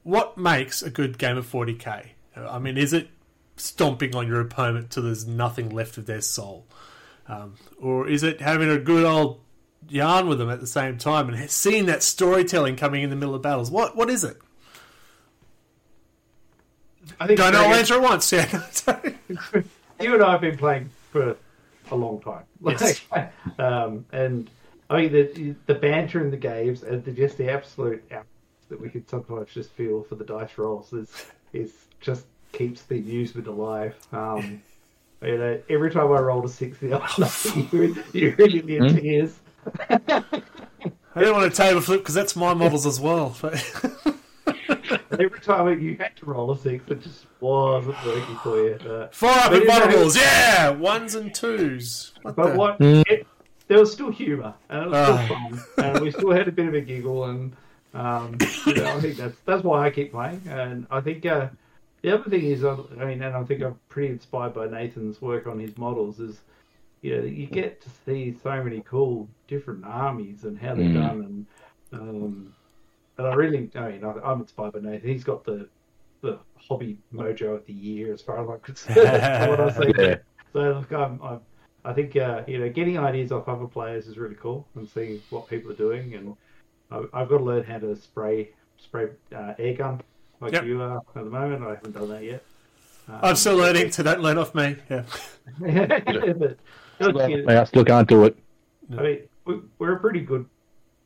What 0.02 0.38
makes 0.38 0.82
a 0.82 0.90
good 0.90 1.18
game 1.18 1.36
of 1.36 1.46
40k? 1.50 2.06
I 2.36 2.58
mean, 2.58 2.76
is 2.78 2.92
it 2.92 3.08
stomping 3.56 4.14
on 4.14 4.26
your 4.26 4.40
opponent 4.40 4.90
till 4.90 5.02
there's 5.04 5.26
nothing 5.26 5.70
left 5.70 5.96
of 5.98 6.06
their 6.06 6.20
soul? 6.20 6.66
Um, 7.28 7.54
or 7.80 8.06
is 8.08 8.22
it 8.22 8.40
having 8.40 8.70
a 8.70 8.78
good 8.78 9.04
old 9.04 9.40
yarn 9.88 10.28
with 10.28 10.38
them 10.38 10.48
at 10.50 10.60
the 10.60 10.66
same 10.66 10.96
time 10.98 11.28
and 11.28 11.50
seeing 11.50 11.86
that 11.86 12.02
storytelling 12.02 12.76
coming 12.76 13.02
in 13.02 13.10
the 13.10 13.16
middle 13.16 13.34
of 13.34 13.42
battles? 13.42 13.70
What 13.70 13.96
What 13.96 14.08
is 14.10 14.24
it? 14.24 14.38
I 17.20 17.26
think 17.26 17.38
Don't 17.38 17.52
Dragon- 17.52 17.72
answer 17.78 17.94
at 17.94 18.02
once, 18.02 18.32
yeah. 18.32 18.62
you 20.00 20.14
and 20.14 20.22
I 20.22 20.32
have 20.32 20.40
been 20.40 20.56
playing 20.58 20.90
for 21.12 21.36
a 21.90 21.94
long 21.96 22.20
time. 22.20 22.44
Yes. 22.64 23.00
Um, 23.58 24.04
and 24.12 24.50
I 24.88 24.96
mean, 25.02 25.12
the 25.12 25.54
the 25.66 25.74
banter 25.74 26.20
in 26.24 26.30
the 26.30 26.36
games 26.36 26.82
and 26.82 27.04
the, 27.04 27.12
just 27.12 27.38
the 27.38 27.50
absolute 27.50 28.02
that 28.68 28.80
we 28.80 28.88
could 28.88 29.08
sometimes 29.08 29.48
just 29.52 29.70
feel 29.70 30.02
for 30.04 30.14
the 30.16 30.24
dice 30.24 30.56
rolls 30.58 30.92
is 30.92 31.26
is 31.52 31.72
just 32.00 32.26
keeps 32.52 32.82
the 32.82 32.98
amusement 32.98 33.46
alive. 33.48 33.94
Um, 34.12 34.62
you 35.22 35.38
know, 35.38 35.60
every 35.68 35.90
time 35.90 36.12
I 36.12 36.20
roll 36.20 36.44
a 36.44 36.48
six 36.48 36.78
the 36.78 36.92
other 36.92 37.06
night, 37.18 37.72
you 37.72 38.04
you're 38.12 38.36
really 38.36 38.76
in 38.76 38.96
tears. 38.96 39.38
I 39.90 41.20
didn't 41.20 41.34
want 41.34 41.50
to 41.50 41.56
table 41.56 41.80
flip 41.80 42.00
because 42.00 42.14
that's 42.14 42.36
my 42.36 42.54
models 42.54 42.86
as 42.86 43.00
well. 43.00 43.34
And 43.42 43.60
every 45.20 45.40
time 45.40 45.80
you 45.80 45.96
had 45.96 46.14
to 46.16 46.26
roll 46.26 46.50
a 46.50 46.58
six, 46.58 46.84
it 46.90 47.02
just 47.02 47.26
wasn't 47.40 47.96
working 48.04 48.36
for 48.36 48.56
you. 48.62 48.74
Uh, 48.74 49.08
Four 49.12 49.30
up 49.30 49.50
But 49.50 49.52
and 49.54 49.62
you 49.62 49.68
know- 49.68 49.78
models, 49.78 50.16
yeah, 50.16 50.70
ones 50.70 51.14
and 51.14 51.34
twos. 51.34 52.12
What 52.22 52.36
But 52.36 52.52
the- 52.52 52.58
what 52.58 52.76
it, 52.80 53.25
there 53.68 53.78
was 53.78 53.92
still 53.92 54.10
humour 54.10 54.54
and 54.68 54.84
it 54.84 54.88
was 54.90 55.04
still 55.04 55.36
Ah. 55.36 55.50
fun, 55.76 55.84
and 55.94 56.00
we 56.00 56.10
still 56.10 56.30
had 56.30 56.48
a 56.48 56.52
bit 56.52 56.66
of 56.68 56.74
a 56.74 56.80
giggle, 56.80 57.24
and 57.24 57.56
um, 57.94 58.36
you 58.66 58.74
know, 58.74 58.96
I 58.96 59.00
think 59.00 59.16
that's 59.16 59.36
that's 59.44 59.62
why 59.64 59.86
I 59.86 59.90
keep 59.90 60.12
playing. 60.12 60.42
And 60.48 60.86
I 60.90 61.00
think 61.00 61.24
uh, 61.26 61.48
the 62.02 62.14
other 62.14 62.28
thing 62.28 62.44
is, 62.44 62.62
uh, 62.64 62.76
I 63.00 63.04
mean, 63.06 63.22
and 63.22 63.34
I 63.34 63.42
think 63.44 63.62
I'm 63.62 63.78
pretty 63.88 64.12
inspired 64.12 64.54
by 64.54 64.66
Nathan's 64.66 65.20
work 65.22 65.46
on 65.46 65.58
his 65.58 65.76
models. 65.78 66.20
Is 66.20 66.40
you 67.02 67.16
know, 67.16 67.24
you 67.24 67.46
get 67.46 67.80
to 67.82 67.88
see 68.04 68.36
so 68.42 68.62
many 68.62 68.82
cool 68.82 69.28
different 69.48 69.84
armies 69.84 70.44
and 70.44 70.58
how 70.58 70.74
they're 70.74 70.84
Mm. 70.88 70.94
done, 70.94 71.46
and 71.92 72.00
um, 72.00 72.54
and 73.18 73.26
I 73.26 73.34
really, 73.34 73.70
I 73.74 73.88
mean, 73.92 74.04
I, 74.04 74.12
I'm 74.24 74.40
inspired 74.40 74.72
by 74.74 74.80
Nathan. 74.80 75.08
He's 75.08 75.24
got 75.24 75.44
the 75.44 75.68
the 76.22 76.38
hobby 76.58 76.98
mojo 77.14 77.54
of 77.56 77.66
the 77.66 77.72
year 77.72 78.12
as 78.12 78.20
far 78.22 78.42
as 78.42 78.48
I'm 78.50 78.60
concerned. 78.60 78.96
what 79.50 79.60
I 79.60 79.70
see. 79.72 79.92
Yeah. 80.02 80.16
So 80.52 80.60
look, 80.60 80.92
I'm, 80.92 81.20
I'm, 81.22 81.40
I 81.86 81.92
think 81.94 82.16
uh, 82.16 82.42
you 82.46 82.58
know 82.58 82.68
getting 82.68 82.98
ideas 82.98 83.30
off 83.32 83.48
other 83.48 83.66
players 83.66 84.06
is 84.08 84.18
really 84.18 84.34
cool 84.34 84.66
and 84.74 84.88
seeing 84.88 85.22
what 85.30 85.48
people 85.48 85.70
are 85.70 85.74
doing. 85.76 86.14
And 86.14 86.36
I've, 86.90 87.08
I've 87.14 87.28
got 87.28 87.38
to 87.38 87.44
learn 87.44 87.62
how 87.64 87.78
to 87.78 87.94
spray 87.96 88.50
spray 88.78 89.08
uh, 89.34 89.54
air 89.58 89.74
gun 89.74 90.00
like 90.40 90.52
Yep. 90.52 90.64
you 90.66 90.82
are 90.82 90.98
at 90.98 91.14
the 91.14 91.30
moment. 91.30 91.62
I 91.64 91.70
haven't 91.76 91.92
done 91.92 92.08
that 92.10 92.22
yet. 92.24 92.44
Um, 93.08 93.20
I'm 93.22 93.36
still 93.36 93.56
learning, 93.56 93.92
so 93.92 94.02
don't 94.02 94.20
learn 94.20 94.36
off 94.38 94.54
me. 94.54 94.76
Yeah. 94.90 95.04
but, 96.98 97.14
look, 97.14 97.30
you 97.30 97.44
know, 97.46 97.60
I 97.60 97.64
still 97.64 97.84
can't 97.84 98.08
do 98.08 98.24
it. 98.24 98.36
I 98.98 99.02
mean, 99.02 99.18
we, 99.44 99.60
we're 99.78 99.92
a 99.92 100.00
pretty 100.00 100.20
good. 100.20 100.44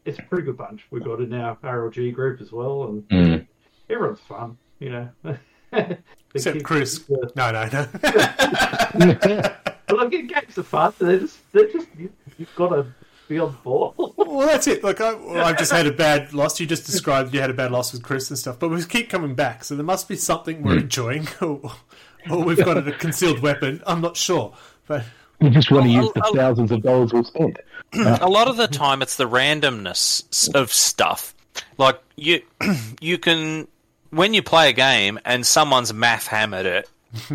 It's 0.06 0.18
a 0.18 0.22
pretty 0.22 0.44
good 0.44 0.56
bunch. 0.56 0.86
We've 0.90 1.04
got 1.04 1.20
in 1.20 1.32
our 1.34 1.56
RLG 1.56 2.14
group 2.14 2.40
as 2.40 2.50
well, 2.52 2.84
and 2.84 3.08
Mm. 3.08 3.46
everyone's 3.90 4.20
fun. 4.20 4.56
You 4.78 4.90
know. 5.24 5.36
Except 6.34 6.62
Chris. 6.64 7.04
No, 7.36 7.50
no, 7.50 7.68
no. 7.72 7.86
But 9.90 10.10
look, 10.10 10.10
games 10.10 10.58
are 10.58 10.62
fun. 10.62 10.92
They're 10.98 11.18
just, 11.20 11.52
they're 11.52 11.68
just 11.68 11.88
you, 11.98 12.12
you've 12.38 12.54
got 12.54 12.70
to 12.70 12.86
be 13.28 13.38
on 13.38 13.56
board. 13.62 13.94
well, 13.96 14.46
that's 14.46 14.66
it. 14.66 14.82
Look, 14.84 15.00
I, 15.00 15.14
well, 15.14 15.44
I've 15.44 15.58
just 15.58 15.72
had 15.72 15.86
a 15.86 15.92
bad 15.92 16.34
loss. 16.34 16.60
You 16.60 16.66
just 16.66 16.84
described 16.84 17.32
you 17.32 17.40
had 17.40 17.50
a 17.50 17.54
bad 17.54 17.70
loss 17.70 17.92
with 17.92 18.02
Chris 18.02 18.28
and 18.28 18.38
stuff, 18.38 18.58
but 18.58 18.68
we 18.68 18.82
keep 18.84 19.08
coming 19.08 19.34
back, 19.34 19.64
so 19.64 19.74
there 19.74 19.84
must 19.84 20.08
be 20.08 20.16
something 20.16 20.62
we're 20.62 20.74
hmm. 20.74 20.80
enjoying, 20.80 21.28
or, 21.40 21.72
or 22.30 22.44
we've 22.44 22.62
got 22.62 22.76
a 22.76 22.92
concealed 22.98 23.40
weapon. 23.40 23.82
I'm 23.86 24.00
not 24.00 24.16
sure, 24.16 24.54
but 24.86 25.04
You 25.40 25.50
just 25.50 25.70
want 25.70 25.84
to 25.84 25.90
use 25.90 26.12
the 26.14 26.22
I'll- 26.24 26.34
thousands 26.34 26.72
of 26.72 26.82
dollars 26.82 27.12
we've 27.12 27.26
spent. 27.26 27.56
a 27.92 28.28
lot 28.28 28.48
of 28.48 28.56
the 28.56 28.68
time 28.68 29.00
it's 29.00 29.16
the 29.16 29.28
randomness 29.28 30.54
of 30.54 30.72
stuff. 30.72 31.34
Like 31.78 32.00
you, 32.16 32.42
you 33.00 33.18
can 33.18 33.68
when 34.10 34.34
you 34.34 34.42
play 34.42 34.68
a 34.68 34.72
game 34.72 35.18
and 35.24 35.46
someone's 35.46 35.94
math 35.94 36.26
hammered 36.26 36.66
it, 36.66 36.88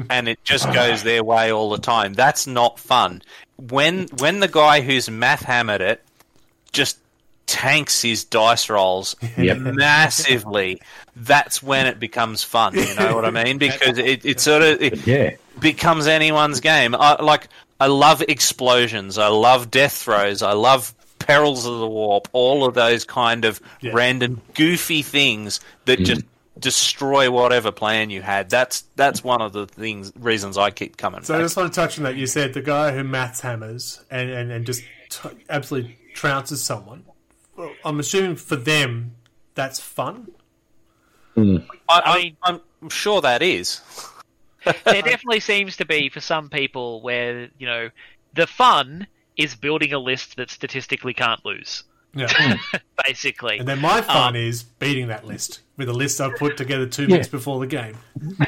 and 0.09 0.27
it 0.27 0.43
just 0.43 0.71
goes 0.73 1.03
their 1.03 1.23
way 1.23 1.51
all 1.51 1.69
the 1.69 1.77
time. 1.79 2.13
That's 2.13 2.47
not 2.47 2.79
fun. 2.79 3.21
When 3.57 4.07
when 4.19 4.39
the 4.39 4.47
guy 4.47 4.81
who's 4.81 5.09
math 5.09 5.43
hammered 5.43 5.81
it 5.81 6.03
just 6.71 6.97
tanks 7.47 8.01
his 8.01 8.23
dice 8.25 8.69
rolls 8.69 9.15
Yep. 9.37 9.57
massively, 9.59 10.81
that's 11.15 11.61
when 11.63 11.87
it 11.87 11.99
becomes 11.99 12.43
fun. 12.43 12.75
You 12.75 12.93
know 12.95 13.15
what 13.15 13.25
I 13.25 13.31
mean? 13.31 13.57
Because 13.57 13.97
it, 13.97 14.25
it 14.25 14.39
sort 14.39 14.61
of 14.61 14.81
it, 14.81 15.05
Yeah. 15.07 15.31
becomes 15.59 16.07
anyone's 16.07 16.59
game. 16.59 16.95
I 16.95 17.21
like 17.21 17.47
I 17.79 17.87
love 17.87 18.21
explosions. 18.21 19.17
I 19.17 19.27
love 19.27 19.69
death 19.71 19.93
throws. 19.93 20.41
I 20.41 20.53
love 20.53 20.93
perils 21.19 21.65
of 21.65 21.79
the 21.79 21.87
warp. 21.87 22.27
All 22.33 22.65
of 22.65 22.73
those 22.73 23.03
kind 23.05 23.45
of 23.45 23.59
Yeah. 23.81 23.91
random 23.93 24.41
goofy 24.53 25.01
things 25.01 25.59
that 25.85 25.99
mm. 25.99 26.05
just 26.05 26.21
destroy 26.57 27.29
whatever 27.29 27.71
plan 27.71 28.09
you 28.09 28.21
had. 28.21 28.49
That's 28.49 28.81
that's 28.95 29.23
one 29.23 29.41
of 29.41 29.53
the 29.53 29.67
things 29.67 30.11
reasons 30.15 30.57
I 30.57 30.71
keep 30.71 30.97
coming 30.97 31.23
So 31.23 31.37
I 31.37 31.41
just 31.41 31.57
want 31.57 31.73
to 31.73 31.79
touch 31.79 31.97
on 31.97 32.03
that. 32.05 32.15
You 32.15 32.27
said 32.27 32.53
the 32.53 32.61
guy 32.61 32.91
who 32.91 33.03
maths 33.03 33.41
hammers 33.41 34.03
and, 34.09 34.29
and, 34.29 34.51
and 34.51 34.65
just 34.65 34.83
t- 35.09 35.29
absolutely 35.49 35.97
trounces 36.15 36.57
someone. 36.57 37.03
Well, 37.55 37.71
I'm 37.83 37.99
assuming 37.99 38.35
for 38.35 38.55
them 38.55 39.15
that's 39.53 39.79
fun. 39.79 40.31
Hmm. 41.33 41.57
I, 41.89 41.99
I 41.99 42.01
I, 42.05 42.17
mean- 42.17 42.37
I'm, 42.43 42.61
I'm 42.81 42.89
sure 42.89 43.21
that 43.21 43.41
is. 43.41 43.81
there 44.83 45.01
definitely 45.01 45.41
seems 45.41 45.77
to 45.77 45.85
be 45.85 46.09
for 46.09 46.19
some 46.19 46.49
people 46.49 47.01
where 47.01 47.49
you 47.59 47.67
know 47.67 47.89
the 48.33 48.47
fun 48.47 49.07
is 49.37 49.55
building 49.55 49.93
a 49.93 49.99
list 49.99 50.37
that 50.37 50.49
statistically 50.49 51.13
can't 51.13 51.43
lose. 51.45 51.83
Yeah. 52.15 52.57
Basically, 53.05 53.59
and 53.59 53.67
then 53.67 53.79
my 53.81 54.01
fun 54.01 54.29
Um, 54.29 54.35
is 54.35 54.63
beating 54.63 55.07
that 55.07 55.25
list 55.25 55.61
with 55.77 55.89
a 55.89 55.93
list 55.93 56.19
I 56.21 56.31
put 56.37 56.55
together 56.57 56.85
two 56.87 57.03
Yeah. 57.03 57.09
minutes 57.09 57.27
before 57.27 57.59
the 57.59 57.67
game. 57.67 57.97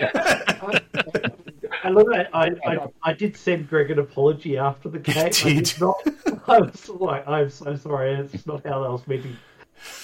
I 1.83 1.89
love 1.89 2.07
that. 2.07 2.29
I, 2.33 2.51
I, 2.65 2.87
I 3.03 3.13
did 3.13 3.37
send 3.37 3.69
Greg 3.69 3.91
an 3.91 3.99
apology 3.99 4.57
after 4.57 4.89
the 4.89 4.99
game. 4.99 5.17
I 5.17 5.29
did. 5.29 5.65
did 5.65 5.81
not. 5.81 5.95
I 6.47 6.59
was 6.59 6.89
like, 6.89 7.27
I'm 7.27 7.49
so 7.49 7.75
sorry. 7.75 8.13
It's 8.15 8.45
not 8.47 8.65
how 8.65 8.83
I 8.83 8.89
was 8.89 9.05
meeting. 9.07 9.37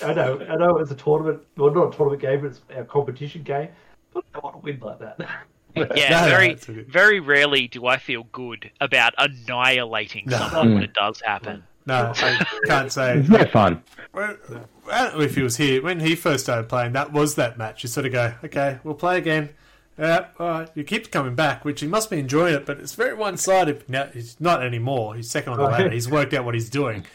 I 0.04 0.14
know. 0.14 0.40
I 0.50 0.56
know 0.56 0.70
it 0.70 0.80
was 0.80 0.92
a 0.92 0.96
tournament. 0.96 1.42
Well, 1.58 1.74
not 1.74 1.94
a 1.94 1.98
tournament 1.98 2.22
game, 2.22 2.42
but 2.42 2.48
it's 2.48 2.62
a 2.76 2.84
competition 2.84 3.44
game. 3.44 3.70
But 4.14 4.24
I 4.34 4.34
don't 4.40 4.44
want 4.44 4.56
to 4.58 4.60
win 4.62 4.80
like 4.80 5.00
that. 5.00 5.16
yeah, 5.98 6.10
No, 6.10 6.22
no, 6.26 6.30
very 6.30 6.50
that's 6.50 6.70
okay. 6.70 6.82
very 6.84 7.20
rarely 7.20 7.68
do 7.68 7.88
I 7.88 7.98
feel 7.98 8.24
good 8.32 8.70
about 8.80 9.14
annihilating 9.18 10.26
No. 10.28 10.38
someone 10.38 10.74
when 10.76 10.84
it 10.84 10.94
does 10.94 11.20
happen. 11.22 11.64
No, 11.86 12.14
I 12.18 12.46
can't 12.66 12.92
say. 12.92 13.20
It's 13.20 13.30
no 13.30 13.46
fun. 13.46 13.84
Well, 14.14 14.38
I 14.92 15.04
don't 15.04 15.18
know 15.18 15.24
if 15.24 15.36
he 15.36 15.42
was 15.42 15.58
here 15.58 15.82
when 15.82 16.00
he 16.00 16.16
first 16.16 16.46
started 16.46 16.70
playing. 16.70 16.94
That 16.94 17.12
was 17.12 17.36
that 17.36 17.58
match. 17.58 17.84
You 17.84 17.90
sort 17.90 18.06
of 18.06 18.12
go, 18.12 18.34
okay, 18.44 18.80
we'll 18.84 18.96
play 18.96 19.18
again. 19.18 19.50
Yeah, 19.98 20.28
uh, 20.40 20.66
he 20.74 20.84
keeps 20.84 21.08
coming 21.08 21.36
back, 21.36 21.64
which 21.64 21.82
he 21.82 21.88
must 21.88 22.10
be 22.10 22.18
enjoying 22.18 22.56
it, 22.56 22.66
but 22.66 22.80
it's 22.80 22.96
very 22.96 23.14
one 23.14 23.38
sided. 23.38 23.88
Now, 23.88 24.08
he's 24.08 24.40
not 24.40 24.64
anymore. 24.64 25.16
He's 25.16 25.30
second 25.30 25.54
on 25.54 25.60
the 25.60 25.66
ladder. 25.66 25.90
He's 25.92 26.10
worked 26.10 26.34
out 26.34 26.46
what 26.46 26.56
he's 26.56 26.70
doing. 26.70 27.06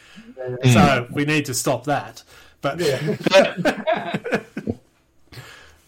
So 0.64 1.08
we 1.10 1.24
need 1.24 1.46
to 1.46 1.54
stop 1.54 1.84
that. 1.84 2.22
But 2.60 2.78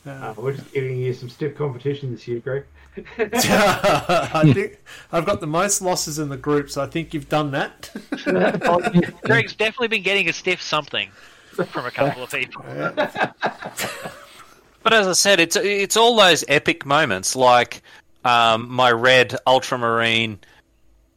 Uh, 0.06 0.32
we're 0.36 0.54
just 0.54 0.72
giving 0.72 0.96
you 0.96 1.12
some 1.12 1.28
stiff 1.28 1.54
competition 1.56 2.10
this 2.12 2.26
year, 2.26 2.40
Greg. 2.40 2.64
I 3.18 4.50
think 4.52 4.80
I've 5.12 5.26
got 5.26 5.40
the 5.40 5.46
most 5.46 5.80
losses 5.82 6.18
in 6.18 6.28
the 6.28 6.36
group, 6.36 6.70
so 6.70 6.82
I 6.82 6.86
think 6.86 7.12
you've 7.14 7.28
done 7.28 7.50
that. 7.52 7.90
Greg's 9.24 9.54
definitely 9.54 9.88
been 9.88 10.02
getting 10.02 10.28
a 10.28 10.32
stiff 10.32 10.60
something 10.62 11.10
from 11.68 11.84
a 11.86 11.90
couple 11.90 12.22
of 12.22 12.30
people. 12.30 12.64
But 14.82 14.94
as 14.94 15.06
I 15.06 15.12
said, 15.12 15.40
it's 15.40 15.56
it's 15.56 15.94
all 15.98 16.16
those 16.16 16.42
epic 16.48 16.86
moments, 16.86 17.36
like 17.36 17.82
um, 18.24 18.66
my 18.70 18.90
red 18.90 19.36
ultramarine 19.46 20.38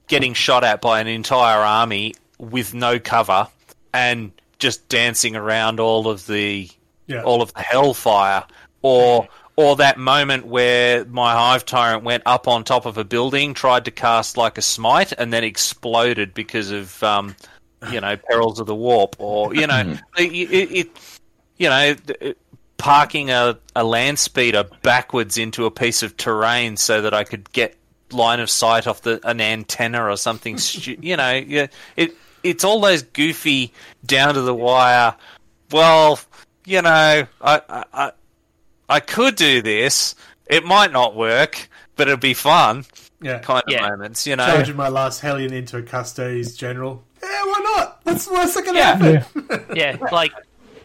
getting 0.07 0.33
shot 0.33 0.65
at 0.65 0.81
by 0.81 0.99
an 0.99 1.07
entire 1.07 1.61
army 1.61 2.13
with 2.39 2.73
no 2.73 2.99
cover 2.99 3.47
and 3.93 4.33
just 4.59 4.89
dancing 4.89 5.37
around 5.37 5.79
all 5.79 6.09
of 6.09 6.27
the 6.27 6.69
Yeah. 7.07 7.23
all 7.23 7.41
of 7.41 7.53
the 7.53 7.61
hellfire, 7.61 8.43
or 8.83 9.27
or 9.55 9.75
that 9.75 9.97
moment 9.97 10.45
where 10.45 11.05
my 11.05 11.33
hive 11.33 11.65
tyrant 11.65 12.03
went 12.03 12.23
up 12.25 12.47
on 12.47 12.63
top 12.63 12.85
of 12.85 12.97
a 12.97 13.03
building, 13.03 13.53
tried 13.53 13.85
to 13.85 13.91
cast 13.91 14.37
like 14.37 14.57
a 14.57 14.61
smite, 14.61 15.11
and 15.11 15.33
then 15.33 15.43
exploded 15.43 16.33
because 16.33 16.71
of 16.71 17.01
um, 17.03 17.35
you 17.91 17.99
know 17.99 18.15
perils 18.17 18.59
of 18.59 18.67
the 18.67 18.75
warp, 18.75 19.15
or 19.17 19.55
you 19.55 19.65
know 19.65 19.97
it, 20.17 20.31
it, 20.31 21.19
you 21.57 21.69
know 21.69 21.95
parking 22.77 23.29
a, 23.31 23.57
a 23.75 23.83
land 23.83 24.19
speeder 24.19 24.65
backwards 24.81 25.37
into 25.37 25.65
a 25.65 25.71
piece 25.71 26.03
of 26.03 26.17
terrain 26.17 26.75
so 26.75 27.01
that 27.01 27.13
I 27.13 27.23
could 27.23 27.49
get 27.53 27.77
line 28.11 28.39
of 28.39 28.49
sight 28.49 28.87
off 28.87 29.01
the 29.03 29.19
an 29.27 29.41
antenna 29.41 30.03
or 30.03 30.17
something. 30.17 30.57
stu- 30.59 30.97
you 31.01 31.17
know, 31.17 31.31
yeah, 31.31 31.67
it 31.95 32.15
it's 32.43 32.63
all 32.63 32.79
those 32.79 33.03
goofy 33.03 33.71
down 34.05 34.33
to 34.33 34.41
the 34.41 34.53
wire. 34.53 35.15
Well, 35.71 36.19
you 36.65 36.81
know, 36.81 37.27
I 37.41 37.61
I 37.69 37.83
I, 37.93 38.11
I 38.93 38.99
could 38.99 39.35
do 39.35 39.61
this. 39.63 40.13
It 40.45 40.63
might 40.63 40.91
not 40.91 41.15
work, 41.15 41.67
but 41.95 42.07
it'll 42.07 42.17
be 42.19 42.35
fun. 42.35 42.85
Yeah. 43.21 43.39
Kind 43.39 43.63
of 43.65 43.71
Yeah. 43.73 43.87
moments, 43.89 44.27
you 44.27 44.35
know. 44.35 44.45
Changing 44.55 44.75
my 44.75 44.89
last 44.89 45.19
Hellion 45.21 45.51
into 45.51 45.77
a 45.77 45.81
Custodes 45.81 46.55
general. 46.55 47.03
Yeah, 47.23 47.29
why 47.45 47.59
not? 47.75 48.03
That's 48.03 48.27
what's 48.27 48.53
going 48.53 48.73
to 48.73 48.73
Yeah. 48.73 48.95
happen. 48.97 49.65
yeah, 49.75 49.97
like 50.11 50.31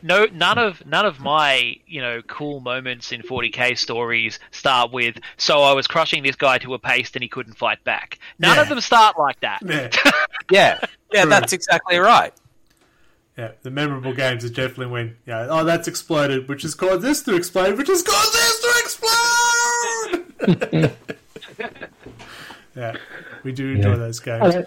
no, 0.01 0.27
none 0.33 0.57
of 0.57 0.87
none 0.87 1.05
of 1.05 1.19
my 1.21 1.77
you 1.87 2.01
know 2.01 2.23
cool 2.29 2.61
moments 2.61 3.11
in 3.13 3.21
40k 3.23 3.77
stories 3.77 4.39
start 4.53 4.93
with 4.93 5.19
so 5.37 5.61
I 5.63 5.73
was 5.73 5.87
crushing 5.89 6.23
this 6.23 6.37
guy 6.37 6.57
to 6.59 6.73
a 6.75 6.79
paste 6.79 7.15
and 7.17 7.23
he 7.23 7.29
couldn't 7.29 7.55
fight 7.59 7.83
back. 7.85 8.19
None 8.39 8.55
Yeah. 8.57 8.63
of 8.63 8.69
them 8.71 8.81
start 8.81 9.19
like 9.19 9.41
that. 9.41 9.61
Yeah. 9.67 9.91
Yeah, 10.51 10.79
yeah, 11.13 11.27
that's 11.27 11.53
exactly 11.53 11.99
right. 11.99 12.33
Yeah, 13.39 13.53
the 13.63 13.71
memorable 13.71 14.13
games 14.13 14.45
are 14.45 14.49
definitely 14.49 14.87
when, 14.89 15.17
yeah, 15.25 15.47
oh, 15.49 15.63
that's 15.63 15.87
exploded, 15.87 16.49
which 16.49 16.63
has 16.63 16.75
caused 16.75 17.03
this 17.03 17.23
to 17.23 17.37
explode, 17.37 17.79
which 17.79 17.87
has 17.87 18.03
caused 18.03 18.33
this 18.35 18.61
to 18.61 18.69
explode! 20.49 20.93
yeah, 22.77 22.97
we 23.45 23.53
do 23.53 23.75
enjoy 23.77 23.91
Yeah. 23.91 23.97
those 23.97 24.19
games. 24.19 24.43
I, 24.43 24.51
So, 24.51 24.67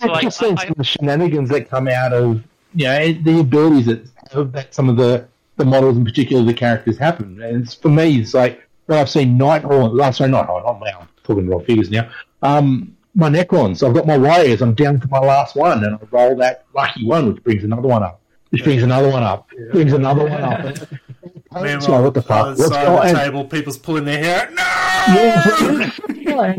I've 0.00 0.10
like, 0.10 0.22
just 0.22 0.38
seen 0.38 0.56
I- 0.56 0.62
some 0.62 0.70
of 0.70 0.76
the 0.78 0.84
shenanigans 0.84 1.50
that 1.50 1.68
come 1.68 1.88
out 1.88 2.14
of 2.14 2.42
you 2.74 2.84
know 2.86 3.12
the 3.12 3.40
abilities 3.40 3.84
that, 3.86 4.52
that 4.52 4.72
some 4.74 4.88
of 4.88 4.96
the 4.96 5.26
the 5.56 5.64
models 5.66 5.96
in 5.98 6.04
particular 6.04 6.42
the 6.42 6.54
characters 6.54 6.96
happen. 6.96 7.42
And 7.42 7.64
it's, 7.64 7.74
for 7.74 7.90
me, 7.90 8.18
it's 8.20 8.32
like 8.32 8.66
when 8.86 8.98
I've 8.98 9.10
seen 9.10 9.36
Nighthaunt. 9.38 10.00
Oh, 10.02 10.10
sorry, 10.12 10.30
Nighthaunt. 10.30 10.66
I'm 10.74 10.80
now 10.80 11.06
talking 11.24 11.46
raw 11.48 11.58
figures 11.58 11.90
now. 11.90 12.08
Um, 12.40 12.96
my 13.20 13.28
neck 13.28 13.48
Necrons. 13.48 13.86
I've 13.86 13.94
got 13.94 14.06
my 14.06 14.18
warriors. 14.18 14.62
I'm 14.62 14.74
down 14.74 15.00
to 15.00 15.08
my 15.08 15.18
last 15.20 15.54
one, 15.54 15.84
and 15.84 15.94
I 15.94 15.98
roll 16.10 16.36
that 16.36 16.64
lucky 16.74 17.06
one, 17.06 17.32
which 17.32 17.44
brings 17.44 17.62
another 17.62 17.86
one 17.88 18.02
up. 18.02 18.20
Which 18.50 18.64
brings 18.64 18.82
another 18.82 19.08
one 19.10 19.22
up. 19.22 19.48
Brings 19.70 19.92
another 19.92 20.24
one 20.24 20.42
up. 20.42 20.64
Meanwhile, 21.54 21.80
So 21.80 22.02
what 22.02 22.14
the 22.14 22.22
fuck? 22.22 22.58
What's 22.58 22.68
side 22.68 22.86
going 22.86 22.98
of 22.98 23.02
the 23.12 23.18
on? 23.18 23.24
table, 23.24 23.44
people's 23.44 23.78
pulling 23.78 24.04
their 24.04 24.18
hair 24.18 24.52
out. 24.58 25.08
No! 25.08 25.22
Yeah, 25.22 26.52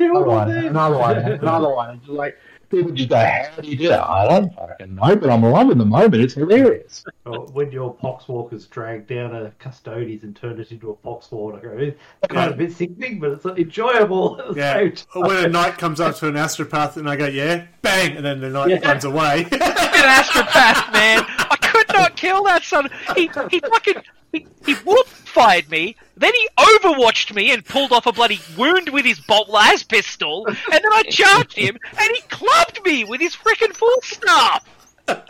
another 0.00 0.26
one, 0.26 0.50
another 0.50 0.96
one, 0.96 1.16
another 1.18 1.68
one. 1.70 1.90
And 1.90 2.00
just 2.00 2.12
like 2.12 2.36
people 2.70 2.90
just 2.92 3.08
go, 3.08 3.16
"How 3.16 3.60
do 3.60 3.68
you 3.68 3.76
do 3.76 3.88
that?" 3.88 4.02
I 4.08 4.28
don't 4.28 4.54
fucking 4.54 4.94
know, 4.94 5.16
but 5.16 5.28
I'm 5.30 5.42
loving 5.42 5.78
the 5.78 5.84
moment. 5.84 6.14
It's 6.16 6.34
hilarious. 6.34 7.04
Or 7.26 7.46
when 7.48 7.70
your 7.72 7.94
poxwalkers 7.94 8.68
drag 8.70 9.06
down 9.06 9.34
a 9.34 9.50
custodes 9.58 10.22
and 10.24 10.34
turn 10.34 10.58
it 10.60 10.70
into 10.72 10.90
a 10.90 10.94
poxwalker, 10.96 11.58
I 11.58 11.60
go, 11.60 11.76
it's 11.78 12.32
kind 12.32 12.48
of 12.50 12.54
a 12.54 12.56
bit 12.56 12.72
sickening, 12.72 13.18
but 13.20 13.32
it's 13.32 13.44
enjoyable 13.44 14.40
Yeah, 14.56 14.74
same 14.74 14.94
when 15.14 15.44
a 15.44 15.48
knight 15.48 15.78
comes 15.78 16.00
up 16.00 16.16
to 16.16 16.28
an 16.28 16.34
astropath 16.34 16.96
and 16.96 17.08
I 17.08 17.16
go, 17.16 17.26
yeah, 17.26 17.66
bang, 17.82 18.16
and 18.16 18.24
then 18.24 18.40
the 18.40 18.48
knight 18.50 18.70
Yeah. 18.70 18.88
runs 18.88 19.04
away. 19.04 19.42
An 19.52 19.58
astropath, 19.58 20.92
man. 20.92 21.24
I 21.28 21.56
could 21.60 21.88
not 21.88 22.16
kill 22.16 22.44
that 22.44 22.62
son. 22.62 22.88
He 23.16 23.30
he 23.50 23.60
fucking 23.60 24.02
he, 24.32 24.46
he 24.64 24.74
whoop 24.74 25.06
fired 25.06 25.68
me. 25.70 25.96
Then 26.20 26.34
he 26.34 26.48
overwatched 26.58 27.34
me 27.34 27.50
and 27.50 27.64
pulled 27.64 27.92
off 27.92 28.04
a 28.04 28.12
bloody 28.12 28.40
wound 28.58 28.90
with 28.90 29.06
his 29.06 29.18
bolt 29.20 29.48
las 29.48 29.82
pistol. 29.82 30.46
And 30.46 30.56
then 30.70 30.92
I 30.92 31.02
charged 31.04 31.56
him 31.56 31.78
and 31.98 32.10
he 32.14 32.20
clubbed 32.28 32.84
me 32.84 33.04
with 33.04 33.22
his 33.22 33.34
frickin' 33.34 33.72
full 33.72 34.00
staff. 34.02 34.62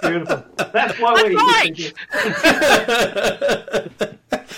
Beautiful. 0.02 0.44
That's 0.56 0.98
why 0.98 1.14
That's 1.14 1.28
we 1.28 1.36
right. 1.36 1.94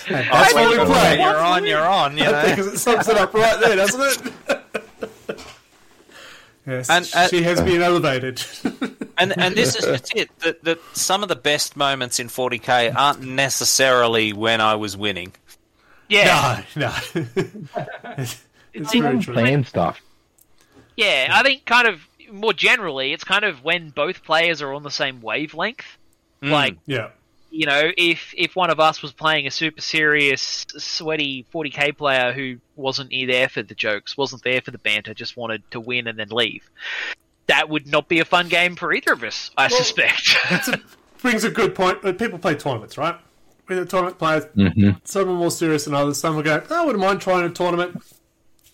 That's 0.09 0.53
what 0.55 0.71
we 0.71 0.85
play. 0.85 1.19
You're 1.19 1.37
on, 1.37 1.65
you're 1.67 1.85
on, 1.85 2.17
you 2.17 2.23
know. 2.23 2.41
because 2.49 2.65
it 2.65 2.79
sums 2.79 3.07
it 3.07 3.15
up 3.15 3.31
right 3.35 3.59
there, 3.59 3.75
doesn't 3.75 4.33
it? 4.49 5.39
yes, 6.65 6.89
And, 6.89 7.09
uh, 7.13 7.27
she 7.27 7.43
has 7.43 7.61
been 7.61 7.83
elevated. 7.83 8.43
and 9.19 9.37
and 9.37 9.53
this 9.55 9.75
is 9.75 9.85
just 9.85 10.15
it. 10.15 10.39
That 10.39 10.63
that 10.63 10.79
some 10.93 11.21
of 11.21 11.29
the 11.29 11.35
best 11.35 11.77
moments 11.77 12.19
in 12.19 12.27
40k 12.27 12.95
aren't 12.95 13.21
necessarily 13.21 14.33
when 14.33 14.61
I 14.61 14.73
was 14.75 14.97
winning. 14.97 15.33
Yeah, 16.09 16.63
no, 16.75 16.87
no. 16.87 16.95
it's 18.17 18.41
It's 18.73 18.93
very 18.93 19.19
true. 19.19 19.33
Plan 19.33 19.63
stuff. 19.63 20.01
yeah. 20.95 21.29
I 21.31 21.43
think 21.43 21.65
kind 21.65 21.87
of 21.87 22.01
more 22.31 22.53
generally, 22.53 23.13
it's 23.13 23.23
kind 23.23 23.45
of 23.45 23.63
when 23.63 23.89
both 23.89 24.23
players 24.23 24.61
are 24.61 24.73
on 24.73 24.83
the 24.83 24.91
same 24.91 25.21
wavelength. 25.21 25.85
Mm. 26.41 26.51
Like 26.51 26.77
Yeah, 26.85 27.09
you 27.53 27.67
know, 27.67 27.91
if 27.95 28.33
if 28.35 28.55
one 28.55 28.71
of 28.71 28.79
us 28.79 29.03
was 29.03 29.13
playing 29.13 29.45
a 29.45 29.51
super 29.51 29.79
serious, 29.79 30.65
sweaty 30.75 31.45
40k 31.53 31.95
player 31.95 32.33
who 32.33 32.57
wasn't 32.75 33.11
there 33.11 33.47
for 33.47 33.61
the 33.61 33.75
jokes, 33.75 34.17
wasn't 34.17 34.43
there 34.43 34.59
for 34.59 34.71
the 34.71 34.79
banter, 34.79 35.13
just 35.13 35.37
wanted 35.37 35.61
to 35.69 35.79
win 35.79 36.07
and 36.07 36.17
then 36.17 36.29
leave, 36.29 36.67
that 37.45 37.69
would 37.69 37.85
not 37.85 38.07
be 38.07 38.19
a 38.19 38.25
fun 38.25 38.49
game 38.49 38.75
for 38.75 38.91
either 38.91 39.13
of 39.13 39.23
us, 39.23 39.51
I 39.55 39.67
suspect. 39.67 40.35
That's 40.49 40.67
a, 40.67 40.81
brings 41.21 41.43
a 41.43 41.51
good 41.51 41.75
point. 41.75 42.01
People 42.17 42.39
play 42.39 42.55
tournaments, 42.55 42.97
right? 42.97 43.15
With 43.75 43.89
the 43.89 43.91
tournament 43.91 44.19
players, 44.19 44.45
Mm-hmm. 44.55 44.89
some 45.03 45.29
are 45.29 45.33
more 45.33 45.51
serious 45.51 45.85
than 45.85 45.93
others. 45.93 46.19
Some 46.19 46.37
are 46.37 46.43
going, 46.43 46.61
oh, 46.69 46.83
I 46.83 46.85
wouldn't 46.85 47.03
mind 47.03 47.21
trying 47.21 47.45
a 47.45 47.49
tournament 47.49 48.01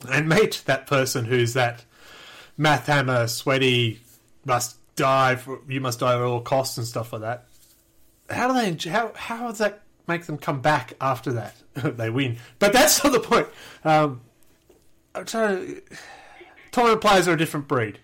and 0.10 0.28
meet 0.30 0.62
that 0.66 0.88
person 0.88 1.26
who's 1.26 1.54
that 1.54 1.84
math 2.58 2.88
hammer, 2.88 3.28
sweaty, 3.28 4.00
must 4.46 4.78
die. 4.96 5.36
For, 5.36 5.60
you 5.68 5.82
must 5.82 6.00
die 6.00 6.16
at 6.16 6.22
all 6.22 6.42
costs 6.42 6.78
and 6.78 6.86
stuff 6.88 7.14
like 7.14 7.22
that. 7.22 7.46
How 8.30 8.48
do 8.48 8.54
they? 8.54 8.72
enj- 8.72 8.90
How 8.92 9.12
how 9.16 9.48
does 9.48 9.58
that 9.60 9.82
make 10.08 10.26
them 10.26 10.38
come 10.38 10.62
back 10.62 10.94
after 11.02 11.34
that? 11.34 11.56
they 11.74 12.10
win, 12.10 12.38
but 12.60 12.74
that's 12.74 13.04
not 13.04 13.14
the 13.14 13.20
point. 13.20 13.48
Um, 13.84 14.22
I'm 15.16 15.26
trying 15.26 15.66
to, 15.66 15.82
tournament 16.72 17.02
players 17.02 17.28
are 17.28 17.34
a 17.34 17.38
different 17.38 17.68
breed. 17.68 18.00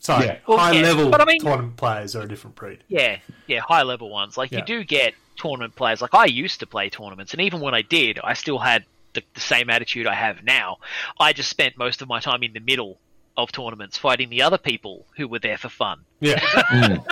Sorry, 0.00 0.26
Yeah. 0.26 0.38
Well, 0.46 0.58
high 0.58 0.72
yeah, 0.72 0.82
level 0.82 1.10
but 1.10 1.20
I 1.20 1.24
mean- 1.24 1.40
tournament 1.40 1.76
players 1.76 2.14
are 2.14 2.22
a 2.22 2.28
different 2.28 2.54
breed. 2.56 2.84
yeah, 2.88 3.18
yeah, 3.48 3.60
high 3.60 3.82
level 3.82 4.08
ones. 4.10 4.36
Like 4.36 4.52
Yeah. 4.52 4.60
you 4.60 4.64
do 4.64 4.84
get 4.84 5.14
tournament 5.38 5.74
players. 5.74 6.02
Like 6.02 6.14
I 6.14 6.26
used 6.26 6.60
to 6.60 6.66
play 6.66 6.90
tournaments, 6.90 7.32
and 7.32 7.40
even 7.42 7.60
when 7.60 7.74
I 7.74 7.82
did, 7.82 8.18
I 8.22 8.34
still 8.34 8.58
had 8.58 8.84
the, 9.14 9.22
the 9.34 9.40
same 9.40 9.70
attitude 9.70 10.06
I 10.06 10.14
have 10.14 10.44
now. 10.44 10.78
I 11.18 11.32
just 11.32 11.48
spent 11.48 11.78
most 11.78 12.02
of 12.02 12.08
my 12.08 12.20
time 12.20 12.42
in 12.42 12.52
the 12.52 12.60
middle 12.60 12.98
of 13.36 13.52
tournaments 13.52 13.96
fighting 13.96 14.28
the 14.28 14.42
other 14.42 14.58
people 14.58 15.06
who 15.16 15.28
were 15.28 15.38
there 15.38 15.56
for 15.58 15.68
fun. 15.68 16.00
Yeah. 16.20 16.40
Mm. 16.68 17.04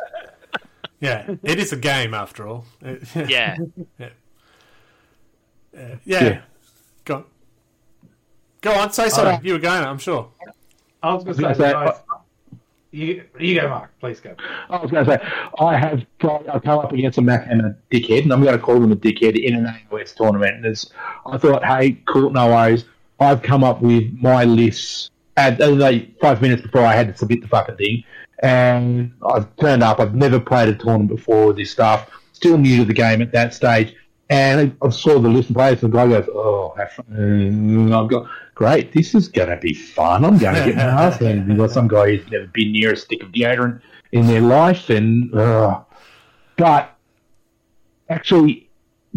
yeah, 1.01 1.35
it 1.43 1.59
is 1.59 1.72
a 1.72 1.77
game 1.77 2.14
after 2.14 2.47
all. 2.47 2.64
Yeah. 3.14 3.57
yeah. 3.99 4.09
Yeah. 6.05 6.41
Go 7.05 7.14
on. 7.16 7.24
Go 8.61 8.72
on, 8.72 8.93
say 8.93 9.09
something. 9.09 9.47
You 9.47 9.55
were 9.55 9.59
going, 9.59 9.85
I'm 9.85 9.99
sure. 9.99 10.31
I 11.03 11.14
was 11.14 11.24
going 11.24 11.37
to 11.37 11.47
I 11.49 11.53
say, 11.53 11.59
was 11.59 11.59
the 11.59 11.72
gonna 11.72 11.87
guys, 11.87 12.01
you, 12.91 13.24
you 13.39 13.61
go, 13.61 13.68
Mark. 13.68 13.91
Please 14.01 14.20
go. 14.20 14.34
I 14.70 14.76
was 14.78 14.91
going 14.91 15.05
to 15.05 15.12
say, 15.12 15.28
I 15.59 15.76
have 15.76 16.05
I've 16.22 16.62
come 16.62 16.78
up 16.78 16.93
against 16.93 17.18
a 17.18 17.22
math 17.22 17.47
hammer 17.47 17.78
dickhead, 17.91 18.22
and 18.22 18.32
I'm 18.32 18.43
going 18.43 18.57
to 18.57 18.62
call 18.62 18.80
them 18.80 18.93
a 18.93 18.97
dickhead 18.97 19.41
in 19.41 19.55
an 19.55 19.66
AOS 19.91 20.14
tournament. 20.14 20.57
And 20.57 20.66
it's, 20.66 20.91
I 21.26 21.39
thought, 21.39 21.64
hey, 21.64 22.01
cool, 22.07 22.30
no 22.30 22.49
worries. 22.49 22.84
I've 23.20 23.43
come 23.43 23.64
up 23.64 23.82
with 23.82 24.12
my 24.20 24.45
lists 24.45 25.11
at 25.37 25.61
uh, 25.61 25.70
like 25.70 26.18
five 26.20 26.41
minutes 26.41 26.62
before 26.62 26.82
I 26.82 26.95
had 26.95 27.09
to 27.09 27.18
submit 27.18 27.43
the 27.43 27.49
fucking 27.49 27.76
thing. 27.76 28.05
And 28.43 29.12
I've 29.26 29.55
turned 29.57 29.82
up. 29.82 30.01
I've 30.01 30.14
never 30.14 30.39
played 30.39 30.68
a 30.68 30.74
tournament 30.74 31.09
before 31.09 31.49
with 31.49 31.57
this 31.57 31.70
stuff. 31.70 32.11
Still 32.32 32.59
new 32.59 32.78
to 32.78 32.84
the 32.84 32.95
game 32.95 33.22
at 33.22 33.32
that 33.32 33.55
stage. 33.55 33.95
And 34.29 34.77
I 34.83 34.89
saw 34.91 35.20
the 35.20 35.29
list 35.29 35.51
of 35.51 35.57
players, 35.57 35.83
and 35.83 35.93
the 35.93 35.97
guy 35.97 36.09
goes, 36.09 36.29
"Oh. 36.35 36.74
And 37.11 37.95
I've 37.95 38.09
got 38.09 38.29
great. 38.55 38.93
This 38.93 39.14
is 39.14 39.29
going 39.29 39.51
to 39.51 39.57
be 39.57 39.72
fun. 39.72 40.24
I'm 40.24 40.39
going 40.39 40.55
to 40.57 40.64
get 40.64 40.77
my 40.77 40.83
ass 40.83 41.18
handed. 41.18 41.47
You've 41.49 41.59
got 41.59 41.70
some 41.70 41.87
guy 41.87 42.16
who's 42.16 42.31
never 42.31 42.47
been 42.49 42.72
near 42.72 42.93
a 42.93 42.97
stick 42.97 43.22
of 43.22 43.31
deodorant 43.31 43.81
in 44.12 44.27
their 44.27 44.41
life, 44.41 44.91
and 44.91 45.33
uh, 45.35 45.81
but 46.57 46.97
actually 48.09 48.68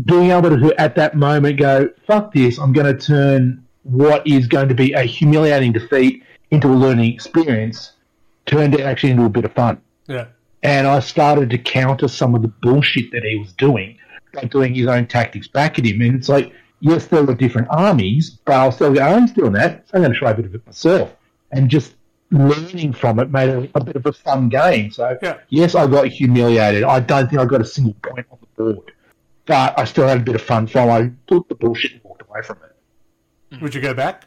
being 0.05 0.31
able 0.31 0.49
to 0.49 0.73
at 0.79 0.95
that 0.95 1.15
moment 1.15 1.57
go, 1.59 1.89
"Fuck 2.07 2.33
this! 2.33 2.57
I'm 2.59 2.73
going 2.73 2.95
to 2.95 3.05
turn 3.05 3.65
what 3.83 4.25
is 4.27 4.47
going 4.47 4.69
to 4.69 4.75
be 4.75 4.93
a 4.93 5.01
humiliating 5.01 5.71
defeat 5.71 6.23
into 6.51 6.67
a 6.67 6.75
learning 6.75 7.11
experience." 7.13 7.93
Turned 8.45 8.73
it 8.73 8.81
actually 8.81 9.11
into 9.11 9.25
a 9.25 9.29
bit 9.29 9.45
of 9.45 9.53
fun 9.53 9.79
Yeah. 10.07 10.25
and 10.63 10.87
I 10.87 11.01
started 11.01 11.51
to 11.51 11.59
counter 11.59 12.07
some 12.07 12.33
of 12.33 12.41
the 12.41 12.47
bullshit 12.47 13.11
that 13.11 13.23
he 13.23 13.35
was 13.35 13.53
doing 13.53 13.95
doing 14.49 14.73
his 14.75 14.87
own 14.87 15.07
tactics 15.07 15.47
back 15.47 15.79
at 15.79 15.85
him. 15.85 16.01
And 16.01 16.15
it's 16.15 16.29
like, 16.29 16.51
yes, 16.79 17.07
there 17.07 17.23
were 17.23 17.35
different 17.35 17.67
armies, 17.69 18.31
but 18.45 18.53
I'll 18.55 18.71
still 18.71 18.93
go, 18.93 19.19
he's 19.19 19.31
doing 19.31 19.53
that, 19.53 19.87
so 19.87 19.95
I'm 19.95 20.01
going 20.01 20.13
to 20.13 20.19
try 20.19 20.31
a 20.31 20.33
bit 20.35 20.45
of 20.45 20.55
it 20.55 20.65
myself. 20.65 21.15
And 21.51 21.69
just 21.69 21.95
learning 22.31 22.93
from 22.93 23.19
it 23.19 23.31
made 23.31 23.49
it 23.49 23.71
a 23.73 23.83
bit 23.83 23.95
of 23.95 24.05
a 24.05 24.13
fun 24.13 24.49
game. 24.49 24.91
So, 24.91 25.17
Yeah. 25.21 25.37
yes, 25.49 25.73
I 25.75 25.87
got 25.87 26.07
humiliated. 26.07 26.83
I 26.83 26.99
don't 26.99 27.27
think 27.29 27.41
I 27.41 27.45
got 27.45 27.61
a 27.61 27.65
single 27.65 27.95
point 28.03 28.27
on 28.31 28.37
the 28.41 28.63
board, 28.63 28.91
but 29.45 29.77
I 29.79 29.83
still 29.85 30.07
had 30.07 30.17
a 30.19 30.21
bit 30.23 30.35
of 30.35 30.41
fun. 30.41 30.67
So 30.67 30.89
I 30.89 31.11
took 31.27 31.47
the 31.49 31.55
bullshit 31.55 31.93
and 31.93 32.01
walked 32.03 32.21
away 32.21 32.41
from 32.43 32.57
it. 32.63 32.75
Mm-hmm. 33.55 33.63
Would 33.63 33.73
you 33.75 33.81
go 33.81 33.93
back? 33.95 34.25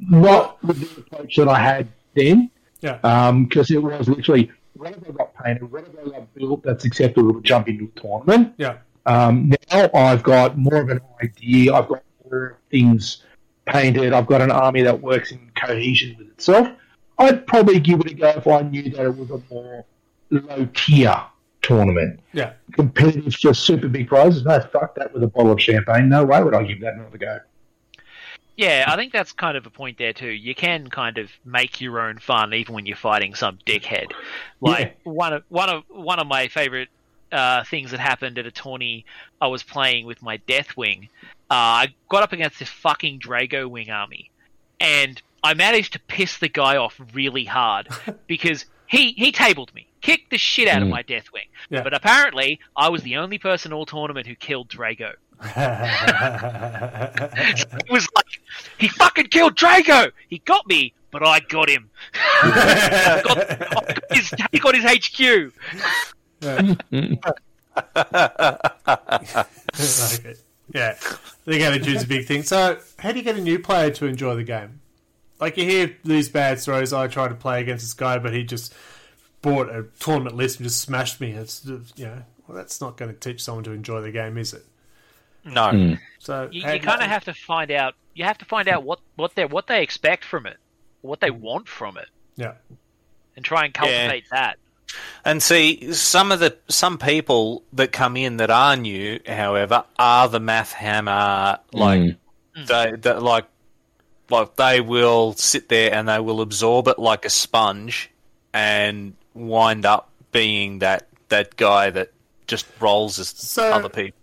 Not 0.00 0.62
with 0.62 0.78
the 0.94 1.00
approach 1.00 1.36
that 1.36 1.48
I 1.48 1.58
had 1.58 1.88
then, 2.14 2.50
Yeah. 2.80 2.98
Um, 3.02 3.46
because 3.46 3.70
it 3.72 3.82
was 3.82 4.08
literally 4.08 4.52
whatever 4.78 5.12
got 5.12 5.34
painted, 5.34 5.70
whatever 5.70 6.10
got 6.10 6.34
built 6.34 6.62
that's 6.62 6.84
acceptable 6.84 7.34
to 7.34 7.40
jump 7.42 7.68
into 7.68 7.90
a 7.94 8.00
tournament. 8.00 8.54
yeah. 8.56 8.78
Um, 9.06 9.50
now 9.70 9.88
I've 9.94 10.22
got 10.22 10.58
more 10.58 10.76
of 10.76 10.90
an 10.90 11.00
idea. 11.22 11.72
I've 11.72 11.88
got 11.88 12.02
more 12.24 12.58
things 12.70 13.24
painted. 13.66 14.12
I've 14.12 14.26
got 14.26 14.42
an 14.42 14.50
army 14.50 14.82
that 14.82 15.00
works 15.00 15.32
in 15.32 15.50
cohesion 15.54 16.14
with 16.18 16.28
itself. 16.28 16.68
I'd 17.18 17.46
probably 17.46 17.80
give 17.80 18.00
it 18.00 18.10
a 18.10 18.14
go 18.14 18.28
if 18.28 18.46
I 18.46 18.60
knew 18.62 18.90
that 18.90 19.04
it 19.06 19.16
was 19.16 19.30
a 19.30 19.42
more 19.50 19.86
low 20.30 20.68
tier 20.74 21.16
tournament. 21.62 22.20
Yeah. 22.32 22.52
Competitive 22.72 23.32
just 23.32 23.64
super 23.64 23.88
big 23.88 24.08
prizes. 24.08 24.44
No, 24.44 24.60
fuck 24.60 24.94
that 24.96 25.12
with 25.14 25.22
a 25.22 25.26
bottle 25.26 25.52
of 25.52 25.60
champagne. 25.60 26.10
No 26.10 26.24
way 26.24 26.42
would 26.42 26.54
I 26.54 26.62
give 26.64 26.80
that 26.82 26.94
another 26.94 27.18
go. 27.18 27.38
Yeah, 28.58 28.84
I 28.88 28.96
think 28.96 29.12
that's 29.12 29.30
kind 29.32 29.56
of 29.56 29.66
a 29.66 29.70
point 29.70 29.98
there 29.98 30.12
too. 30.12 30.28
You 30.30 30.52
can 30.54 30.90
kind 30.90 31.16
of 31.16 31.30
make 31.44 31.80
your 31.80 32.00
own 32.00 32.18
fun 32.18 32.52
even 32.52 32.74
when 32.74 32.86
you're 32.86 32.96
fighting 32.96 33.34
some 33.36 33.58
dickhead. 33.64 34.10
Like 34.60 34.98
one 35.04 35.32
of 35.32 35.44
one 35.48 35.70
of 35.70 35.84
one 35.88 36.18
of 36.18 36.26
my 36.26 36.48
favorite 36.48 36.88
uh, 37.30 37.62
things 37.64 37.92
that 37.92 38.00
happened 38.00 38.36
at 38.36 38.46
a 38.46 38.50
tourney 38.50 39.04
I 39.40 39.46
was 39.46 39.62
playing 39.62 40.06
with 40.06 40.22
my 40.22 40.38
Deathwing. 40.38 41.04
Uh, 41.50 41.86
I 41.86 41.94
got 42.08 42.24
up 42.24 42.32
against 42.32 42.58
this 42.58 42.68
fucking 42.68 43.20
Drago 43.20 43.70
Wing 43.70 43.90
army, 43.90 44.30
and 44.80 45.22
I 45.44 45.54
managed 45.54 45.92
to 45.92 46.00
piss 46.00 46.38
the 46.38 46.48
guy 46.48 46.76
off 46.76 47.00
really 47.14 47.44
hard 47.44 47.88
because 48.26 48.66
he 48.88 49.12
he 49.12 49.30
tabled 49.30 49.72
me, 49.72 49.86
kicked 50.00 50.30
the 50.30 50.38
shit 50.38 50.66
out 50.66 50.82
of 50.82 50.88
Mm. 50.88 50.90
my 50.90 51.04
Deathwing. 51.04 51.46
Yeah. 51.70 51.82
But 51.84 51.94
apparently, 51.94 52.58
I 52.76 52.88
was 52.88 53.04
the 53.04 53.18
only 53.18 53.38
person 53.38 53.72
all 53.72 53.86
tournament 53.86 54.26
who 54.26 54.34
killed 54.34 54.68
Drago. 54.68 55.12
It 55.40 55.46
was 57.90 58.08
like 58.16 58.40
he 58.78 58.88
fucking 58.88 59.28
killed 59.28 59.56
Drago. 59.56 60.10
He 60.28 60.38
got 60.38 60.66
me, 60.66 60.94
but 61.10 61.26
I 61.26 61.40
got 61.40 61.68
him. 61.68 61.90
I 62.14 63.20
got, 63.24 63.50
I 63.50 63.56
got 63.72 63.98
his, 64.10 64.32
he 64.52 64.58
got 64.58 64.74
his 64.74 64.84
HQ. 64.84 65.52
okay. 69.74 70.34
Yeah, 70.74 70.98
the 71.46 71.64
attitude's 71.64 72.04
a 72.04 72.06
big 72.06 72.26
thing. 72.26 72.42
So, 72.42 72.78
how 72.98 73.12
do 73.12 73.18
you 73.18 73.24
get 73.24 73.36
a 73.36 73.40
new 73.40 73.58
player 73.58 73.90
to 73.92 74.06
enjoy 74.06 74.34
the 74.34 74.44
game? 74.44 74.80
Like 75.40 75.56
you 75.56 75.64
hear 75.64 75.96
these 76.04 76.28
bad 76.28 76.60
stories. 76.60 76.92
Oh, 76.92 77.00
I 77.00 77.06
tried 77.06 77.28
to 77.28 77.34
play 77.34 77.60
against 77.60 77.84
this 77.84 77.94
guy, 77.94 78.18
but 78.18 78.34
he 78.34 78.44
just 78.44 78.74
bought 79.40 79.70
a 79.70 79.86
tournament 80.00 80.36
list 80.36 80.58
and 80.58 80.68
just 80.68 80.80
smashed 80.80 81.20
me. 81.20 81.30
It's 81.30 81.64
you 81.64 82.06
know, 82.06 82.22
well, 82.46 82.56
that's 82.56 82.80
not 82.80 82.96
going 82.96 83.12
to 83.12 83.18
teach 83.18 83.42
someone 83.42 83.64
to 83.64 83.72
enjoy 83.72 84.02
the 84.02 84.10
game, 84.10 84.36
is 84.36 84.52
it? 84.52 84.66
No. 85.44 85.96
So 86.18 86.48
You, 86.50 86.60
you 86.60 86.80
kind 86.80 87.00
of 87.02 87.08
have 87.08 87.24
to 87.24 87.34
find 87.34 87.70
out. 87.70 87.94
You 88.14 88.24
have 88.24 88.38
to 88.38 88.44
find 88.44 88.68
out 88.68 88.82
what 88.82 89.00
what 89.16 89.34
they 89.34 89.44
what 89.44 89.66
they 89.68 89.82
expect 89.82 90.24
from 90.24 90.46
it, 90.46 90.56
what 91.02 91.20
they 91.20 91.30
want 91.30 91.68
from 91.68 91.96
it, 91.96 92.08
yeah, 92.36 92.54
and 93.36 93.44
try 93.44 93.64
and 93.64 93.72
cultivate 93.72 94.24
that. 94.30 94.58
And 95.24 95.42
see, 95.42 95.92
some 95.92 96.32
of 96.32 96.40
the 96.40 96.56
some 96.68 96.98
people 96.98 97.62
that 97.74 97.92
come 97.92 98.16
in 98.16 98.38
that 98.38 98.50
are 98.50 98.76
new, 98.76 99.20
however, 99.26 99.84
are 99.98 100.28
the 100.28 100.40
math 100.40 100.72
hammer. 100.72 101.58
Like 101.72 102.00
Mm. 102.00 102.16
they, 102.66 102.92
they, 102.96 103.12
like, 103.14 103.44
like 104.30 104.56
they 104.56 104.80
will 104.80 105.34
sit 105.34 105.68
there 105.68 105.94
and 105.94 106.08
they 106.08 106.18
will 106.18 106.40
absorb 106.40 106.88
it 106.88 106.98
like 106.98 107.24
a 107.24 107.30
sponge, 107.30 108.10
and 108.52 109.14
wind 109.34 109.86
up 109.86 110.10
being 110.32 110.80
that 110.80 111.06
that 111.28 111.54
guy 111.56 111.90
that 111.90 112.10
just 112.48 112.66
rolls 112.80 113.18
as 113.20 113.28
So- 113.28 113.70
other 113.70 113.88
people. 113.88 114.17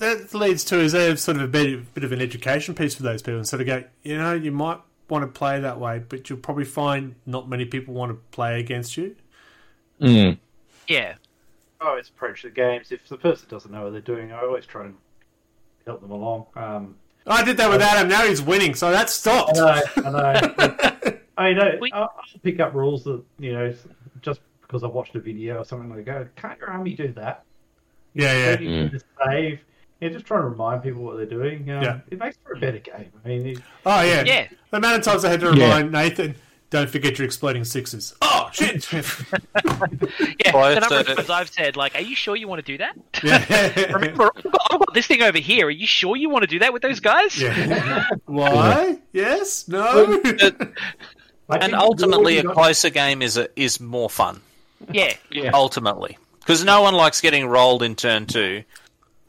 That 0.00 0.34
leads 0.34 0.64
to 0.64 0.80
is 0.80 0.92
there 0.92 1.16
sort 1.16 1.36
of 1.36 1.42
a 1.44 1.48
bit, 1.48 1.94
bit 1.94 2.04
of 2.04 2.12
an 2.12 2.20
education 2.20 2.74
piece 2.74 2.94
for 2.94 3.02
those 3.02 3.22
people 3.22 3.36
and 3.36 3.46
sort 3.46 3.60
of 3.60 3.66
go, 3.66 3.84
you 4.02 4.16
know, 4.16 4.32
you 4.34 4.50
might 4.50 4.80
want 5.08 5.22
to 5.22 5.26
play 5.28 5.60
that 5.60 5.78
way, 5.78 6.02
but 6.08 6.28
you'll 6.28 6.38
probably 6.38 6.64
find 6.64 7.14
not 7.26 7.48
many 7.48 7.64
people 7.64 7.94
want 7.94 8.10
to 8.10 8.18
play 8.32 8.58
against 8.60 8.96
you. 8.96 9.14
Mm. 10.00 10.38
Yeah, 10.88 11.14
I 11.80 11.88
always 11.88 12.08
approach 12.08 12.42
the 12.42 12.50
games. 12.50 12.90
If 12.90 13.06
the 13.08 13.18
person 13.18 13.46
doesn't 13.48 13.70
know 13.70 13.84
what 13.84 13.92
they're 13.92 14.00
doing, 14.00 14.32
I 14.32 14.40
always 14.40 14.66
try 14.66 14.86
and 14.86 14.96
help 15.86 16.00
them 16.00 16.10
along. 16.10 16.46
Um, 16.56 16.96
I 17.26 17.44
did 17.44 17.58
that 17.58 17.68
with 17.70 17.82
Adam. 17.82 18.08
Now 18.08 18.24
he's 18.24 18.40
winning, 18.40 18.74
so 18.74 18.90
that 18.90 19.06
I 19.06 19.06
stopped. 19.06 19.56
know, 19.56 19.82
I 19.96 20.10
know. 20.10 21.18
I 21.36 21.52
know. 21.52 21.76
We- 21.80 21.92
I'll, 21.92 22.02
I'll 22.02 22.40
pick 22.42 22.58
up 22.60 22.74
rules 22.74 23.04
that 23.04 23.22
you 23.38 23.52
know 23.52 23.74
just 24.22 24.40
because 24.62 24.82
I 24.82 24.86
watched 24.86 25.14
a 25.16 25.20
video 25.20 25.58
or 25.58 25.64
something. 25.64 25.90
Like, 25.90 26.06
that. 26.06 26.34
can't 26.36 26.58
your 26.58 26.70
army 26.70 26.94
do 26.94 27.12
that? 27.12 27.44
Yeah, 28.14 28.32
yeah. 28.32 28.58
You 28.58 28.88
do 28.88 28.98
save? 29.26 29.60
Yeah, 30.00 30.08
just 30.08 30.24
trying 30.24 30.42
to 30.42 30.48
remind 30.48 30.82
people 30.82 31.02
what 31.02 31.16
they're 31.16 31.26
doing. 31.26 31.70
Um, 31.70 31.82
Yeah. 31.82 32.00
It 32.10 32.18
makes 32.18 32.36
for 32.42 32.52
a 32.52 32.58
better 32.58 32.78
game. 32.78 33.10
I 33.24 33.28
mean, 33.28 33.46
it, 33.46 33.58
Oh 33.84 34.00
yeah. 34.02 34.22
Yeah. 34.24 34.48
The 34.70 34.76
amount 34.78 34.98
of 34.98 35.04
times 35.04 35.24
I 35.24 35.30
had 35.30 35.40
to 35.40 35.46
Yeah. 35.54 35.64
remind 35.64 35.92
Nathan, 35.92 36.34
don't 36.70 36.88
forget 36.88 37.18
your 37.18 37.26
exploding 37.26 37.64
sixes. 37.64 38.14
Oh 38.22 38.48
shit. 38.52 38.90
yeah. 38.92 39.02
Well, 40.54 40.74
the 40.74 40.80
number 40.80 41.00
of 41.00 41.06
times 41.06 41.30
I've 41.30 41.48
said, 41.50 41.76
like, 41.76 41.94
"Are 41.96 42.00
you 42.00 42.14
sure 42.14 42.36
you 42.36 42.48
want 42.48 42.64
to 42.64 42.72
do 42.72 42.78
that?" 42.78 42.96
yeah. 43.22 43.92
Remember, 43.92 44.30
I've 44.36 44.42
got, 44.44 44.62
I've 44.70 44.78
got 44.78 44.94
this 44.94 45.06
thing 45.06 45.22
over 45.22 45.38
here. 45.38 45.66
Are 45.66 45.70
you 45.70 45.86
sure 45.86 46.16
you 46.16 46.28
want 46.30 46.42
to 46.42 46.46
do 46.46 46.60
that 46.60 46.72
with 46.72 46.82
those 46.82 47.00
guys? 47.00 47.40
yeah. 47.40 48.06
Why? 48.26 48.98
Yes? 49.12 49.66
No? 49.68 50.20
I 51.48 51.56
And 51.58 51.74
ultimately, 51.74 52.38
a 52.38 52.42
rules- 52.44 52.54
closer 52.54 52.90
game 52.90 53.22
is 53.22 53.36
a, 53.36 53.48
is 53.60 53.80
more 53.80 54.08
fun. 54.08 54.40
Yeah. 54.92 55.14
Yeah. 55.30 55.50
Ultimately, 55.52 56.16
because 56.38 56.64
no 56.64 56.82
one 56.82 56.94
likes 56.94 57.20
getting 57.20 57.46
rolled 57.46 57.82
in 57.82 57.96
turn 57.96 58.26
two. 58.26 58.62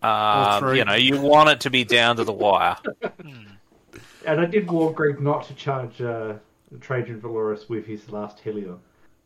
Uh, 0.02 0.72
you 0.76 0.84
know, 0.86 0.94
you 0.96 1.20
want 1.22 1.50
it 1.50 1.60
to 1.62 1.70
be 1.70 1.84
down 1.84 2.16
to 2.18 2.24
the 2.24 2.34
wire. 2.34 2.76
And 4.26 4.40
I 4.40 4.46
did 4.46 4.70
warn 4.70 4.94
Greg 4.94 5.20
not 5.22 5.46
to 5.48 5.54
charge 5.56 6.02
uh, 6.02 6.34
Trajan 6.80 7.20
Valoris 7.22 7.70
with 7.70 7.86
his 7.86 8.10
last 8.10 8.40
Hellion. 8.40 8.80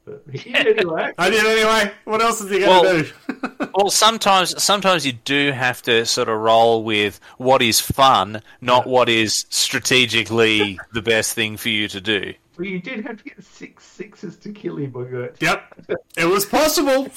But 0.06 0.24
he 0.32 0.52
did 0.54 0.68
anyway. 0.80 1.12
I 1.18 1.30
did 1.30 1.46
anyway. 1.46 1.92
What 2.06 2.22
else 2.22 2.42
is 2.42 2.50
he 2.50 2.60
going 2.60 2.84
to 2.84 2.88
Well- 2.88 3.04
do? 3.04 3.66
Well, 3.78 3.90
sometimes 3.90 4.64
sometimes 4.64 5.06
you 5.06 5.12
do 5.12 5.52
have 5.52 5.82
to 5.82 6.06
sort 6.06 6.30
of 6.30 6.40
roll 6.40 6.86
with 6.86 7.20
what 7.38 7.62
is 7.62 7.82
fun, 7.82 8.42
not 8.62 8.88
what 8.88 9.10
is 9.10 9.46
strategically 9.50 10.80
the 10.94 11.02
best 11.02 11.34
thing 11.34 11.58
for 11.58 11.68
you 11.68 11.90
to 11.90 12.00
do. 12.00 12.34
Well, 12.58 12.68
you 12.68 12.80
did 12.80 13.06
have 13.06 13.18
to 13.18 13.24
get 13.26 13.44
six 13.44 13.84
sixes 13.84 14.38
to 14.38 14.54
kill 14.54 14.78
him, 14.78 14.92
Bogart. 14.92 15.36
yep. 15.42 15.64
It 16.16 16.24
was 16.24 16.46
possible. 16.46 17.10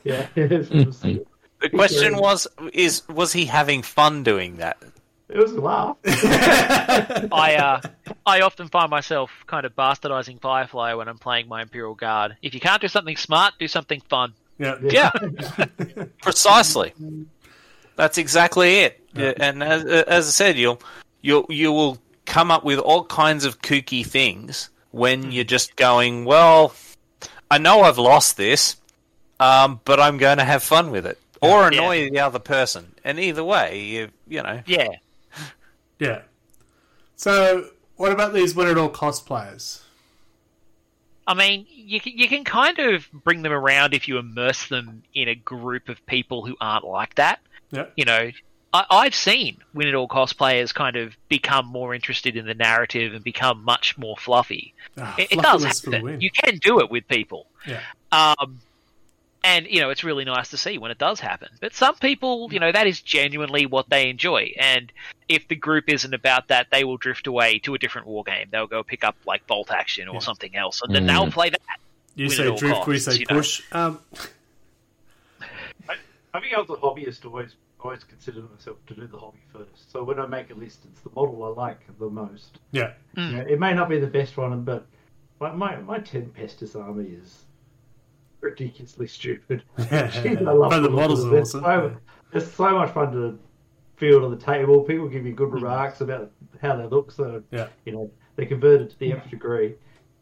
Yeah, 0.04 0.26
it 0.36 0.50
was, 0.50 1.04
it 1.04 1.26
The 1.60 1.70
question 1.70 2.16
was 2.16 2.46
is 2.72 3.06
was 3.08 3.32
he 3.32 3.46
having 3.46 3.82
fun 3.82 4.22
doing 4.22 4.56
that? 4.58 4.78
It 5.28 5.36
was 5.36 5.52
a 5.52 5.60
laugh. 5.60 5.96
I 6.06 7.56
uh, 7.56 7.80
I 8.24 8.40
often 8.40 8.68
find 8.68 8.90
myself 8.90 9.30
kind 9.46 9.66
of 9.66 9.74
bastardizing 9.76 10.40
Firefly 10.40 10.94
when 10.94 11.08
I'm 11.08 11.18
playing 11.18 11.48
my 11.48 11.62
Imperial 11.62 11.94
Guard. 11.94 12.36
If 12.40 12.54
you 12.54 12.60
can't 12.60 12.80
do 12.80 12.88
something 12.88 13.16
smart, 13.16 13.54
do 13.58 13.68
something 13.68 14.00
fun. 14.08 14.32
yeah. 14.58 14.76
Yeah, 14.82 15.10
precisely. 16.22 16.94
That's 17.96 18.16
exactly 18.16 18.80
it. 18.80 19.04
Yeah, 19.14 19.32
And 19.38 19.62
as, 19.62 19.84
as 19.84 20.28
I 20.28 20.30
said, 20.30 20.56
you'll 20.56 20.80
you 21.20 21.44
you 21.50 21.72
will 21.72 21.98
come 22.24 22.50
up 22.50 22.64
with 22.64 22.78
all 22.78 23.04
kinds 23.04 23.44
of 23.44 23.60
kooky 23.60 24.06
things 24.06 24.70
when 24.92 25.30
you're 25.32 25.44
just 25.44 25.76
going. 25.76 26.24
Well, 26.24 26.72
I 27.50 27.58
know 27.58 27.82
I've 27.82 27.98
lost 27.98 28.36
this, 28.38 28.76
um, 29.40 29.80
but 29.84 30.00
I'm 30.00 30.18
going 30.18 30.38
to 30.38 30.44
have 30.44 30.62
fun 30.62 30.90
with 30.90 31.06
it, 31.06 31.18
or 31.40 31.62
Yeah. 31.62 31.78
annoy 31.78 32.10
the 32.10 32.20
other 32.20 32.38
person. 32.38 32.94
And 33.04 33.18
either 33.18 33.44
way, 33.44 33.80
you 33.80 34.10
you 34.26 34.42
know, 34.42 34.62
Yeah. 34.66 34.88
Yeah. 35.98 36.22
So, 37.16 37.70
what 37.96 38.12
about 38.12 38.32
these 38.32 38.54
win 38.54 38.68
at 38.68 38.78
all 38.78 38.88
cost 38.88 39.26
players? 39.26 39.82
I 41.26 41.34
mean, 41.34 41.66
you 41.68 42.00
can, 42.00 42.16
you 42.16 42.28
can 42.28 42.44
kind 42.44 42.78
of 42.78 43.06
bring 43.12 43.42
them 43.42 43.52
around 43.52 43.92
if 43.94 44.08
you 44.08 44.16
immerse 44.18 44.68
them 44.68 45.02
in 45.12 45.28
a 45.28 45.34
group 45.34 45.88
of 45.88 46.04
people 46.06 46.46
who 46.46 46.56
aren't 46.60 46.84
like 46.84 47.16
that. 47.16 47.40
Yeah. 47.70 47.86
You 47.96 48.04
know, 48.06 48.30
I, 48.72 48.84
I've 48.90 49.14
seen 49.14 49.58
Win 49.74 49.88
at 49.88 49.94
All 49.94 50.08
Cost 50.08 50.38
players 50.38 50.72
kind 50.72 50.96
of 50.96 51.16
become 51.28 51.66
more 51.66 51.94
interested 51.94 52.36
in 52.36 52.46
the 52.46 52.54
narrative 52.54 53.12
and 53.12 53.22
become 53.22 53.62
much 53.64 53.98
more 53.98 54.16
fluffy. 54.16 54.72
Ah, 54.96 55.14
It, 55.18 55.32
it 55.32 55.40
does 55.42 55.62
fluffiness 55.62 55.80
for 55.82 55.90
the 55.90 55.96
happen. 55.98 56.20
You 56.20 56.30
can 56.30 56.56
do 56.58 56.80
it 56.80 56.90
with 56.90 57.06
people. 57.08 57.46
Yeah. 57.66 57.80
Um, 58.12 58.60
and 59.44 59.66
you 59.68 59.80
know, 59.80 59.90
it's 59.90 60.04
really 60.04 60.24
nice 60.24 60.48
to 60.50 60.56
see 60.58 60.78
when 60.78 60.90
it 60.90 60.98
does 60.98 61.20
happen. 61.20 61.48
But 61.60 61.74
some 61.74 61.94
people, 61.96 62.48
you 62.52 62.58
know, 62.60 62.72
that 62.72 62.86
is 62.86 63.00
genuinely 63.00 63.66
what 63.66 63.88
they 63.88 64.10
enjoy. 64.10 64.52
And 64.58 64.92
if 65.28 65.46
the 65.48 65.56
group 65.56 65.84
isn't 65.88 66.12
about 66.14 66.48
that, 66.48 66.68
they 66.72 66.84
will 66.84 66.96
drift 66.96 67.26
away 67.26 67.58
to 67.60 67.74
a 67.74 67.78
different 67.78 68.06
war 68.06 68.24
game. 68.24 68.48
They'll 68.50 68.66
go 68.66 68.82
pick 68.82 69.04
up 69.04 69.16
like 69.26 69.46
Bolt 69.46 69.70
Action 69.70 70.08
or 70.08 70.14
Yeah. 70.14 70.20
something 70.20 70.56
else, 70.56 70.80
and 70.82 70.94
then 70.94 71.04
Mm. 71.04 71.06
they'll 71.06 71.30
play 71.30 71.50
that. 71.50 71.60
You 72.14 72.28
say 72.30 72.44
at 72.44 72.48
all 72.48 72.56
drift, 72.58 72.86
we 72.86 72.98
say 72.98 73.12
you 73.14 73.26
know. 73.28 73.36
push. 73.36 73.62
Um, 73.72 74.00
I 76.34 76.40
think 76.40 76.52
as 76.52 76.68
a 76.68 76.74
hobbyist, 76.74 77.24
always 77.24 77.56
always 77.80 78.02
consider 78.04 78.42
myself 78.42 78.76
to 78.88 78.94
do 78.94 79.06
the 79.06 79.16
hobby 79.18 79.38
first. 79.52 79.90
So 79.92 80.02
when 80.02 80.18
I 80.18 80.26
make 80.26 80.50
a 80.50 80.54
list, 80.54 80.80
it's 80.90 81.00
the 81.02 81.10
model 81.14 81.44
I 81.44 81.48
like 81.48 81.80
the 81.98 82.10
most. 82.10 82.58
yeah. 82.72 82.92
You 83.16 83.28
know, 83.36 83.44
it 83.48 83.58
may 83.60 83.72
not 83.72 83.88
be 83.88 83.98
the 83.98 84.06
best 84.06 84.36
one, 84.36 84.62
but 84.62 84.86
my 85.40 85.52
my, 85.52 85.76
my 85.76 85.98
Tempestus 86.00 86.74
army 86.76 87.04
is 87.10 87.44
ridiculously 88.40 89.06
stupid. 89.06 89.62
Jeez, 89.78 90.46
I 90.46 90.52
love 90.52 90.70
But 90.70 90.80
the 90.80 90.90
models 90.90 91.24
are 91.24 91.36
It's 91.36 91.54
awesome. 91.54 91.62
so- 91.62 91.96
It's 92.32 92.50
so 92.52 92.70
much 92.70 92.92
fun 92.92 93.12
to 93.12 93.38
field 93.96 94.22
on 94.24 94.30
the 94.30 94.36
table. 94.36 94.82
People 94.82 95.08
give 95.08 95.26
you 95.26 95.32
good 95.32 95.52
remarks 95.52 96.00
about 96.02 96.30
how 96.60 96.76
they 96.76 96.84
look. 96.86 97.10
So 97.10 97.42
Yeah. 97.50 97.68
you 97.84 97.92
know 97.92 98.10
they 98.36 98.46
convert 98.46 98.80
it 98.82 98.90
to 98.90 98.98
the 98.98 99.12
nth 99.12 99.28
degree, 99.30 99.74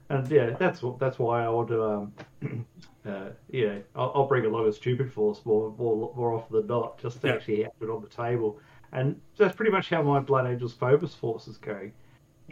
and 0.09 0.27
yeah, 0.31 0.51
that's 0.59 0.83
what 0.83 0.99
that's 0.99 1.19
why 1.19 1.45
I 1.45 1.49
want 1.49 1.69
to 1.69 1.83
um, 1.85 2.12
uh, 3.07 3.31
yeah, 3.51 3.79
I'll, 3.95 4.12
I'll 4.14 4.27
bring 4.27 4.45
along 4.47 4.55
a 4.55 4.62
lot 4.62 4.69
of 4.69 4.75
stupid 4.77 5.12
force 5.12 5.45
more 5.45 5.75
more 5.79 6.12
more 6.17 6.33
often 6.35 6.57
than 6.57 6.67
not, 6.69 6.99
just 6.99 7.21
to 7.23 7.27
Yeah. 7.29 7.35
actually 7.35 7.62
have 7.64 7.73
it 7.83 7.91
on 7.91 8.01
the 8.03 8.09
table, 8.09 8.59
and 8.93 9.21
that's 9.37 9.55
pretty 9.57 9.73
much 9.73 9.91
how 9.91 10.03
my 10.03 10.21
Blood 10.21 10.47
Angels 10.47 10.73
Phobos 10.73 11.14
force 11.14 11.47
is 11.49 11.59
going. 11.59 11.93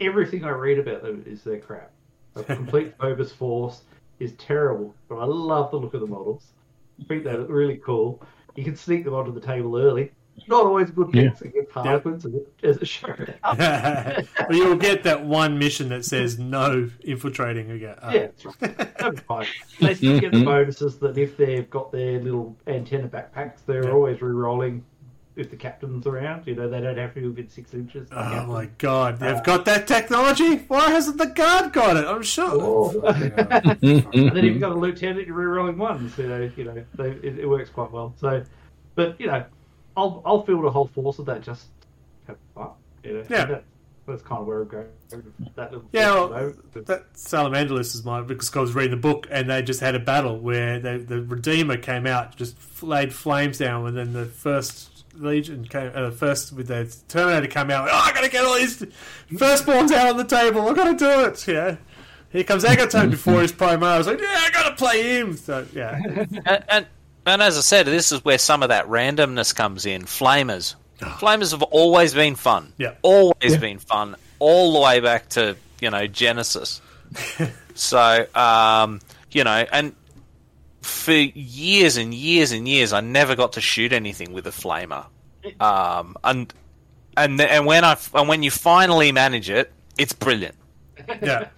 Everything 0.01 0.43
I 0.43 0.49
read 0.49 0.77
about 0.79 1.01
them 1.01 1.23
is 1.25 1.43
their 1.43 1.59
crap. 1.59 1.91
A 2.35 2.43
complete 2.55 2.93
Phobos 2.99 3.31
force 3.31 3.83
is 4.19 4.33
terrible, 4.33 4.93
but 5.09 5.15
I 5.17 5.25
love 5.25 5.71
the 5.71 5.77
look 5.77 5.93
of 5.93 6.01
the 6.01 6.07
models. 6.07 6.53
I 7.01 7.03
think 7.05 7.23
they're 7.23 7.41
really 7.41 7.77
cool. 7.77 8.21
You 8.55 8.63
can 8.63 8.75
sneak 8.75 9.03
them 9.03 9.13
onto 9.13 9.33
the 9.33 9.41
table 9.41 9.77
early. 9.77 10.11
Not 10.47 10.65
always 10.65 10.91
good 10.91 11.13
Yeah. 11.13 11.29
things 11.29 11.41
against 11.43 11.71
Harlequins 11.71 12.25
as, 12.25 12.33
it, 12.33 12.53
as 12.63 12.77
it 12.77 12.87
showed 12.87 13.33
up. 13.43 13.57
well, 13.57 14.23
you'll 14.51 14.75
get 14.75 15.03
that 15.03 15.25
one 15.25 15.57
mission 15.57 15.89
that 15.89 16.03
says 16.05 16.37
no 16.37 16.89
infiltrating 17.05 17.71
again. 17.71 17.95
Uh, 18.01 18.11
Yeah, 18.13 18.19
that's 18.27 18.45
right. 18.45 18.77
That'd 18.97 19.21
fine. 19.21 19.47
They 19.79 19.95
still 19.95 20.19
get 20.19 20.33
the 20.33 20.43
bonuses 20.45 20.97
that 20.99 21.17
if 21.17 21.37
they've 21.37 21.69
got 21.69 21.91
their 21.91 22.19
little 22.21 22.55
antenna 22.67 23.07
backpacks, 23.07 23.59
they're 23.65 23.85
Yeah. 23.85 23.91
always 23.91 24.21
re-rolling 24.21 24.83
if 25.35 25.49
the 25.49 25.55
captain's 25.55 26.07
around. 26.07 26.47
You 26.47 26.55
know, 26.55 26.69
they 26.69 26.79
don't 26.81 26.97
have 26.97 27.13
to 27.13 27.21
be 27.21 27.27
within 27.27 27.49
six 27.49 27.73
inches. 27.73 28.07
Oh 28.11 28.15
captain. 28.15 28.47
my 28.49 28.65
god, 28.77 29.19
they've 29.19 29.43
got 29.43 29.65
that 29.65 29.87
technology. 29.87 30.55
Why 30.67 30.89
hasn't 30.91 31.17
the 31.17 31.27
guard 31.27 31.73
got 31.73 31.97
it? 31.97 32.05
I'm 32.05 32.23
sure. 32.23 32.49
Oh. 32.51 32.91
Yeah. 33.15 33.59
and 33.81 34.11
then 34.31 34.37
if 34.37 34.43
you've 34.45 34.59
got 34.59 34.71
a 34.71 34.75
lieutenant, 34.75 35.27
you're 35.27 35.35
re-rolling 35.35 35.77
ones. 35.77 36.17
You 36.17 36.27
know, 36.27 36.51
you 36.55 36.63
know, 36.63 36.83
they, 36.95 37.09
it, 37.09 37.39
it 37.39 37.47
works 37.47 37.69
quite 37.69 37.91
well. 37.91 38.13
So, 38.19 38.43
but 38.95 39.19
you 39.19 39.27
know, 39.27 39.43
I'll 39.97 40.21
I'll 40.25 40.43
field 40.43 40.65
a 40.65 40.69
whole 40.69 40.87
force 40.87 41.19
of 41.19 41.25
that 41.27 41.41
just 41.41 41.67
have 42.27 42.37
fun. 42.53 42.69
You 43.03 43.13
know, 43.13 43.23
Yeah. 43.29 43.59
And 44.07 44.17
that, 44.17 44.17
that's 44.17 44.21
kind 44.27 44.41
of 44.41 44.47
where 44.47 44.61
I'm 44.61 44.67
going. 44.67 44.87
That 45.55 45.71
little 45.71 45.89
Yeah, 45.91 46.13
force 46.13 46.29
well, 46.31 46.39
at 46.49 46.55
the 46.55 46.79
moment. 46.79 46.87
that 46.87 47.13
Salamandalist 47.13 47.95
is 47.95 48.03
mine 48.05 48.25
because 48.27 48.55
I 48.55 48.59
was 48.59 48.73
reading 48.75 48.91
the 48.91 48.97
book 48.97 49.27
and 49.31 49.49
they 49.49 49.61
just 49.61 49.79
had 49.79 49.95
a 49.95 49.99
battle 49.99 50.37
where 50.39 50.79
they, 50.79 50.97
the 50.97 51.21
Redeemer 51.23 51.77
came 51.77 52.05
out, 52.07 52.35
just 52.35 52.55
f- 52.57 52.83
laid 52.83 53.13
flames 53.13 53.57
down, 53.57 53.85
and 53.87 53.97
then 53.97 54.13
the 54.13 54.25
first 54.25 55.05
Legion 55.15 55.63
came, 55.65 55.91
uh, 55.95 56.11
first 56.11 56.51
with 56.53 56.67
the 56.67 56.93
Terminator 57.07 57.47
came 57.47 57.71
out. 57.71 57.87
Oh, 57.89 57.93
I 57.93 58.11
gotta 58.13 58.29
get 58.29 58.43
all 58.43 58.55
these 58.55 58.81
firstborns 59.31 59.91
out 59.91 60.09
on 60.09 60.17
the 60.17 60.23
table. 60.25 60.67
I 60.67 60.73
gotta 60.73 60.95
do 60.95 61.25
it. 61.27 61.47
Yeah. 61.47 61.77
Here 62.31 62.43
comes 62.43 62.65
Agatone 62.65 63.11
before 63.11 63.41
his 63.41 63.53
Primarch. 63.53 63.83
I 63.83 63.97
was 63.97 64.07
like, 64.07 64.19
yeah, 64.19 64.27
I 64.29 64.49
gotta 64.51 64.75
play 64.75 65.17
him. 65.17 65.37
So 65.37 65.65
yeah, 65.73 66.01
and, 66.45 66.63
and 66.67 66.87
and 67.25 67.41
as 67.41 67.57
I 67.57 67.61
said, 67.61 67.85
this 67.85 68.11
is 68.11 68.25
where 68.25 68.37
some 68.37 68.61
of 68.61 68.69
that 68.69 68.87
randomness 68.87 69.55
comes 69.55 69.85
in. 69.85 70.01
Flamers, 70.03 70.75
flamers 70.99 71.51
have 71.51 71.63
always 71.63 72.13
been 72.13 72.35
fun. 72.35 72.73
Yeah. 72.77 72.93
always 73.01 73.57
been 73.57 73.79
fun, 73.79 74.15
all 74.39 74.73
the 74.73 74.79
way 74.79 74.99
back 74.99 75.29
to 75.29 75.55
you 75.81 75.89
know 75.89 76.07
Genesis. 76.07 76.81
so 77.75 78.25
um, 78.35 79.01
you 79.31 79.43
know, 79.43 79.65
and 79.71 79.95
for 80.81 81.11
years 81.13 81.97
and 81.97 82.13
years 82.13 82.51
and 82.51 82.67
years, 82.67 82.93
I 82.93 83.01
never 83.01 83.35
got 83.35 83.53
to 83.53 83.61
shoot 83.61 83.91
anything 83.93 84.33
with 84.33 84.47
a 84.47 84.51
flamer. 84.51 85.05
Um, 85.59 86.15
and 86.23 86.53
and 87.17 87.39
and 87.39 87.65
when 87.65 87.83
I 87.83 87.97
and 88.13 88.27
when 88.27 88.43
you 88.43 88.51
finally 88.51 89.11
manage 89.11 89.49
it, 89.49 89.71
it's 89.97 90.13
brilliant. 90.13 90.55
yeah. 91.21 91.49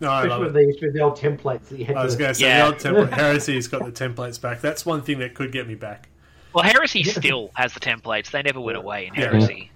No, 0.00 0.10
I 0.10 0.24
love 0.24 0.42
Especially 0.42 0.62
it. 0.62 0.66
with 0.66 0.80
the, 0.80 0.86
with 0.86 0.94
the 0.94 1.00
old 1.00 1.16
templates 1.16 1.68
that 1.68 1.78
you 1.78 1.84
had 1.84 1.96
I 1.96 2.04
was 2.04 2.14
to 2.14 2.18
going 2.18 2.30
to 2.30 2.34
say 2.34 2.46
Yeah. 2.46 2.70
the 2.72 2.90
old 2.96 3.08
template 3.08 3.14
Heresy's 3.18 3.68
got 3.68 3.84
the 3.84 3.92
templates 3.92 4.40
back. 4.40 4.60
That's 4.60 4.84
one 4.84 5.02
thing 5.02 5.20
that 5.20 5.34
could 5.34 5.52
get 5.52 5.68
me 5.68 5.76
back. 5.76 6.08
Well, 6.54 6.64
Heresy 6.64 7.02
still 7.04 7.50
has 7.54 7.72
the 7.74 7.80
templates. 7.80 8.30
They 8.30 8.42
never 8.42 8.60
went 8.60 8.76
away 8.78 9.06
in 9.06 9.14
Heresy. 9.14 9.70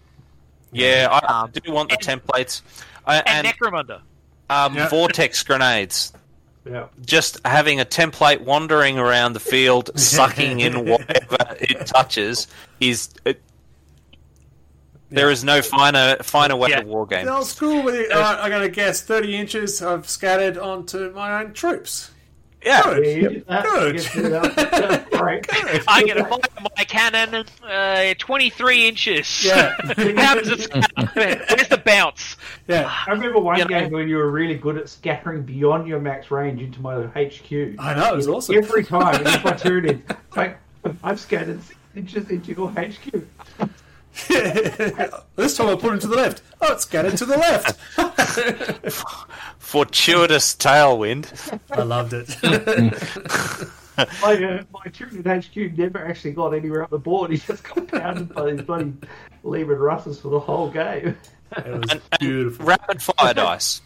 Yeah, 0.73 1.09
I 1.11 1.43
Um, 1.45 1.51
do 1.53 1.73
want 1.73 1.91
the 1.91 1.97
and- 2.11 2.23
templates. 2.23 2.63
I, 3.07 3.17
And, 3.19 3.47
and 3.47 3.57
Necromunda. 3.57 4.01
um, 4.51 4.75
Yeah. 4.77 4.89
vortex 4.89 5.43
grenades. 5.43 6.13
Yeah. 6.69 6.87
just 7.05 7.39
having 7.47 7.79
a 7.81 7.85
template 7.85 8.41
wandering 8.41 8.99
around 8.99 9.35
the 9.35 9.39
field, 9.41 9.91
sucking 10.01 10.59
in 10.59 10.85
whatever 10.85 11.37
it 11.61 11.87
touches, 11.87 12.49
is 12.81 13.11
it, 13.25 13.41
there 15.11 15.31
is 15.31 15.45
no 15.45 15.63
finer 15.63 16.17
finer 16.25 16.57
way 16.57 16.71
Yeah. 16.71 16.81
to 16.81 16.87
war 16.89 17.07
game. 17.07 17.27
The 17.27 17.33
old 17.37 17.47
school 17.47 17.83
with 17.85 17.95
it. 17.95 18.11
All 18.11 18.19
right, 18.21 18.39
I 18.41 18.49
got 18.49 18.59
to 18.63 18.69
guess. 18.69 19.01
Thirty 19.01 19.37
inches 19.37 19.81
I've 19.81 20.09
scattered 20.09 20.59
onto 20.59 21.13
my 21.13 21.41
own 21.41 21.53
troops. 21.53 22.11
Yeah, 22.67 22.83
Good. 22.83 23.05
Yeah, 23.07 23.13
you 23.13 23.29
did 23.29 23.47
that. 23.47 23.65
Good. 23.65 23.95
You 24.15 24.23
did 24.23 24.33
that. 24.33 25.11
Great. 25.13 25.47
I 25.89 26.03
get 26.03 26.17
a 26.19 26.25
fire 26.25 26.41
my 26.77 26.85
cannon, 26.85 27.45
uh, 27.63 28.15
23 28.19 28.89
inches. 28.89 29.45
Yeah. 29.45 29.75
How 30.17 30.35
does 30.35 30.49
it 30.49 30.61
scatter? 30.63 31.11
Where's 31.15 31.69
the 31.69 31.81
bounce? 31.85 32.37
Yeah, 32.69 32.93
I 33.07 33.11
remember 33.13 33.39
one 33.39 33.57
You 33.59 33.65
know- 33.65 33.69
game 33.69 33.93
when 33.93 34.09
you 34.09 34.17
were 34.17 34.31
really 34.31 34.57
good 34.57 34.77
at 34.79 34.89
scattering 34.89 35.43
beyond 35.45 35.87
your 35.87 36.01
max 36.01 36.31
range 36.33 36.61
into 36.61 36.81
my 36.81 37.03
HQ. 37.05 37.77
I 37.79 37.95
know 37.95 38.13
it 38.13 38.17
was 38.17 38.27
awesome. 38.29 38.57
Every 38.57 38.85
time, 38.85 39.25
it's 39.25 39.45
my 39.45 39.53
turn 39.53 39.89
in. 39.89 40.03
Like, 40.35 40.59
I've 41.05 41.21
scattered 41.21 41.63
six 41.63 41.79
inches 41.95 42.31
into 42.31 42.53
your 42.53 42.71
HQ. 42.71 43.25
this 45.37 45.57
time 45.57 45.69
I 45.69 45.75
put 45.77 45.93
him 45.93 45.99
to 46.01 46.07
the 46.07 46.17
left. 46.17 46.43
Oh, 46.61 46.73
it's 46.73 46.85
scattered 46.85 47.17
to 47.19 47.27
the 47.27 47.37
left. 47.37 47.79
fortuitous 49.59 50.55
tailwind. 50.57 51.61
I 51.71 51.83
loved 51.83 52.13
it. 52.15 52.37
My, 54.21 54.35
uh, 54.35 54.63
my 54.75 54.91
turn 54.93 55.09
in 55.25 55.25
HQ 55.41 55.79
never 55.79 56.07
actually 56.07 56.33
got 56.33 56.53
anywhere 56.53 56.83
up 56.83 56.91
the 56.91 56.99
board. 56.99 57.31
He 57.31 57.39
just 57.39 57.63
got 57.65 57.89
pounded 57.89 58.35
by 58.35 58.51
these 58.51 58.61
bloody 58.61 58.93
Leman 59.43 59.79
Russes 59.79 60.21
for 60.21 60.29
the 60.29 60.39
whole 60.39 60.69
game. 60.71 61.17
It 61.57 61.67
was 61.67 61.91
And, 61.91 61.91
and 61.93 62.03
beautiful. 62.21 62.67
rapid 62.67 63.01
fire 63.01 63.33
dice. 63.33 63.81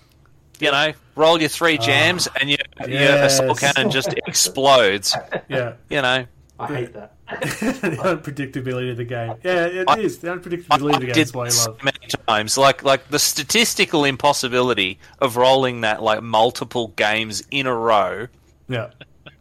You 0.58 0.72
know, 0.72 0.94
roll 1.14 1.38
your 1.38 1.48
three 1.48 1.78
jams, 1.78 2.26
and 2.40 2.50
your, 2.50 2.58
your 2.88 3.12
assault 3.22 3.60
cannon 3.60 3.92
just 3.92 4.12
explodes. 4.26 5.16
Yeah, 5.48 5.74
You 5.88 6.02
know, 6.02 6.26
I 6.60 6.66
hate 6.66 6.92
that. 6.94 7.14
the 7.28 7.96
unpredictability 8.02 8.90
of 8.90 8.96
the 8.96 9.04
game. 9.04 9.34
Yeah, 9.42 9.66
it 9.66 9.88
I- 9.88 9.98
is. 9.98 10.18
The 10.18 10.28
unpredictability 10.28 10.94
of 10.94 11.00
the 11.00 11.06
game 11.06 11.14
did 11.14 11.18
is 11.28 11.34
what 11.34 11.46
I 11.48 11.50
so 11.50 11.76
many 11.82 11.98
times. 12.28 12.58
Like 12.58 12.82
like 12.82 13.08
the 13.08 13.18
statistical 13.18 14.04
impossibility 14.04 14.98
of 15.20 15.36
rolling 15.36 15.82
that 15.82 16.02
like 16.02 16.22
multiple 16.22 16.88
games 16.96 17.42
in 17.50 17.66
a 17.66 17.74
row. 17.74 18.26
Yeah. 18.68 18.90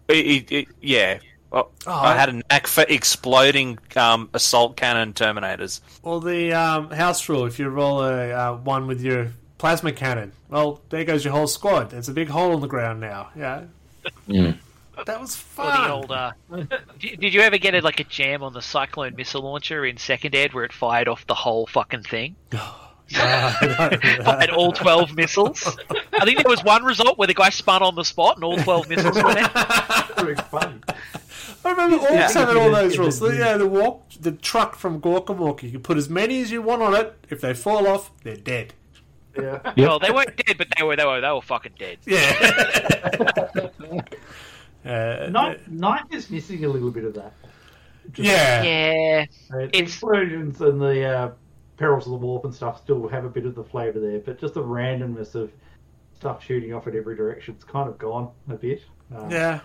It, 0.07 0.25
it, 0.25 0.51
it, 0.51 0.67
yeah. 0.81 1.19
Well, 1.51 1.71
Oh, 1.87 1.91
I 1.91 2.13
I- 2.13 2.15
had 2.17 2.29
a 2.29 2.33
knack 2.33 2.67
for 2.67 2.85
exploding 2.87 3.79
um, 3.95 4.29
assault 4.33 4.75
cannon 4.77 5.13
terminators. 5.13 5.81
Or 6.03 6.21
the 6.21 6.53
um, 6.53 6.91
house 6.91 7.27
rule: 7.27 7.45
if 7.45 7.57
you 7.59 7.69
roll 7.69 8.03
a 8.03 8.31
uh, 8.31 8.55
one 8.57 8.85
with 8.87 9.01
your 9.01 9.31
plasma 9.57 9.91
cannon, 9.91 10.31
well, 10.49 10.81
there 10.89 11.03
goes 11.05 11.23
your 11.25 11.33
whole 11.33 11.47
squad. 11.47 11.89
There's 11.89 12.07
a 12.09 12.13
big 12.13 12.27
hole 12.29 12.53
in 12.53 12.61
the 12.61 12.67
ground 12.67 13.01
now. 13.01 13.29
Yeah, 13.35 13.63
Mm. 14.27 14.57
That 15.05 15.19
was 15.21 15.35
Or 15.35 15.39
fun. 15.39 15.87
the 15.87 15.93
old, 15.93 16.11
uh, 16.11 16.31
did, 16.99 17.19
did 17.19 17.33
you 17.33 17.41
ever 17.41 17.57
get 17.57 17.73
it 17.73 17.83
like 17.83 17.99
a 17.99 18.03
jam 18.03 18.43
on 18.43 18.53
the 18.53 18.61
Cyclone 18.61 19.15
missile 19.15 19.41
launcher 19.41 19.85
in 19.85 19.97
Second 19.97 20.35
Ed 20.35 20.53
where 20.53 20.63
it 20.65 20.73
fired 20.73 21.07
off 21.07 21.25
the 21.27 21.35
whole 21.35 21.65
fucking 21.67 22.03
thing? 22.03 22.35
I 23.11 23.57
don't 23.61 23.91
remember 24.03 24.23
that. 24.23 24.49
And 24.49 24.51
all 24.51 24.71
12 24.71 25.15
missiles? 25.15 25.65
I 26.19 26.25
think 26.25 26.37
there 26.37 26.49
was 26.49 26.63
one 26.63 26.83
result 26.83 27.17
where 27.17 27.27
the 27.27 27.33
guy 27.33 27.49
spun 27.49 27.81
on 27.81 27.95
the 27.95 28.03
spot 28.03 28.35
and 28.35 28.43
all 28.43 28.57
12 28.57 28.87
missiles 28.89 29.15
went 29.23 29.39
out. 29.39 30.15
Very 30.15 30.35
funny. 30.35 30.79
I 31.65 31.71
remember 31.71 31.97
all 31.97 32.13
Yeah. 32.13 32.31
having 32.31 32.57
all 32.57 32.71
those 32.71 32.97
rules. 32.97 33.19
The, 33.19 33.35
yeah, 33.35 33.57
the 33.57 33.67
walk, 33.67 34.09
the 34.21 34.31
truck 34.33 34.75
from 34.75 35.01
Gorkamorka. 35.01 35.63
You 35.63 35.71
can 35.71 35.81
put 35.81 35.97
as 35.97 36.07
many 36.07 36.39
as 36.41 36.51
you 36.51 36.61
want 36.61 36.81
on 36.83 36.93
it. 36.95 37.17
If 37.29 37.41
they 37.41 37.53
fall 37.55 37.87
off, 37.87 38.11
they're 38.23 38.37
dead. 38.37 38.73
Yeah. 39.37 39.59
Yep. 39.65 39.77
Well, 39.77 39.99
they 39.99 40.11
weren't 40.11 40.35
dead, 40.45 40.57
but 40.57 40.67
they 40.77 40.83
were 40.83 40.95
they 40.95 41.05
were 41.05 41.21
they 41.21 41.31
were 41.31 41.41
fucking 41.41 41.73
dead. 41.79 41.97
Yeah. 42.05 43.69
Uh, 44.85 45.27
Ninth, 45.29 45.67
ninth 45.67 46.13
is 46.13 46.29
missing 46.29 46.65
a 46.65 46.69
little 46.69 46.91
bit 46.91 47.03
of 47.03 47.13
that. 47.15 47.33
yeah. 48.15 48.63
Yeah, 48.63 49.25
Uh, 49.53 49.67
explosions 49.73 50.61
and 50.61 50.81
the 50.81 51.03
uh, 51.05 51.31
perils 51.77 52.05
of 52.07 52.11
the 52.11 52.17
warp 52.17 52.45
and 52.45 52.53
stuff 52.53 52.81
still 52.81 53.07
have 53.07 53.25
a 53.25 53.29
bit 53.29 53.45
of 53.45 53.55
the 53.55 53.63
flavour 53.63 53.99
there, 53.99 54.19
but 54.19 54.39
just 54.39 54.53
the 54.55 54.63
randomness 54.63 55.35
of 55.35 55.51
stuff 56.17 56.43
shooting 56.43 56.73
off 56.73 56.87
in 56.87 56.97
every 56.97 57.15
direction's 57.15 57.63
kind 57.63 57.87
of 57.87 57.97
gone 57.97 58.29
a 58.49 58.55
bit. 58.55 58.81
Uh, 59.15 59.27
Yeah. 59.29 59.59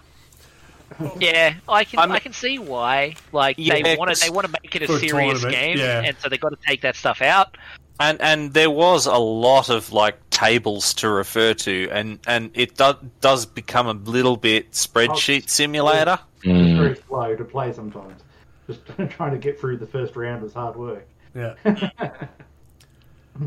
yeah. 1.19 1.55
I 1.69 1.85
can 1.85 1.99
I'm- 1.99 2.13
I 2.13 2.19
can 2.21 2.33
see 2.33 2.59
why. 2.59 3.15
Like 3.33 3.57
Yeah, 3.59 3.81
they 3.83 3.97
want 3.97 4.09
to 4.11 4.15
'cause- 4.15 4.21
they 4.21 4.31
want 4.31 4.47
to 4.47 4.53
make 4.63 4.75
it 4.77 4.83
a 4.83 4.87
For 4.87 4.97
a 4.97 4.99
serious 4.99 5.45
game, 5.45 5.79
yeah. 5.79 6.03
and 6.05 6.17
so 6.19 6.29
they 6.29 6.39
got 6.39 6.51
to 6.51 6.59
take 6.67 6.83
that 6.83 6.95
stuff 6.97 7.23
out. 7.23 7.57
And 8.01 8.21
and 8.21 8.53
there 8.55 8.71
was 8.71 9.07
a 9.07 9.17
lot 9.19 9.69
of 9.71 9.93
like 9.93 10.19
tables 10.31 10.95
to 10.95 11.09
refer 11.09 11.55
to, 11.55 11.89
and 11.93 12.19
and 12.27 12.51
it 12.55 12.77
do, 12.77 12.95
does 13.21 13.47
become 13.47 13.87
a 13.87 13.93
little 13.93 14.37
bit 14.37 14.73
spreadsheet 14.73 15.49
simulator. 15.49 16.19
It's 16.39 16.45
Mm. 16.47 16.77
very 16.79 16.97
slow 17.09 17.37
to 17.37 17.45
play 17.45 17.73
sometimes. 17.73 18.21
Just 18.67 18.81
trying 19.11 19.31
to 19.33 19.39
get 19.39 19.61
through 19.61 19.77
the 19.77 19.87
first 19.87 20.17
round 20.17 20.43
was 20.43 20.53
hard 20.53 20.75
work. 20.77 21.07
Yeah. 21.37 21.55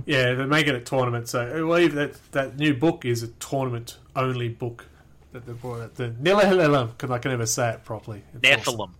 yeah, 0.05 0.33
they're 0.33 0.47
making 0.47 0.75
it 0.75 0.81
a 0.81 0.85
tournament. 0.85 1.27
So 1.27 1.41
I 1.45 1.53
believe 1.59 1.93
that 1.95 2.31
that 2.31 2.57
new 2.57 2.73
book 2.73 3.05
is 3.05 3.23
a 3.23 3.27
tournament 3.27 3.97
only 4.15 4.49
book 4.49 4.85
that 5.33 5.45
they 5.45 5.53
brought 5.53 5.81
out. 5.81 5.95
The 5.95 6.09
Nilahililum, 6.09 6.91
because 6.91 7.11
I 7.11 7.19
can 7.19 7.31
never 7.31 7.45
say 7.45 7.71
it 7.71 7.83
properly. 7.85 8.23
It's 8.41 8.67
awesome. 8.67 8.95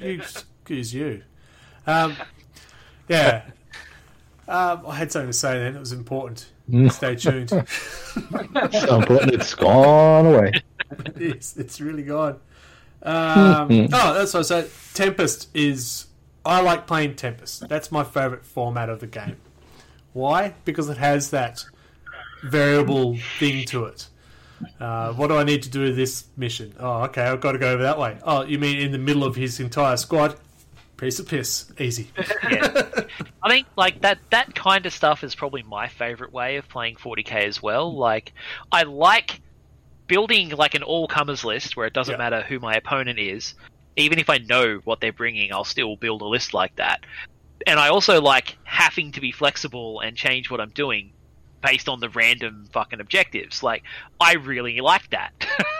Excuse 0.00 0.94
you. 0.94 1.22
Um, 1.86 2.16
yeah. 3.08 3.42
Um, 4.48 4.84
I 4.86 4.96
had 4.96 5.12
something 5.12 5.28
to 5.28 5.32
say 5.34 5.58
then. 5.58 5.76
It 5.76 5.78
was 5.78 5.92
important. 5.92 6.48
Stay 6.90 7.16
tuned. 7.16 7.50
So 7.50 8.98
important 8.98 9.34
it's 9.34 9.54
gone 9.54 10.26
away. 10.26 10.52
it's, 11.16 11.56
it's 11.56 11.80
really 11.80 12.02
gone. 12.02 12.40
Um, 13.02 13.68
oh, 13.92 14.14
that's 14.14 14.32
what 14.32 14.40
I 14.40 14.42
said. 14.42 14.70
Tempest 14.94 15.48
is. 15.54 16.06
I 16.46 16.62
like 16.62 16.86
playing 16.86 17.16
Tempest. 17.16 17.68
That's 17.68 17.92
my 17.92 18.04
favourite 18.04 18.44
format 18.44 18.88
of 18.88 19.00
the 19.00 19.06
game. 19.06 19.36
Why? 20.14 20.54
Because 20.64 20.88
it 20.88 20.96
has 20.96 21.30
that 21.30 21.64
variable 22.42 23.18
thing 23.38 23.66
to 23.66 23.84
it. 23.84 24.08
Uh, 24.80 25.12
what 25.12 25.28
do 25.28 25.36
I 25.36 25.44
need 25.44 25.62
to 25.64 25.70
do 25.70 25.82
with 25.82 25.96
this 25.96 26.24
mission? 26.36 26.74
Oh, 26.80 27.02
okay, 27.02 27.22
I've 27.22 27.40
got 27.40 27.52
to 27.52 27.58
go 27.58 27.70
over 27.70 27.82
that 27.82 27.98
way. 27.98 28.18
Oh, 28.24 28.44
you 28.44 28.58
mean 28.58 28.78
in 28.78 28.92
the 28.92 28.98
middle 28.98 29.24
of 29.24 29.36
his 29.36 29.60
entire 29.60 29.96
squad? 29.96 30.36
Piece 30.98 31.18
of 31.20 31.28
piss. 31.28 31.70
Easy. 31.78 32.10
I 32.18 33.48
think 33.48 33.66
like 33.76 34.02
that 34.02 34.18
that 34.30 34.54
kind 34.54 34.84
of 34.84 34.92
stuff 34.92 35.24
is 35.24 35.34
probably 35.34 35.62
my 35.62 35.88
favorite 35.88 36.32
way 36.32 36.56
of 36.56 36.68
playing 36.68 36.96
40k 36.96 37.46
as 37.46 37.62
well. 37.62 37.96
Like 37.96 38.32
I 38.72 38.82
like 38.82 39.40
building 40.08 40.50
like 40.50 40.74
an 40.74 40.82
all 40.82 41.06
comers 41.08 41.44
list 41.44 41.76
where 41.76 41.86
it 41.86 41.92
doesn't 41.92 42.12
Yeah. 42.12 42.18
matter 42.18 42.42
who 42.42 42.58
my 42.58 42.74
opponent 42.74 43.18
is. 43.18 43.54
Even 43.96 44.18
if 44.18 44.28
I 44.28 44.38
know 44.38 44.80
what 44.84 45.00
they're 45.00 45.12
bringing, 45.12 45.52
I'll 45.52 45.64
still 45.64 45.96
build 45.96 46.20
a 46.22 46.26
list 46.26 46.52
like 46.52 46.74
that. 46.76 47.00
And 47.66 47.78
I 47.78 47.88
also 47.88 48.20
like 48.20 48.56
having 48.64 49.12
to 49.12 49.20
be 49.20 49.30
flexible 49.32 50.00
and 50.00 50.16
change 50.16 50.50
what 50.50 50.60
I'm 50.60 50.70
doing 50.70 51.12
based 51.62 51.88
on 51.88 52.00
the 52.00 52.08
random 52.08 52.68
fucking 52.72 53.00
objectives. 53.00 53.62
Like 53.62 53.82
I 54.20 54.34
really 54.34 54.80
like 54.80 55.10
that. 55.10 55.32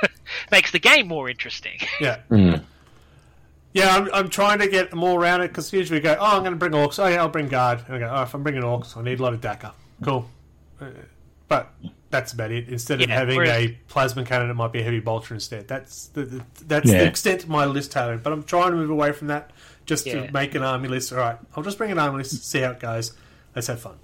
Makes 0.53 0.71
the 0.73 0.79
game 0.79 1.09
more 1.09 1.29
interesting. 1.29 1.79
Yeah. 2.01 2.21
Mm. 2.31 2.63
Yeah, 3.79 3.97
I'm, 3.97 4.09
I'm 4.13 4.29
trying 4.29 4.59
to 4.61 4.69
get 4.69 4.93
more 4.95 5.21
around 5.21 5.41
it 5.43 5.49
because 5.49 5.73
usually 5.73 5.99
we 5.99 6.03
go, 6.03 6.17
oh, 6.19 6.37
I'm 6.37 6.43
going 6.43 6.53
to 6.53 6.59
bring 6.59 6.73
orcs. 6.73 6.99
Oh, 7.03 7.07
yeah, 7.07 7.17
I'll 7.23 7.29
bring 7.29 7.49
guard. 7.49 7.83
And 7.87 7.97
I 7.97 7.99
go, 7.99 8.11
oh, 8.13 8.23
if 8.23 8.35
I'm 8.35 8.43
bringing 8.43 8.63
orcs, 8.63 8.97
I 8.97 9.03
need 9.03 9.21
a 9.21 9.23
lot 9.23 9.35
of 9.35 9.41
dakka. 9.41 9.73
Cool. 10.03 10.29
Uh, 10.81 10.87
but 11.49 11.73
that's 12.11 12.33
about 12.33 12.51
it. 12.51 12.69
Instead 12.69 13.01
of 13.01 13.09
Yeah, 13.09 13.15
having 13.15 13.37
whereas- 13.37 13.51
a 13.65 13.79
plasma 13.89 14.25
cannon, 14.25 14.51
it 14.51 14.55
might 14.55 14.73
be 14.73 14.81
a 14.81 14.83
heavy 14.83 15.01
bolter 15.01 15.35
instead. 15.35 15.69
That's 15.69 16.09
the, 16.09 16.23
the 16.25 16.45
that's 16.67 16.91
Yeah. 16.91 16.99
the 17.01 17.07
extent 17.07 17.45
of 17.45 17.49
my 17.49 17.65
list 17.67 17.93
tailoring. 17.93 18.21
But 18.21 18.33
I'm 18.33 18.43
trying 18.43 18.71
to 18.73 18.77
move 18.77 18.91
away 18.91 19.13
from 19.13 19.29
that 19.29 19.51
just 19.87 20.07
Yeah. 20.07 20.27
to 20.27 20.33
make 20.33 20.55
an 20.55 20.63
army 20.63 20.89
list. 20.89 21.13
All 21.13 21.19
right, 21.19 21.39
I'll 21.57 21.63
just 21.63 21.79
bring 21.79 21.91
an 21.91 21.99
army 21.99 22.19
list, 22.19 22.45
see 22.51 22.61
how 22.61 22.73
it 22.73 22.81
goes. 22.81 23.13
Let's 23.55 23.67
have 23.69 23.81
fun. 23.81 23.97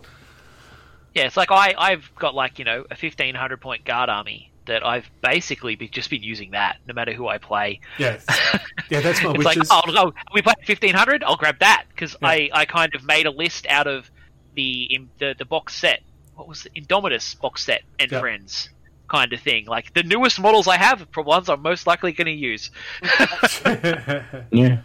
Yeah, 1.15 1.25
it's 1.27 1.37
like 1.37 1.51
I, 1.53 1.75
I've 1.79 2.11
got 2.17 2.35
like, 2.35 2.59
you 2.59 2.65
know, 2.65 2.81
a 2.91 2.97
1500 2.97 3.61
point 3.61 3.85
guard 3.85 4.09
army 4.09 4.51
that 4.67 4.85
I've 4.87 5.09
basically 5.23 5.77
be, 5.77 5.89
just 5.89 6.09
been 6.11 6.23
using 6.23 6.53
that 6.53 6.77
no 6.89 6.95
matter 6.95 7.13
who 7.13 7.29
I 7.29 7.39
play. 7.39 7.81
Yeah, 7.99 8.19
yeah, 8.91 9.01
that's 9.01 9.23
my 9.23 9.31
it's 9.35 9.45
like, 9.45 9.57
wishes. 9.57 9.69
oh, 9.71 9.83
oh, 9.89 10.13
we 10.33 10.43
play 10.43 10.55
1500, 10.67 11.23
I'll 11.25 11.37
grab 11.37 11.59
that 11.61 11.85
because 11.91 12.17
Yeah. 12.23 12.29
I, 12.29 12.51
I 12.53 12.65
kind 12.65 12.95
of 12.95 13.05
made 13.05 13.27
a 13.27 13.31
list 13.31 13.67
out 13.69 13.87
of 13.87 14.11
the 14.55 14.85
in, 14.85 15.11
the, 15.19 15.35
the 15.39 15.45
box 15.45 15.75
set. 15.77 16.01
What 16.35 16.49
was 16.49 16.67
it? 16.67 16.75
Indomitus 16.75 17.39
box 17.41 17.65
set 17.65 17.83
and 17.99 18.11
Yeah. 18.11 18.21
friends 18.21 18.71
kind 19.09 19.33
of 19.33 19.41
thing. 19.41 19.67
Like 19.67 19.93
the 19.95 20.03
newest 20.03 20.41
models 20.41 20.67
I 20.67 20.77
have 20.79 21.07
are 21.17 21.23
ones 21.23 21.49
I'm 21.49 21.61
most 21.63 21.87
likely 21.87 22.13
going 22.13 22.27
to 22.27 22.33
use. 22.33 22.71
Yeah. 24.51 24.79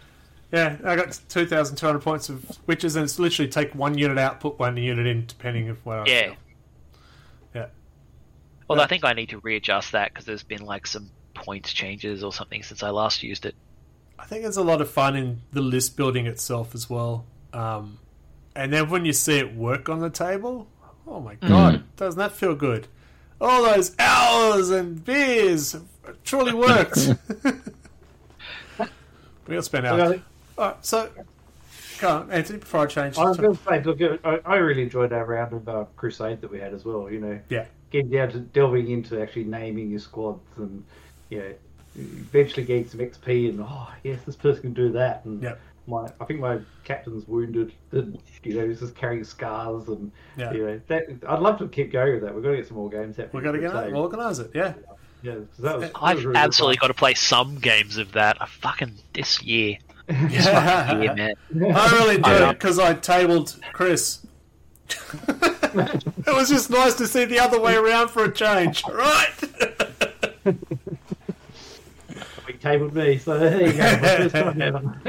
Yeah, 0.52 0.76
I 0.84 0.96
got 0.96 1.16
2,200 1.28 2.00
points 2.00 2.28
of 2.28 2.44
witches, 2.66 2.96
and 2.96 3.04
it's 3.04 3.20
literally 3.20 3.48
take 3.48 3.72
one 3.72 3.96
unit 3.96 4.18
out, 4.18 4.40
put 4.40 4.58
one 4.58 4.76
unit 4.76 5.06
in, 5.06 5.24
depending 5.26 5.68
of 5.68 5.78
what 5.86 5.98
I 6.00 6.04
Yeah. 6.10 6.26
feel. 6.26 6.36
Yeah. 8.70 8.74
Although 8.74 8.84
I 8.84 8.86
think 8.86 9.04
I 9.04 9.14
need 9.14 9.30
to 9.30 9.38
readjust 9.38 9.92
that 9.92 10.12
because 10.12 10.26
there's 10.26 10.44
been 10.44 10.64
like 10.64 10.86
some 10.86 11.10
points 11.34 11.72
changes 11.72 12.22
or 12.22 12.32
something 12.32 12.62
since 12.62 12.84
I 12.84 12.90
last 12.90 13.24
used 13.24 13.44
it. 13.44 13.56
I 14.16 14.26
think 14.26 14.42
there's 14.42 14.56
a 14.56 14.62
lot 14.62 14.80
of 14.80 14.88
fun 14.88 15.16
in 15.16 15.40
the 15.52 15.60
list 15.60 15.96
building 15.96 16.26
itself 16.26 16.74
as 16.74 16.88
well. 16.88 17.24
Um, 17.52 17.98
and 18.54 18.72
then 18.72 18.88
when 18.88 19.04
you 19.04 19.12
see 19.12 19.38
it 19.38 19.56
work 19.56 19.88
on 19.88 19.98
the 19.98 20.10
table, 20.10 20.68
oh 21.04 21.18
my 21.18 21.34
god, 21.34 21.82
doesn't 21.96 22.18
that 22.18 22.32
feel 22.32 22.54
good? 22.54 22.86
All 23.40 23.64
those 23.64 23.96
hours 23.98 24.70
and 24.70 25.04
beers 25.04 25.76
truly 26.24 26.54
worked. 26.54 27.08
We'll 29.48 29.62
spend 29.62 29.84
Look, 29.84 29.92
I, 29.94 30.04
hours. 30.04 30.20
Alright, 30.56 30.86
so, 30.86 31.10
go 31.98 32.08
on, 32.08 32.30
Anthony, 32.30 32.60
before 32.60 32.82
I 32.82 32.86
change. 32.86 33.18
I 33.18 33.24
was 33.24 33.36
going 33.36 33.56
to 33.56 33.62
say, 33.64 33.82
look, 33.82 34.20
I, 34.24 34.38
I 34.44 34.56
really 34.58 34.82
enjoyed 34.82 35.12
our 35.12 35.24
round 35.24 35.52
of 35.52 35.68
uh, 35.68 35.84
Crusade 35.96 36.40
that 36.42 36.52
we 36.52 36.60
had 36.60 36.72
as 36.72 36.84
well. 36.84 37.10
You 37.10 37.18
know, 37.18 37.40
Yeah. 37.48 37.64
Getting 37.90 38.10
down 38.10 38.30
to 38.32 38.38
delving 38.40 38.90
into 38.90 39.20
actually 39.20 39.44
naming 39.44 39.90
your 39.90 40.00
squads 40.00 40.40
and 40.56 40.84
you 41.28 41.38
know, 41.38 41.54
eventually 41.96 42.64
getting 42.64 42.88
some 42.88 43.00
XP 43.00 43.48
and 43.50 43.60
oh 43.62 43.88
yes, 44.04 44.20
this 44.26 44.36
person 44.36 44.62
can 44.62 44.74
do 44.74 44.92
that. 44.92 45.24
And 45.24 45.42
Yep. 45.42 45.60
my, 45.86 46.08
I 46.20 46.24
think 46.24 46.40
my 46.40 46.58
captain's 46.84 47.26
wounded 47.28 47.72
and 47.92 48.18
you 48.42 48.54
know 48.54 48.66
he's 48.68 48.80
just 48.80 48.94
carrying 48.94 49.24
scars 49.24 49.88
and 49.88 50.10
Yeah. 50.36 50.52
you 50.52 50.66
know 50.66 50.80
that. 50.88 51.04
I'd 51.28 51.40
love 51.40 51.58
to 51.58 51.68
keep 51.68 51.92
going 51.92 52.14
with 52.14 52.22
that. 52.22 52.34
We've 52.34 52.42
got 52.44 52.50
to 52.50 52.56
get 52.56 52.68
some 52.68 52.76
more 52.76 52.90
games 52.90 53.18
out. 53.18 53.32
We've 53.32 53.42
got 53.42 53.52
to 53.52 53.58
get 53.60 53.70
Crusade. 53.72 53.88
it, 53.92 53.96
organise 53.96 54.38
it, 54.38 54.50
yeah. 54.54 54.74
Yeah, 55.22 55.34
'cause 55.34 55.44
that 55.58 55.78
was, 55.78 55.90
that 55.90 55.92
I've 56.00 56.24
really 56.24 56.38
absolutely 56.38 56.76
fun. 56.78 56.80
got 56.80 56.86
to 56.88 56.94
play 56.94 57.12
some 57.14 57.56
games 57.56 57.98
of 57.98 58.12
that. 58.12 58.40
I 58.40 58.46
fucking 58.46 58.94
this 59.14 59.42
year. 59.42 59.76
Yeah, 60.08 60.98
yeah. 61.00 61.14
man. 61.14 61.34
I 61.76 61.90
really 61.98 62.16
do 62.16 62.30
Yeah. 62.30 62.52
because 62.52 62.78
I 62.80 62.94
tabled 62.94 63.54
Chris. 63.72 64.26
it 65.74 66.34
was 66.34 66.48
just 66.48 66.70
nice 66.70 66.94
to 66.94 67.06
see 67.06 67.24
the 67.24 67.38
other 67.38 67.60
way 67.60 67.74
around 67.76 68.08
for 68.08 68.24
a 68.24 68.32
change, 68.32 68.82
right? 68.86 69.30
He 72.46 72.52
tabled 72.54 72.94
me, 72.94 73.18
so 73.18 73.38
there 73.38 73.66
you 73.66 73.72
go. 73.72 73.78
My 73.78 73.98
first 73.98 74.34
time 74.34 74.62
ever. 74.62 75.00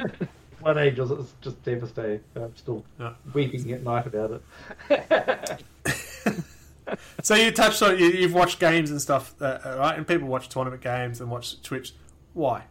Blood 0.62 0.78
Angels, 0.78 1.12
it's 1.12 1.34
just 1.42 1.64
devastating. 1.64 2.22
I'm 2.36 2.56
still 2.56 2.86
Yeah. 3.00 3.14
weeping 3.34 3.72
at 3.72 3.84
night 3.84 4.06
about 4.08 4.42
it. 4.90 5.64
So 7.24 7.36
you 7.36 7.52
touched 7.52 7.82
on 7.84 7.98
you, 7.98 8.08
you've 8.08 8.34
watched 8.34 8.60
games 8.60 8.92
and 8.92 9.02
stuff, 9.02 9.34
uh, 9.42 9.60
right? 9.78 9.96
And 9.98 10.06
people 10.06 10.28
watch 10.28 10.50
tournament 10.50 10.82
games 10.82 11.22
and 11.22 11.32
watch 11.32 11.62
Twitch. 11.62 11.94
Why? 12.34 12.64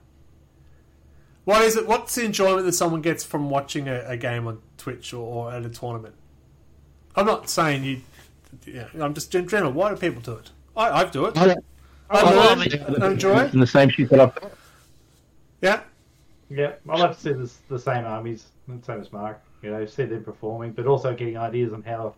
What 1.45 1.62
is 1.62 1.76
it? 1.76 1.86
What's 1.86 2.16
the 2.16 2.24
enjoyment 2.26 2.66
that 2.66 2.72
someone 2.74 3.01
gets 3.01 3.24
from 3.24 3.49
watching 3.49 3.88
a, 3.88 4.05
a 4.07 4.16
game 4.18 4.47
on 4.47 4.61
Twitch 4.76 5.14
or, 5.14 5.20
or 5.47 5.53
at 5.55 5.64
a 5.64 5.70
tournament? 5.70 6.14
I'm 7.17 7.27
not 7.27 7.49
saying 7.49 7.85
you. 7.85 8.01
Yeah, 8.67 8.89
I'm 9.01 9.15
just 9.15 9.35
in 9.35 9.49
general. 9.49 9.73
Why 9.73 9.91
do 9.91 9.97
people 9.97 10.21
do 10.23 10.33
it? 10.35 10.51
I, 10.77 11.03
I 11.03 11.05
do 11.05 11.27
it. 11.27 11.37
I, 11.37 11.57
I 12.11 12.23
well, 12.25 12.57
learn, 12.57 12.59
I 12.59 12.87
mean- 12.89 13.03
I 13.03 13.11
enjoy 13.11 13.39
it. 13.45 13.53
And 13.53 13.63
the 13.63 13.67
same 13.67 13.89
shit 13.91 14.09
that 14.11 14.21
I've 14.21 14.35
got. 14.35 14.53
Yeah, 15.63 15.81
Yeah, 16.49 16.73
I 16.89 16.97
love 16.97 17.15
to 17.17 17.21
see 17.21 17.33
this, 17.33 17.59
the 17.69 17.79
same 17.79 18.05
armies, 18.07 18.47
the 18.67 18.83
same 18.85 19.01
as 19.01 19.13
Mark. 19.13 19.41
You 19.63 19.71
know, 19.71 19.85
see 19.85 20.05
them 20.05 20.25
performing, 20.25 20.73
but 20.73 20.87
also 20.87 21.15
getting 21.15 21.37
ideas 21.37 21.73
on 21.75 21.83
how, 21.83 22.15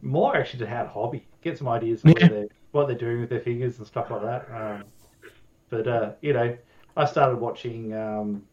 more 0.00 0.36
actually 0.36 0.60
to 0.60 0.68
how 0.68 0.84
to 0.84 0.88
hobby, 0.88 1.26
get 1.42 1.58
some 1.58 1.66
ideas 1.68 2.04
on 2.04 2.12
Yeah. 2.12 2.22
what, 2.22 2.30
they're, 2.30 2.46
what 2.70 2.86
they're 2.86 2.96
doing 2.96 3.20
with 3.20 3.30
their 3.30 3.40
fingers 3.40 3.78
and 3.78 3.86
stuff 3.86 4.10
like 4.10 4.22
that. 4.22 4.46
Um, 4.54 4.84
but 5.70 5.88
uh, 5.88 6.12
you 6.20 6.32
know, 6.32 6.56
I 6.96 7.04
started 7.04 7.38
watching. 7.40 7.92
Um, 7.94 8.44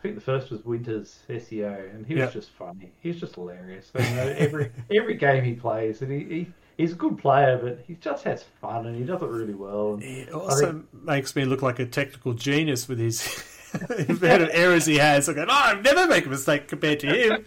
I 0.00 0.02
think 0.02 0.14
the 0.14 0.20
first 0.22 0.50
was 0.50 0.64
Winters 0.64 1.18
SEO, 1.28 1.94
and 1.94 2.06
he 2.06 2.14
was 2.14 2.22
Yeah. 2.22 2.30
just 2.30 2.50
funny. 2.52 2.90
He's 3.02 3.20
just 3.20 3.34
hilarious. 3.34 3.90
And, 3.94 4.08
you 4.08 4.14
know, 4.16 4.22
every 4.38 4.72
every 4.90 5.14
game 5.14 5.44
he 5.44 5.52
plays, 5.52 6.00
and 6.00 6.10
he, 6.10 6.24
he 6.24 6.46
he's 6.78 6.92
a 6.92 6.94
good 6.94 7.18
player, 7.18 7.58
but 7.62 7.80
he 7.86 7.96
just 7.96 8.24
has 8.24 8.42
fun 8.62 8.86
and 8.86 8.96
he 8.96 9.04
does 9.04 9.20
it 9.20 9.28
really 9.28 9.52
well. 9.52 9.94
And 9.94 10.02
It 10.02 10.32
also 10.32 10.82
makes 10.94 11.36
me 11.36 11.44
look 11.44 11.60
like 11.60 11.78
a 11.80 11.84
technical 11.84 12.32
genius 12.32 12.88
with 12.88 12.98
his 12.98 13.22
amount 14.08 14.42
of 14.42 14.48
errors 14.54 14.86
he 14.86 14.96
has. 14.96 15.28
I 15.28 15.34
go, 15.34 15.44
no, 15.44 15.52
I 15.52 15.78
never 15.82 16.06
make 16.06 16.24
a 16.24 16.30
mistake 16.30 16.66
compared 16.66 17.00
to 17.00 17.06
him. 17.06 17.44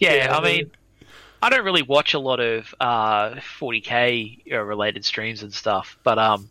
Yeah, 0.00 0.36
I 0.36 0.40
mean, 0.42 0.70
I 1.40 1.50
don't 1.50 1.64
really 1.64 1.82
watch 1.82 2.14
a 2.14 2.18
lot 2.18 2.40
of 2.40 2.74
uh, 2.80 3.36
40k 3.60 4.52
uh, 4.52 4.58
related 4.60 5.04
streams 5.04 5.42
and 5.44 5.54
stuff, 5.54 5.96
but 6.02 6.18
um, 6.18 6.50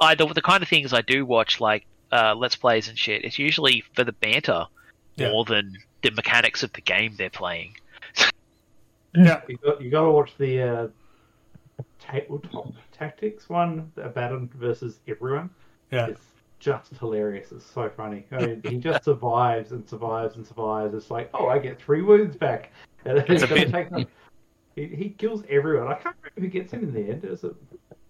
I 0.00 0.16
the, 0.16 0.26
the 0.26 0.42
kind 0.42 0.62
of 0.62 0.68
things 0.68 0.92
I 0.92 1.02
do 1.02 1.24
watch, 1.24 1.60
like 1.60 1.86
uh, 2.12 2.34
let's 2.36 2.56
plays 2.56 2.88
and 2.88 2.98
shit, 2.98 3.24
it's 3.24 3.38
usually 3.38 3.82
for 3.94 4.04
the 4.04 4.12
banter 4.12 4.66
Yeah. 5.16 5.30
more 5.30 5.44
than 5.44 5.76
the 6.02 6.10
mechanics 6.10 6.62
of 6.62 6.72
the 6.72 6.80
game 6.80 7.14
they're 7.16 7.30
playing. 7.30 7.74
Yeah. 9.14 9.40
You 9.48 9.56
got 9.58 9.80
you 9.82 9.90
got 9.90 10.02
to 10.04 10.10
watch 10.10 10.30
the 10.38 10.62
uh, 10.62 10.88
tabletop 12.00 12.72
tactics 12.92 13.48
one, 13.48 13.90
Abaddon 13.96 14.48
versus 14.54 15.00
everyone. 15.08 15.50
Yeah. 15.90 16.06
It's 16.06 16.20
just 16.58 16.92
hilarious. 16.98 17.52
It's 17.52 17.64
so 17.66 17.88
funny. 17.96 18.26
I 18.32 18.46
mean, 18.46 18.62
he 18.64 18.76
just 18.76 19.04
survives 19.04 19.72
and 19.72 19.88
survives 19.88 20.36
and 20.36 20.46
survives. 20.46 20.94
It's 20.94 21.10
like, 21.10 21.30
oh, 21.34 21.48
I 21.48 21.58
get 21.58 21.80
three 21.80 22.02
wounds 22.02 22.36
back. 22.36 22.70
And 23.06 23.16
then 23.16 23.24
It's 23.28 23.32
he's 23.32 23.42
a 23.44 23.46
gonna 23.46 23.60
bit- 23.62 23.72
take 23.72 23.90
them. 23.90 24.06
He, 24.76 24.86
he 24.86 25.08
kills 25.08 25.42
everyone. 25.48 25.88
I 25.88 25.94
can't 25.94 26.14
remember 26.22 26.40
who 26.42 26.48
gets 26.48 26.70
him 26.72 26.82
in 26.84 26.92
the 26.92 27.10
end. 27.12 27.24
Is 27.24 27.42
it 27.44 27.54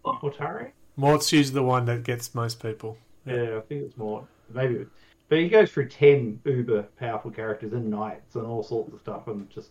Mortari? 0.05 0.73
Mort's 0.97 1.33
usually 1.33 1.55
the 1.55 1.63
one 1.63 1.85
that 1.85 2.03
gets 2.03 2.35
most 2.35 2.61
people. 2.61 2.99
Yeah, 3.27 3.57
I 3.59 3.61
think 3.61 3.85
it's 3.85 3.97
more. 3.97 4.27
Maybe. 4.53 4.75
it- 4.77 4.89
But 5.29 5.39
he 5.39 5.49
goes 5.49 5.71
through 5.71 5.89
10 5.89 6.41
uber 6.45 6.83
powerful 6.99 7.31
characters 7.31 7.73
and 7.73 7.91
knights 7.91 8.35
and 8.35 8.47
all 8.47 8.63
sorts 8.63 8.93
of 8.93 9.01
stuff 9.01 9.27
and 9.29 9.49
just. 9.51 9.71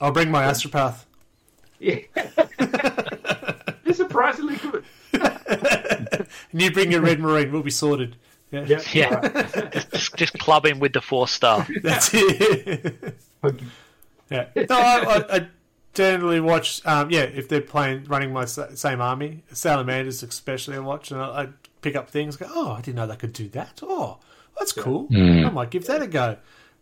I'll 0.00 0.12
bring 0.12 0.30
my 0.30 0.42
astropath. 0.44 1.04
Yeah. 1.78 1.98
They're 3.84 3.92
surprisingly 3.94 4.56
good. 4.56 4.84
and 5.12 6.26
you 6.62 6.70
bring 6.70 6.90
your 6.92 7.02
red 7.02 7.20
marine, 7.20 7.52
we'll 7.52 7.62
be 7.62 7.70
sorted. 7.70 8.16
Yeah. 8.50 8.64
Yep, 8.66 8.94
Yeah. 8.94 9.14
right. 9.34 9.90
just, 9.92 10.16
just 10.16 10.38
club 10.38 10.64
him 10.64 10.78
with 10.78 10.92
the 10.92 11.00
force 11.02 11.32
staff. 11.32 11.68
That's 11.82 12.10
it. 12.14 13.16
yeah. 14.30 14.46
No, 14.56 14.64
I, 14.70 15.04
I, 15.28 15.36
I 15.36 15.46
generally 15.92 16.40
watch. 16.40 16.80
Um, 16.86 17.10
yeah, 17.10 17.22
if 17.22 17.48
they're 17.48 17.60
playing, 17.60 18.04
running 18.04 18.32
my 18.32 18.44
sa- 18.44 18.74
same 18.74 19.00
army, 19.00 19.42
salamanders 19.52 20.22
especially, 20.22 20.76
I 20.76 20.80
watch 20.80 21.10
and 21.10 21.20
I, 21.20 21.24
I 21.42 21.48
pick 21.84 21.94
up 21.94 22.10
things. 22.10 22.36
Go, 22.36 22.46
oh, 22.48 22.72
I 22.72 22.80
didn't 22.80 22.96
know 22.96 23.06
they 23.06 23.16
could 23.16 23.32
do 23.32 23.48
that. 23.50 23.80
Oh, 23.82 24.18
that's 24.58 24.72
cool. 24.72 25.06
I 25.14 25.50
might 25.50 25.70
give 25.70 25.86
that 25.86 26.02
a 26.02 26.06
go. 26.06 26.36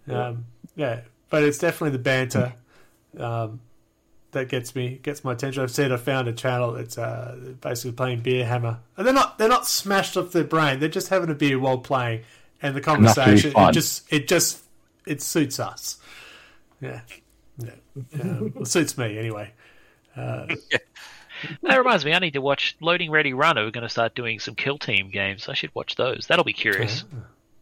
Um, 0.09 0.47
yeah, 0.77 1.01
but 1.29 1.43
it's 1.43 1.59
definitely 1.59 1.91
the 1.91 2.03
banter 2.03 2.55
um, 3.19 3.61
that 4.31 4.49
gets 4.49 4.75
me 4.75 5.01
gets 5.03 5.25
my 5.25 5.33
attention. 5.33 5.63
I've 5.63 5.71
said 5.71 5.93
I 5.93 5.97
found 5.97 6.29
a 6.29 6.33
channel 6.33 6.73
that's 6.73 6.97
uh, 6.97 7.37
basically 7.61 7.93
playing 7.93 8.21
Beer 8.21 8.47
Hammer, 8.47 8.79
and 8.97 9.07
they're 9.07 9.15
not 9.15 9.39
they're 9.39 9.49
not 9.49 9.67
smashed 9.67 10.17
off 10.17 10.33
their 10.33 10.45
brain. 10.45 10.81
They're 10.81 10.89
just 10.89 11.09
having 11.09 11.31
a 11.31 11.35
beer 11.35 11.59
while 11.59 11.79
playing, 11.79 12.23
and 12.63 12.75
the 12.75 12.81
Enough 12.81 13.15
to 13.15 13.21
be 13.21 13.25
conversation 13.25 13.53
it 13.57 13.73
just 13.73 14.13
it 14.13 14.29
just 14.29 14.63
it 15.07 15.23
suits 15.23 15.61
us. 15.61 15.99
Yeah, 16.81 17.01
yeah, 17.59 17.71
um, 18.21 18.53
it 18.61 18.67
suits 18.67 18.97
me 18.97 19.19
anyway. 19.19 19.53
That 21.63 21.77
reminds 21.77 22.05
me, 22.05 22.13
I 22.13 22.19
need 22.19 22.35
to 22.35 22.41
watch 22.41 22.77
Loading 22.81 23.11
Ready 23.11 23.33
Run. 23.33 23.57
We're 23.57 23.71
going 23.71 23.83
to 23.83 23.89
start 23.89 24.15
doing 24.15 24.39
some 24.39 24.55
kill 24.55 24.79
team 24.79 25.11
games. 25.11 25.49
I 25.49 25.55
should 25.55 25.75
watch 25.75 25.97
those. 25.97 26.27
That'll 26.29 26.45
be 26.45 26.53
curious 26.53 27.05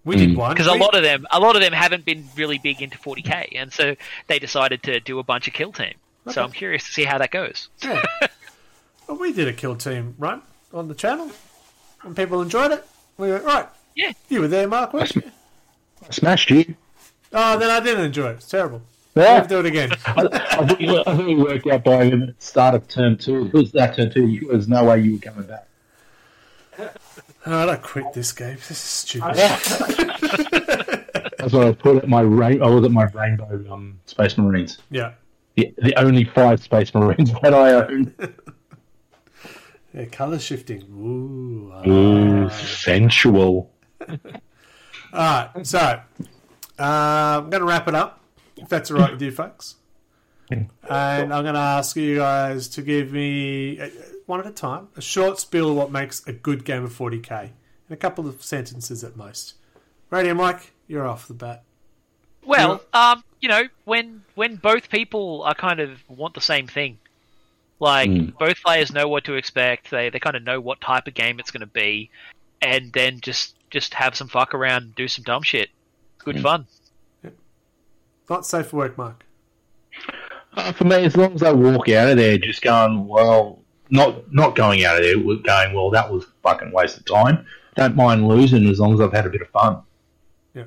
We 0.05 0.17
did 0.17 0.31
mm. 0.31 0.37
one 0.37 0.53
because 0.53 0.67
a 0.67 0.75
lot 0.75 0.97
of 0.97 1.03
them, 1.03 1.27
a 1.31 1.41
lot 1.41 1.57
of 1.57 1.63
them 1.63 1.73
haven't 1.73 2.05
been 2.05 2.27
really 2.37 2.59
big 2.59 2.81
into 2.81 2.99
40k, 2.99 3.49
and 3.55 3.73
so 3.73 3.97
they 4.27 4.39
decided 4.39 4.83
to 4.85 5.01
do 5.01 5.19
a 5.19 5.23
bunch 5.23 5.47
of 5.49 5.55
kill 5.55 5.73
team. 5.73 5.95
So 6.31 6.43
I'm 6.43 6.53
curious 6.53 6.85
to 6.85 6.93
see 6.93 7.05
how 7.05 7.19
that 7.19 7.31
goes. 7.31 7.69
Yeah. 7.83 8.03
well, 9.09 9.19
we 9.19 9.33
did 9.33 9.49
a 9.49 9.53
kill 9.53 9.75
team 9.77 10.15
run 10.19 10.43
on 10.73 10.89
the 10.89 10.95
channel, 10.95 11.31
and 12.03 12.15
people 12.15 12.41
enjoyed 12.41 12.73
it. 12.73 12.87
We 13.17 13.31
went 13.31 13.45
right. 13.45 13.67
Yeah. 13.95 14.13
You 14.29 14.43
were 14.43 14.49
there, 14.49 14.69
Mark. 14.69 14.93
Weren't 14.93 15.15
you? 15.17 15.23
I 16.07 16.13
smashed 16.13 16.51
you. 16.51 16.77
Oh, 17.33 17.59
then 17.59 17.71
I 17.71 17.81
didn't 17.81 18.05
enjoy 18.05 18.31
it. 18.31 18.35
It's 18.35 18.49
terrible. 18.49 18.83
Yeah. 19.15 19.41
We'll 19.41 19.49
do 19.49 19.59
it 19.61 19.67
again. 19.67 19.91
I, 20.07 20.29
I, 20.61 20.67
think, 20.67 20.81
we- 20.81 21.03
I 21.07 21.17
think 21.17 21.27
we 21.29 21.35
worked 21.35 21.67
out 21.67 21.83
by 21.85 22.05
the 22.11 22.35
start 22.39 22.75
of 22.75 22.87
term 22.89 23.17
two. 23.19 23.47
It 23.47 23.53
was 23.55 23.73
that 23.73 23.97
term 23.97 24.11
two. 24.11 24.39
There 24.41 24.57
was 24.57 24.69
no 24.69 24.85
way 24.85 25.01
you 25.01 25.15
were 25.15 25.19
coming 25.19 25.47
back. 25.49 25.67
Right, 27.47 27.69
I 27.69 27.77
quit 27.77 28.13
this 28.13 28.33
game. 28.33 28.57
This 28.57 28.71
is 28.71 28.79
stupid. 28.79 29.35
That's 31.39 31.53
what 31.55 31.67
I 31.67 31.73
put 31.73 31.97
at 31.99 32.09
my 32.09 32.21
rain. 32.21 32.63
I 32.63 32.69
was 32.69 32.85
at 32.85 32.91
my 32.93 33.05
rainbow 33.15 33.65
um, 33.73 33.99
Space 34.07 34.37
Marines. 34.39 34.79
yeah. 34.91 35.13
The, 35.57 35.75
the 35.79 35.99
only 35.99 36.25
five 36.25 36.63
Space 36.63 36.95
Marines 36.95 37.33
that 37.43 37.53
I 37.53 37.73
own. 37.73 38.15
Yeah, 39.93 40.05
color 40.05 40.39
shifting. 40.39 40.83
Ooh. 40.93 41.73
ah. 41.75 41.89
Ooh, 41.89 42.49
sensual. 42.51 43.71
All 44.09 44.17
right, 45.13 45.51
so 45.65 45.79
uh, 45.79 46.03
I'm 46.79 47.51
going 47.51 47.61
to 47.63 47.67
wrap 47.67 47.89
it 47.89 47.95
up, 47.97 48.20
if 48.61 48.69
that's 48.69 48.91
all 48.91 48.99
right 48.99 49.11
with 49.13 49.23
you 49.23 49.31
folks. 49.33 49.77
And 50.51 50.69
I'm 50.91 51.45
going 51.45 51.55
to 51.55 51.61
ask 51.61 51.95
you 51.97 52.17
guys 52.17 52.67
to 52.71 52.83
give 52.83 53.13
me, 53.13 53.79
uh, 53.79 53.89
one 54.27 54.41
at 54.41 54.47
a 54.47 54.51
time, 54.51 54.89
a 54.97 55.01
short 55.01 55.39
spiel 55.39 55.71
of 55.71 55.77
what 55.77 55.93
makes 55.93 56.27
a 56.27 56.33
good 56.33 56.65
game 56.65 56.83
of 56.85 56.93
40k. 56.93 57.45
In 57.89 57.95
a 57.95 57.97
couple 57.97 58.27
of 58.29 58.43
sentences 58.43 59.05
at 59.05 59.17
most. 59.17 59.55
Radio 60.11 60.35
Mike, 60.35 60.73
you're 60.89 61.07
off 61.07 61.29
the 61.29 61.35
bat. 61.35 61.63
Well, 62.45 62.83
um, 62.93 63.23
you 63.41 63.49
know, 63.49 63.63
when 63.85 64.23
when 64.35 64.57
both 64.57 64.89
people 64.91 65.43
are 65.45 65.55
kind 65.55 65.79
of 65.79 65.99
want 66.09 66.35
the 66.35 66.41
same 66.41 66.67
thing, 66.67 66.99
like 67.79 68.09
Mm. 68.11 68.37
both 68.39 68.61
players 68.63 68.93
know 68.93 69.07
what 69.09 69.25
to 69.25 69.35
expect, 69.35 69.91
they 69.91 70.09
they 70.11 70.19
kind 70.19 70.37
of 70.37 70.43
know 70.43 70.61
what 70.61 70.81
type 70.81 71.07
of 71.07 71.15
game 71.15 71.39
it's 71.39 71.51
going 71.51 71.61
to 71.61 71.67
be, 71.67 72.11
and 72.63 72.93
then 72.93 73.21
just 73.21 73.55
just 73.71 73.95
have 73.95 74.17
some 74.17 74.27
fuck 74.29 74.55
around, 74.55 74.95
do 74.97 75.07
some 75.07 75.23
dumb 75.25 75.43
shit. 75.43 75.71
Good 76.19 76.41
fun. 76.41 76.67
Not 78.31 78.47
safe 78.47 78.69
for 78.69 78.77
work, 78.77 78.97
Mark. 78.97 79.25
Uh, 80.55 80.73
for 80.73 80.85
me, 80.85 81.05
as 81.05 81.17
long 81.17 81.35
as 81.35 81.43
I 81.43 81.51
walk 81.53 81.89
out 81.89 82.09
of 82.09 82.17
there 82.17 82.39
just 82.39 82.63
going, 82.63 83.09
well, 83.09 83.59
not 83.91 84.33
not 84.33 84.55
going 84.55 84.85
out 84.85 84.97
of 84.97 85.03
there 85.03 85.17
going, 85.17 85.75
well, 85.75 85.91
that 85.91 86.11
was 86.11 86.25
fucking 86.43 86.71
waste 86.71 86.97
of 86.97 87.05
time. 87.07 87.45
Don't 87.75 87.97
mind 87.97 88.29
losing 88.29 88.69
as 88.69 88.79
long 88.79 88.95
as 88.95 89.01
I've 89.01 89.13
had 89.13 89.27
a 89.27 89.31
bit 89.31 89.43
of 89.43 89.49
fun. 89.49 89.83
Yeah. 90.55 90.65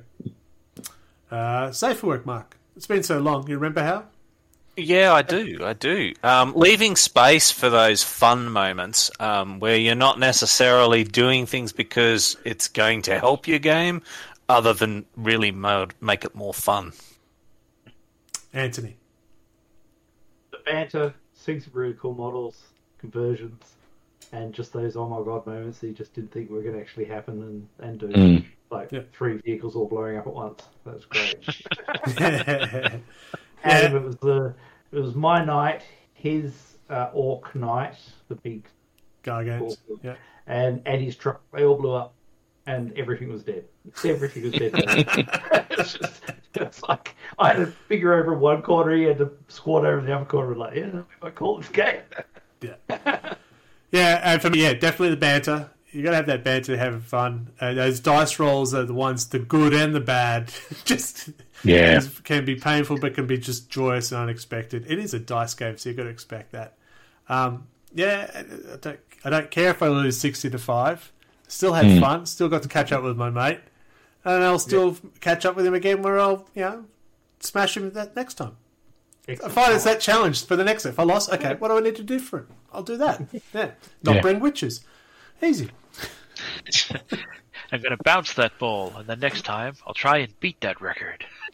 Uh, 1.32 1.72
safe 1.72 1.99
for 1.99 2.07
work, 2.07 2.26
Mark. 2.26 2.57
It's 2.76 2.88
been 2.88 3.03
so 3.03 3.20
long. 3.20 3.47
You 3.47 3.55
remember 3.55 3.82
how? 3.82 4.05
Yeah, 4.76 5.14
I 5.14 5.22
do. 5.22 5.59
I 5.64 5.74
do. 5.74 6.14
Um, 6.24 6.53
leaving 6.55 6.95
space 6.95 7.51
for 7.51 7.70
those 7.70 8.03
fun 8.03 8.49
moments 8.51 9.11
um, 9.20 9.59
where 9.59 9.78
you're 9.78 9.95
not 9.95 10.20
necessarily 10.20 11.03
doing 11.03 11.45
things 11.45 11.72
because 11.72 12.36
it's 12.43 12.68
going 12.68 13.03
to 13.03 13.20
help 13.20 13.47
your 13.47 13.59
game, 13.59 14.01
other 14.49 14.74
than 14.74 15.05
really 15.16 15.51
mo- 15.51 15.89
make 16.01 16.26
it 16.26 16.34
more 16.34 16.53
fun. 16.53 16.91
Anthony. 18.54 18.95
the 20.51 20.58
banter, 20.66 21.14
seeing 21.34 21.60
some 21.60 21.74
really 21.74 21.95
cool 21.99 22.14
models, 22.14 22.62
conversions, 22.99 23.76
and 24.32 24.54
just 24.54 24.72
those 24.74 24.95
oh 24.95 25.08
my 25.08 25.24
god 25.24 25.45
moments 25.45 25.80
that 25.80 25.88
you 25.88 25.93
just 25.93 26.14
didn't 26.14 26.32
think 26.32 26.49
were 26.49 26.62
going 26.62 26.76
to 26.76 26.80
actually 26.82 27.06
happen 27.06 27.41
and, 27.41 27.68
and 27.89 27.99
do. 27.99 28.08
Mm. 28.08 28.45
Like 28.70 28.91
Yeah. 28.91 29.01
three 29.14 29.38
vehicles 29.38 29.76
all 29.76 29.88
blowing 29.88 30.18
up 30.18 30.26
at 30.28 30.34
once. 30.34 30.64
That 30.86 30.95
was 30.95 31.06
great. 31.06 31.36
yeah. 32.20 32.97
and 33.64 33.93
it 33.95 34.01
was 34.04 34.16
the 34.18 34.54
it 34.91 34.99
was 34.99 35.16
my 35.16 35.43
knight, 35.43 35.84
his 36.14 36.78
uh, 36.89 37.10
Ork 37.14 37.54
knight, 37.56 37.95
the 38.28 38.36
big, 38.36 38.66
Gargants. 39.24 39.78
Yeah. 40.04 40.16
and 40.47 40.82
and 40.86 41.01
his 41.01 41.16
truck. 41.16 41.41
They 41.51 41.64
all 41.66 41.76
blew 41.76 41.93
up, 41.93 42.14
and 42.68 42.93
everything 42.97 43.30
was 43.30 43.43
dead. 43.43 43.66
Everything 44.06 44.44
was 44.44 44.52
dead. 44.54 44.72
it's, 45.72 45.94
just, 45.98 46.22
it's 46.56 46.84
like 46.84 47.16
I 47.38 47.50
had 47.50 47.58
to 47.58 47.66
figure 47.68 48.14
over 48.14 48.34
one 48.34 48.62
corner, 48.62 48.96
he 48.96 49.04
had 49.04 49.18
to 49.20 49.32
squat 49.48 49.86
over 49.86 50.02
the 50.02 50.16
other 50.16 50.26
corner. 50.26 50.56
Like, 50.56 50.76
yeah, 50.76 51.02
I 51.22 51.30
call 51.30 51.58
this 51.58 51.70
game. 51.70 52.02
Yeah. 52.62 52.76
yeah, 53.92 54.22
and 54.24 54.42
for 54.42 54.50
me, 54.50 54.64
yeah, 54.64 54.74
definitely 54.74 55.10
the 55.10 55.18
banter. 55.18 55.70
You 55.92 56.02
gotta 56.02 56.16
have 56.16 56.26
that 56.28 56.44
banter 56.44 56.74
to 56.74 56.78
have 56.78 57.04
fun. 57.04 57.50
Uh, 57.60 57.74
those 57.74 58.00
dice 58.00 58.40
rolls 58.40 58.74
are 58.74 58.84
the 58.86 58.94
ones, 58.96 59.28
the 59.28 59.38
good 59.40 59.74
and 59.74 59.94
the 59.94 60.00
bad. 60.00 60.52
just 60.86 61.30
Yeah. 61.64 62.02
can 62.24 62.46
be 62.46 62.56
painful, 62.56 62.98
but 63.00 63.14
can 63.14 63.28
be 63.28 63.38
just 63.38 63.70
joyous 63.70 64.12
and 64.12 64.22
unexpected. 64.22 64.86
It 64.90 64.98
is 64.98 65.14
a 65.14 65.20
dice 65.20 65.54
game, 65.54 65.78
so 65.78 65.90
you 65.90 65.96
got 65.96 66.04
to 66.04 66.10
expect 66.10 66.54
that. 66.54 66.78
Um, 67.30 67.68
yeah, 67.94 68.32
I 68.74 68.78
don't, 68.78 69.00
I 69.24 69.30
don't 69.30 69.52
care 69.52 69.70
if 69.70 69.84
I 69.84 69.88
lose 69.90 70.18
sixty 70.18 70.50
to 70.50 70.58
five. 70.58 71.12
Still 71.48 71.74
had 71.74 72.02
fun. 72.02 72.26
Still 72.26 72.50
got 72.50 72.64
to 72.64 72.70
catch 72.70 72.92
up 72.92 73.04
with 73.04 73.16
my 73.16 73.30
mate, 73.30 73.60
and 74.26 74.44
I'll 74.44 74.60
still 74.60 74.98
catch 75.22 75.46
up 75.46 75.56
with 75.56 75.66
him 75.66 75.74
again. 75.74 76.02
Where 76.02 76.20
I'll, 76.20 76.48
you 76.56 76.62
know, 76.62 76.86
smash 77.40 77.76
him 77.78 77.92
that 77.92 78.16
next 78.16 78.36
time. 78.36 78.58
I 79.28 79.36
find 79.36 79.74
it's 79.74 79.86
that 79.86 80.02
challenge 80.02 80.46
for 80.46 80.56
the 80.58 80.64
next. 80.66 80.86
If 80.86 81.00
I 81.00 81.04
lost, 81.04 81.32
okay, 81.32 81.56
what 81.56 81.70
do 81.70 81.78
I 81.78 81.80
need 81.80 81.96
to 81.96 82.04
do 82.04 82.20
for 82.20 82.40
it? 82.40 82.46
I'll 82.74 82.84
do 82.84 82.98
that. 82.98 83.22
Yeah, 83.54 83.72
not 84.04 84.16
Yeah. 84.16 84.22
bring 84.22 84.40
Wyches. 84.42 84.82
Easy. 85.42 85.70
I'm 87.72 87.82
going 87.82 87.96
to 87.96 88.04
bounce 88.04 88.34
that 88.34 88.58
ball, 88.60 88.94
and 88.98 89.08
the 89.08 89.16
next 89.16 89.46
time 89.46 89.76
I'll 89.88 89.94
try 89.94 90.18
and 90.18 90.40
beat 90.40 90.60
that 90.62 90.82
record. 90.82 91.26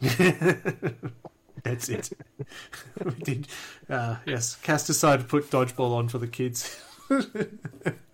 That's 1.62 1.88
it. 1.88 2.10
we 3.04 3.10
did. 3.22 3.48
Uh, 3.88 4.16
yes, 4.26 4.56
cast 4.56 4.88
aside 4.88 5.18
to 5.20 5.24
put 5.26 5.50
dodgeball 5.50 5.92
on 5.94 6.08
for 6.08 6.18
the 6.18 6.26
kids. 6.26 6.80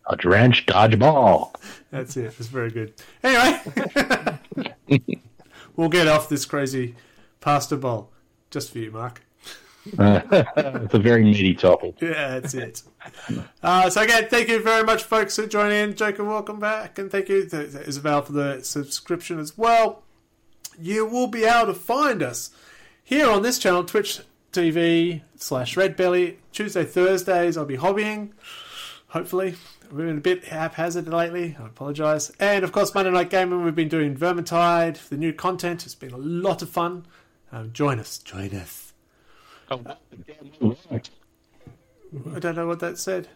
Dodge 0.08 0.24
wrench, 0.24 0.66
dodge 0.66 0.98
ball. 0.98 1.54
That's 1.90 2.16
it. 2.16 2.34
It's 2.38 2.48
very 2.48 2.70
good. 2.70 2.94
Anyway, 3.24 3.60
we'll 5.76 5.88
get 5.88 6.06
off 6.06 6.28
this 6.28 6.44
crazy 6.44 6.94
pasta 7.40 7.76
bowl 7.76 8.12
just 8.50 8.70
for 8.70 8.78
you, 8.78 8.92
Mark. 8.92 9.22
it's 9.86 10.94
a 10.94 10.98
very 10.98 11.24
meaty 11.24 11.54
topic. 11.54 12.00
Yeah, 12.00 12.38
that's 12.38 12.54
it. 12.54 12.82
Uh, 13.62 13.88
so 13.88 14.02
again, 14.02 14.28
thank 14.28 14.48
you 14.48 14.62
very 14.62 14.84
much, 14.84 15.04
folks, 15.04 15.36
for 15.36 15.46
joining 15.46 15.90
in. 15.90 15.96
Joker, 15.96 16.24
welcome 16.24 16.58
back, 16.58 16.98
and 16.98 17.10
thank 17.10 17.28
you 17.28 17.46
to 17.48 17.88
Isabel 17.88 18.22
for 18.22 18.32
the 18.32 18.62
subscription 18.62 19.38
as 19.38 19.56
well. 19.56 20.02
You 20.78 21.06
will 21.06 21.28
be 21.28 21.44
able 21.44 21.66
to 21.66 21.74
find 21.74 22.22
us 22.22 22.50
here 23.02 23.30
on 23.30 23.42
this 23.42 23.58
channel, 23.58 23.84
Twitch 23.84 24.20
TV 24.52 25.22
slash 25.36 25.76
Red 25.76 25.96
Belly. 25.96 26.38
Tuesday, 26.52 26.84
Thursdays, 26.84 27.56
I'll 27.56 27.64
be 27.64 27.76
hobbying. 27.76 28.32
Hopefully, 29.08 29.54
we've 29.90 30.06
been 30.06 30.18
a 30.18 30.20
bit 30.20 30.44
haphazard 30.44 31.08
lately. 31.08 31.56
I 31.60 31.66
apologise. 31.66 32.30
And 32.40 32.64
of 32.64 32.72
course, 32.72 32.94
Monday 32.94 33.10
Night 33.10 33.30
Gaming. 33.30 33.64
We've 33.64 33.74
been 33.74 33.88
doing 33.88 34.16
Vermintide, 34.16 35.08
the 35.08 35.16
new 35.16 35.32
content. 35.32 35.84
It's 35.84 35.94
been 35.94 36.12
a 36.12 36.16
lot 36.18 36.62
of 36.62 36.68
fun. 36.70 37.06
Um, 37.52 37.72
join 37.72 37.98
us. 38.00 38.18
Join 38.18 38.54
us. 38.54 38.92
I 39.70 39.78
don't 42.38 42.54
know 42.56 42.66
what 42.66 42.80
that 42.80 42.98
said. 42.98 43.28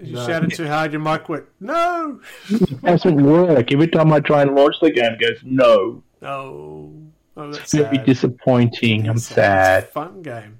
You 0.00 0.14
No. 0.14 0.26
shouted 0.26 0.52
too 0.54 0.66
hard, 0.66 0.92
your 0.92 1.00
mic 1.00 1.28
went, 1.28 1.46
no! 1.60 2.20
It 2.50 2.82
doesn't 2.82 3.22
work. 3.22 3.72
Every 3.72 3.88
time 3.88 4.12
I 4.12 4.20
try 4.20 4.42
and 4.42 4.54
launch 4.54 4.76
the 4.80 4.90
game, 4.90 5.14
it 5.14 5.20
goes, 5.20 5.38
no. 5.44 6.02
No. 6.20 6.92
Oh, 7.36 7.50
that's 7.50 7.58
It's 7.64 7.72
very 7.74 7.96
sad. 7.96 8.06
disappointing. 8.06 9.08
I'm 9.08 9.16
It's 9.16 9.30
a 9.30 9.34
sad. 9.34 9.88
fun 9.90 10.22
game. 10.22 10.58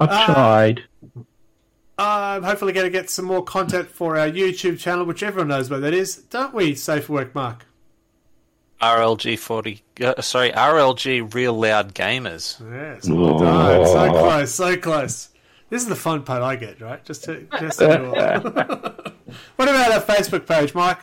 I've 0.00 0.08
Ah. 0.10 0.26
tried. 0.26 0.82
I'm 1.96 2.42
hopefully 2.42 2.72
going 2.72 2.86
to 2.86 2.90
get 2.90 3.08
some 3.08 3.24
more 3.24 3.44
content 3.44 3.88
for 3.88 4.18
our 4.18 4.28
YouTube 4.28 4.78
channel, 4.78 5.04
which 5.04 5.22
everyone 5.22 5.48
knows 5.48 5.70
what 5.70 5.82
that 5.82 5.94
is, 5.94 6.16
don't 6.16 6.52
we, 6.52 6.74
Safe 6.74 7.08
Work 7.08 7.34
Mark? 7.34 7.66
RLG 8.80 9.38
forty. 9.38 9.82
Uh, 10.02 10.20
sorry, 10.20 10.50
RLG 10.50 11.32
Real 11.32 11.54
Loud 11.54 11.94
Gamers. 11.94 12.60
Yes, 12.70 13.08
well 13.08 13.38
done. 13.38 13.86
So 13.86 13.98
oh. 13.98 14.10
close, 14.10 14.54
so 14.54 14.76
close. 14.76 15.28
This 15.70 15.82
is 15.82 15.88
the 15.88 15.96
fun 15.96 16.22
part 16.22 16.42
I 16.42 16.56
get, 16.56 16.80
right? 16.80 17.02
Just 17.04 17.24
to, 17.24 17.46
just 17.58 17.78
to 17.78 17.98
do 17.98 18.14
all. 18.14 19.12
What 19.56 19.68
about 19.68 19.90
our 19.90 20.00
Facebook 20.00 20.46
page, 20.46 20.74
Mike? 20.74 20.98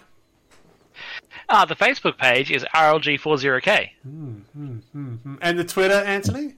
Ah, 1.50 1.66
the 1.66 1.76
Facebook 1.76 2.18
page 2.18 2.50
is 2.50 2.64
RLG40K. 2.74 3.90
Hmm, 4.04 4.34
hmm, 4.54 4.78
hmm, 4.78 5.36
and 5.42 5.60
the 5.60 5.66
Twitter, 5.66 5.96
Anthony? 5.96 6.56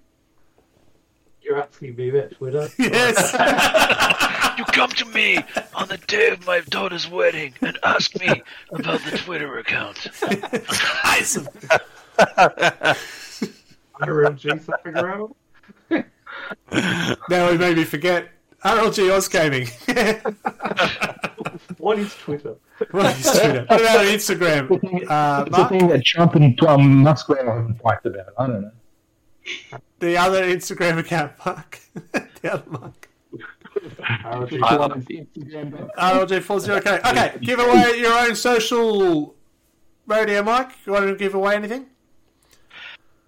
You're 1.44 1.62
asking 1.62 1.96
me 1.96 2.10
about 2.10 2.32
Twitter? 2.32 2.70
Yes. 2.78 3.36
You 4.56 4.66
come 4.66 4.92
to 4.92 5.06
me 5.06 5.40
on 5.74 5.88
the 5.88 5.98
day 6.06 6.30
of 6.30 6.46
my 6.46 6.60
daughter's 6.70 7.10
wedding 7.10 7.56
and 7.62 7.76
ask 7.82 8.16
me 8.20 8.44
about 8.72 9.02
the 9.04 9.18
Twitter 9.18 9.58
account. 9.58 10.06
Awesome. 11.04 11.48
RLG 14.00 14.64
something 14.64 14.96
around? 14.96 15.34
Now 17.30 17.50
we 17.50 17.58
made 17.58 17.78
me 17.78 17.84
forget. 17.84 18.30
RLG 18.64 19.12
Oz 19.12 19.28
Gaming. 19.28 19.68
What 21.80 21.98
is 21.98 22.14
Twitter? 22.16 22.56
what 22.92 23.06
is 23.18 23.24
Twitter? 23.32 23.66
What 23.68 23.82
about 23.82 24.00
on 24.02 24.06
Instagram? 24.06 24.72
Uh, 25.10 25.44
It's 25.48 25.52
the 25.52 25.58
Mark, 25.58 25.70
thing 25.72 25.88
that 25.88 26.06
Trump 26.06 26.36
and 26.36 26.64
um, 26.64 26.98
Musk 26.98 27.28
haven't 27.28 27.82
fight 27.82 28.06
about. 28.06 28.28
I 28.38 28.46
don't 28.48 28.62
know. 28.62 28.72
The 30.00 30.18
other 30.18 30.44
Instagram 30.44 30.98
account, 30.98 31.34
Mark. 31.46 31.80
the 32.42 32.54
other 32.54 32.70
Mark. 32.70 33.10
RLG. 33.74 35.28
RLG40K. 35.98 37.06
Okay, 37.12 37.38
give 37.42 37.60
away 37.60 37.96
your 37.98 38.14
own 38.14 38.36
social 38.36 39.36
radio, 40.06 40.44
Mike. 40.44 40.72
You 40.86 40.94
want 40.94 41.08
to 41.08 41.16
give 41.16 41.34
away 41.34 41.56
anything? 41.56 41.88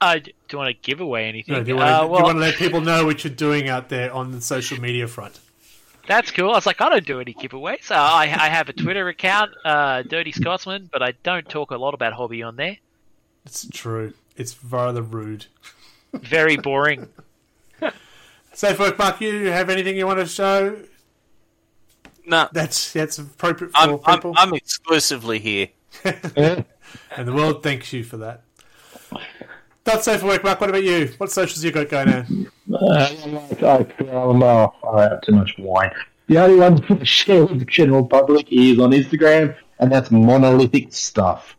Uh, 0.02 0.16
do 0.20 0.32
you 0.52 0.58
want 0.58 0.76
to 0.76 0.82
give 0.82 1.00
away 1.00 1.28
anything? 1.28 1.56
No, 1.56 1.64
do 1.64 1.70
you 1.70 1.76
want 1.78 1.88
to, 1.88 1.94
uh, 1.96 2.02
do 2.02 2.06
you 2.06 2.24
want 2.24 2.36
to 2.36 2.40
let 2.42 2.56
people 2.56 2.82
know 2.82 3.06
what 3.06 3.24
you're 3.24 3.34
doing 3.34 3.70
out 3.70 3.90
there 3.90 4.14
on 4.14 4.32
the 4.32 4.42
social 4.42 4.80
media 4.80 5.08
front? 5.08 5.40
that's 6.08 6.32
cool. 6.32 6.52
I 6.52 6.56
was 6.56 6.66
like, 6.66 6.82
I 6.82 6.90
don't 6.90 7.06
do 7.06 7.20
any 7.20 7.34
giveaways. 7.34 7.92
Uh, 7.92 7.96
I, 7.96 8.24
I 8.24 8.50
have 8.50 8.70
a 8.70 8.74
Twitter 8.74 9.08
account, 9.08 9.52
uh, 9.64 10.04
Dirty 10.04 10.32
Scotsman, 10.32 10.90
but 10.92 11.02
I 11.02 11.14
don't 11.24 11.48
talk 11.50 11.72
a 11.72 11.78
lot 11.78 11.94
about 11.94 12.14
hobby 12.14 12.44
on 12.44 12.56
there. 12.56 12.78
It's 13.46 13.68
true. 13.70 14.14
It's 14.36 14.64
rather 14.64 15.02
rude. 15.02 15.46
Very 16.22 16.58
boring. 16.58 17.10
Safe 18.54 18.80
work, 18.80 18.98
Mark. 18.98 19.20
You 19.20 19.48
have 19.48 19.70
anything 19.70 19.98
you 19.98 20.08
want 20.08 20.20
to 20.20 20.26
show? 20.26 20.78
No, 22.26 22.50
That's 22.54 22.94
that's 22.94 23.20
appropriate 23.20 23.72
for 23.72 23.78
I'm, 23.78 24.00
I'm, 24.06 24.18
people, 24.18 24.34
I'm 24.36 24.54
exclusively 24.54 25.40
here. 25.40 25.68
and 26.04 26.66
the 27.28 27.34
world 27.34 27.62
thanks 27.62 27.94
you 27.94 28.04
for 28.04 28.18
that. 28.18 28.42
That's 29.84 30.06
safe 30.06 30.22
for 30.22 30.28
work, 30.28 30.44
Mark. 30.44 30.60
What 30.60 30.70
about 30.70 30.84
you? 30.84 31.14
What 31.18 31.32
socials 31.32 31.64
you 31.64 31.72
got 31.72 31.90
going 31.90 32.10
on? 32.10 32.52
Uh, 32.74 32.98
I 32.98 33.84
feel 33.84 34.10
I'm 34.10 34.42
uh, 34.42 34.68
I 34.90 35.02
have 35.04 35.22
too 35.22 35.34
much 35.34 35.54
wine. 35.60 35.92
The 36.28 36.40
only 36.40 36.60
one 36.60 36.82
to 36.82 37.06
share 37.06 37.46
with 37.46 37.60
the 37.60 37.66
general 37.66 38.08
public 38.08 38.52
is 38.52 38.80
on 38.80 38.92
Instagram, 38.92 39.56
and 39.78 39.92
that's 39.92 40.10
monolithic 40.10 40.92
stuff. 40.94 41.56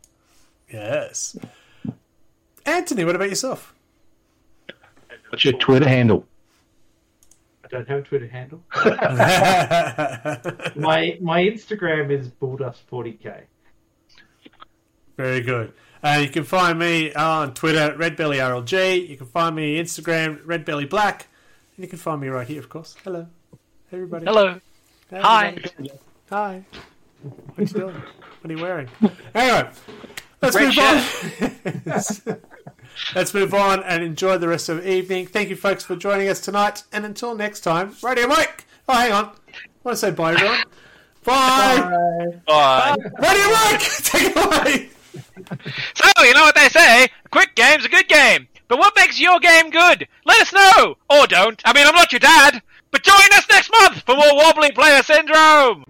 Yes. 0.69 1.37
Anthony, 2.65 3.05
what 3.05 3.15
about 3.15 3.29
yourself? 3.29 3.76
What's 5.31 5.45
your 5.45 5.55
Twitter 5.55 5.89
handle? 5.89 6.27
I 7.65 7.69
don't 7.69 7.89
have 7.89 7.99
a 7.99 8.03
Twitter 8.03 8.29
handle. 8.29 8.63
My 10.77 11.19
my 11.21 11.43
Instagram 11.43 12.11
is 12.11 12.29
bulldust40k. 12.29 13.43
Very 15.17 15.41
good. 15.41 15.73
Uh, 16.03 16.19
you 16.23 16.29
can 16.29 16.45
find 16.45 16.79
me 16.79 17.13
on 17.15 17.55
Twitter 17.55 17.79
at 17.79 17.97
RedBellyRLG. 17.97 19.09
You 19.09 19.17
can 19.17 19.27
find 19.27 19.57
me 19.57 19.79
on 19.79 19.85
Instagram 19.85 20.45
RedBellyBlack. 20.45 21.23
And 21.77 21.85
you 21.85 21.89
can 21.89 21.99
find 21.99 22.21
me 22.21 22.29
right 22.29 22.47
here, 22.47 22.61
of 22.61 22.69
course. 22.69 22.95
Hello, 23.03 23.27
everybody. 23.91 24.27
Hello. 24.27 24.61
Hey, 25.11 25.21
Hi. 25.21 25.49
everybody. 25.49 25.91
Hi. 26.31 26.65
What 27.23 27.59
are 27.59 27.63
you 27.63 27.67
doing? 27.67 27.95
What 28.41 28.51
are 28.51 28.53
you 28.53 28.63
wearing? 28.63 28.89
Anyway, 29.35 29.71
let's 30.43 30.55
Red 30.55 30.67
move 30.67 30.79
on. 32.29 32.41
let's 33.15 33.35
move 33.35 33.55
on 33.55 33.83
and 33.83 34.03
enjoy 34.03 34.39
the 34.39 34.49
rest 34.49 34.69
of 34.69 34.83
the 34.83 34.91
evening. 34.91 35.27
Thank 35.27 35.49
you, 35.49 35.57
folks, 35.57 35.85
for 35.85 35.97
joining 35.97 36.29
us 36.29 36.41
tonight. 36.41 36.85
And 36.93 37.05
until 37.05 37.35
next 37.35 37.61
time, 37.61 37.95
Radio 38.03 38.27
Mike. 38.27 38.67
Oh, 38.89 38.95
hang 38.95 39.13
on. 39.13 39.25
I 39.25 39.31
want 39.83 39.95
to 39.95 39.97
say 39.97 40.11
bye, 40.11 40.35
everyone. 40.35 40.59
Bye. 41.25 42.41
Bye. 42.47 42.97
Radio 43.19 43.47
Mike, 43.51 43.81
take 44.03 44.37
it 44.37 44.37
away. 44.37 44.91
So, 45.95 46.25
you 46.25 46.35
know 46.35 46.43
what 46.43 46.55
they 46.55 46.69
say? 46.69 47.05
A 47.05 47.29
quick 47.31 47.55
game's 47.55 47.85
a 47.85 47.89
good 47.89 48.09
game. 48.09 48.49
But 48.69 48.79
what 48.79 48.95
makes 48.97 49.21
your 49.21 49.39
game 49.39 49.71
good? 49.71 50.09
Let 50.25 50.41
us 50.41 50.53
know! 50.53 50.97
Or 51.09 51.27
don't. 51.27 51.61
I 51.65 51.73
mean, 51.73 51.87
I'm 51.87 51.95
not 51.95 52.13
your 52.13 52.21
dad. 52.21 52.63
But 52.91 53.03
join 53.03 53.33
us 53.33 53.47
next 53.49 53.71
month 53.71 54.03
for 54.03 54.17
more 54.17 54.35
Wobbly 54.35 54.73
Player 54.73 55.03
Syndrome! 55.03 55.85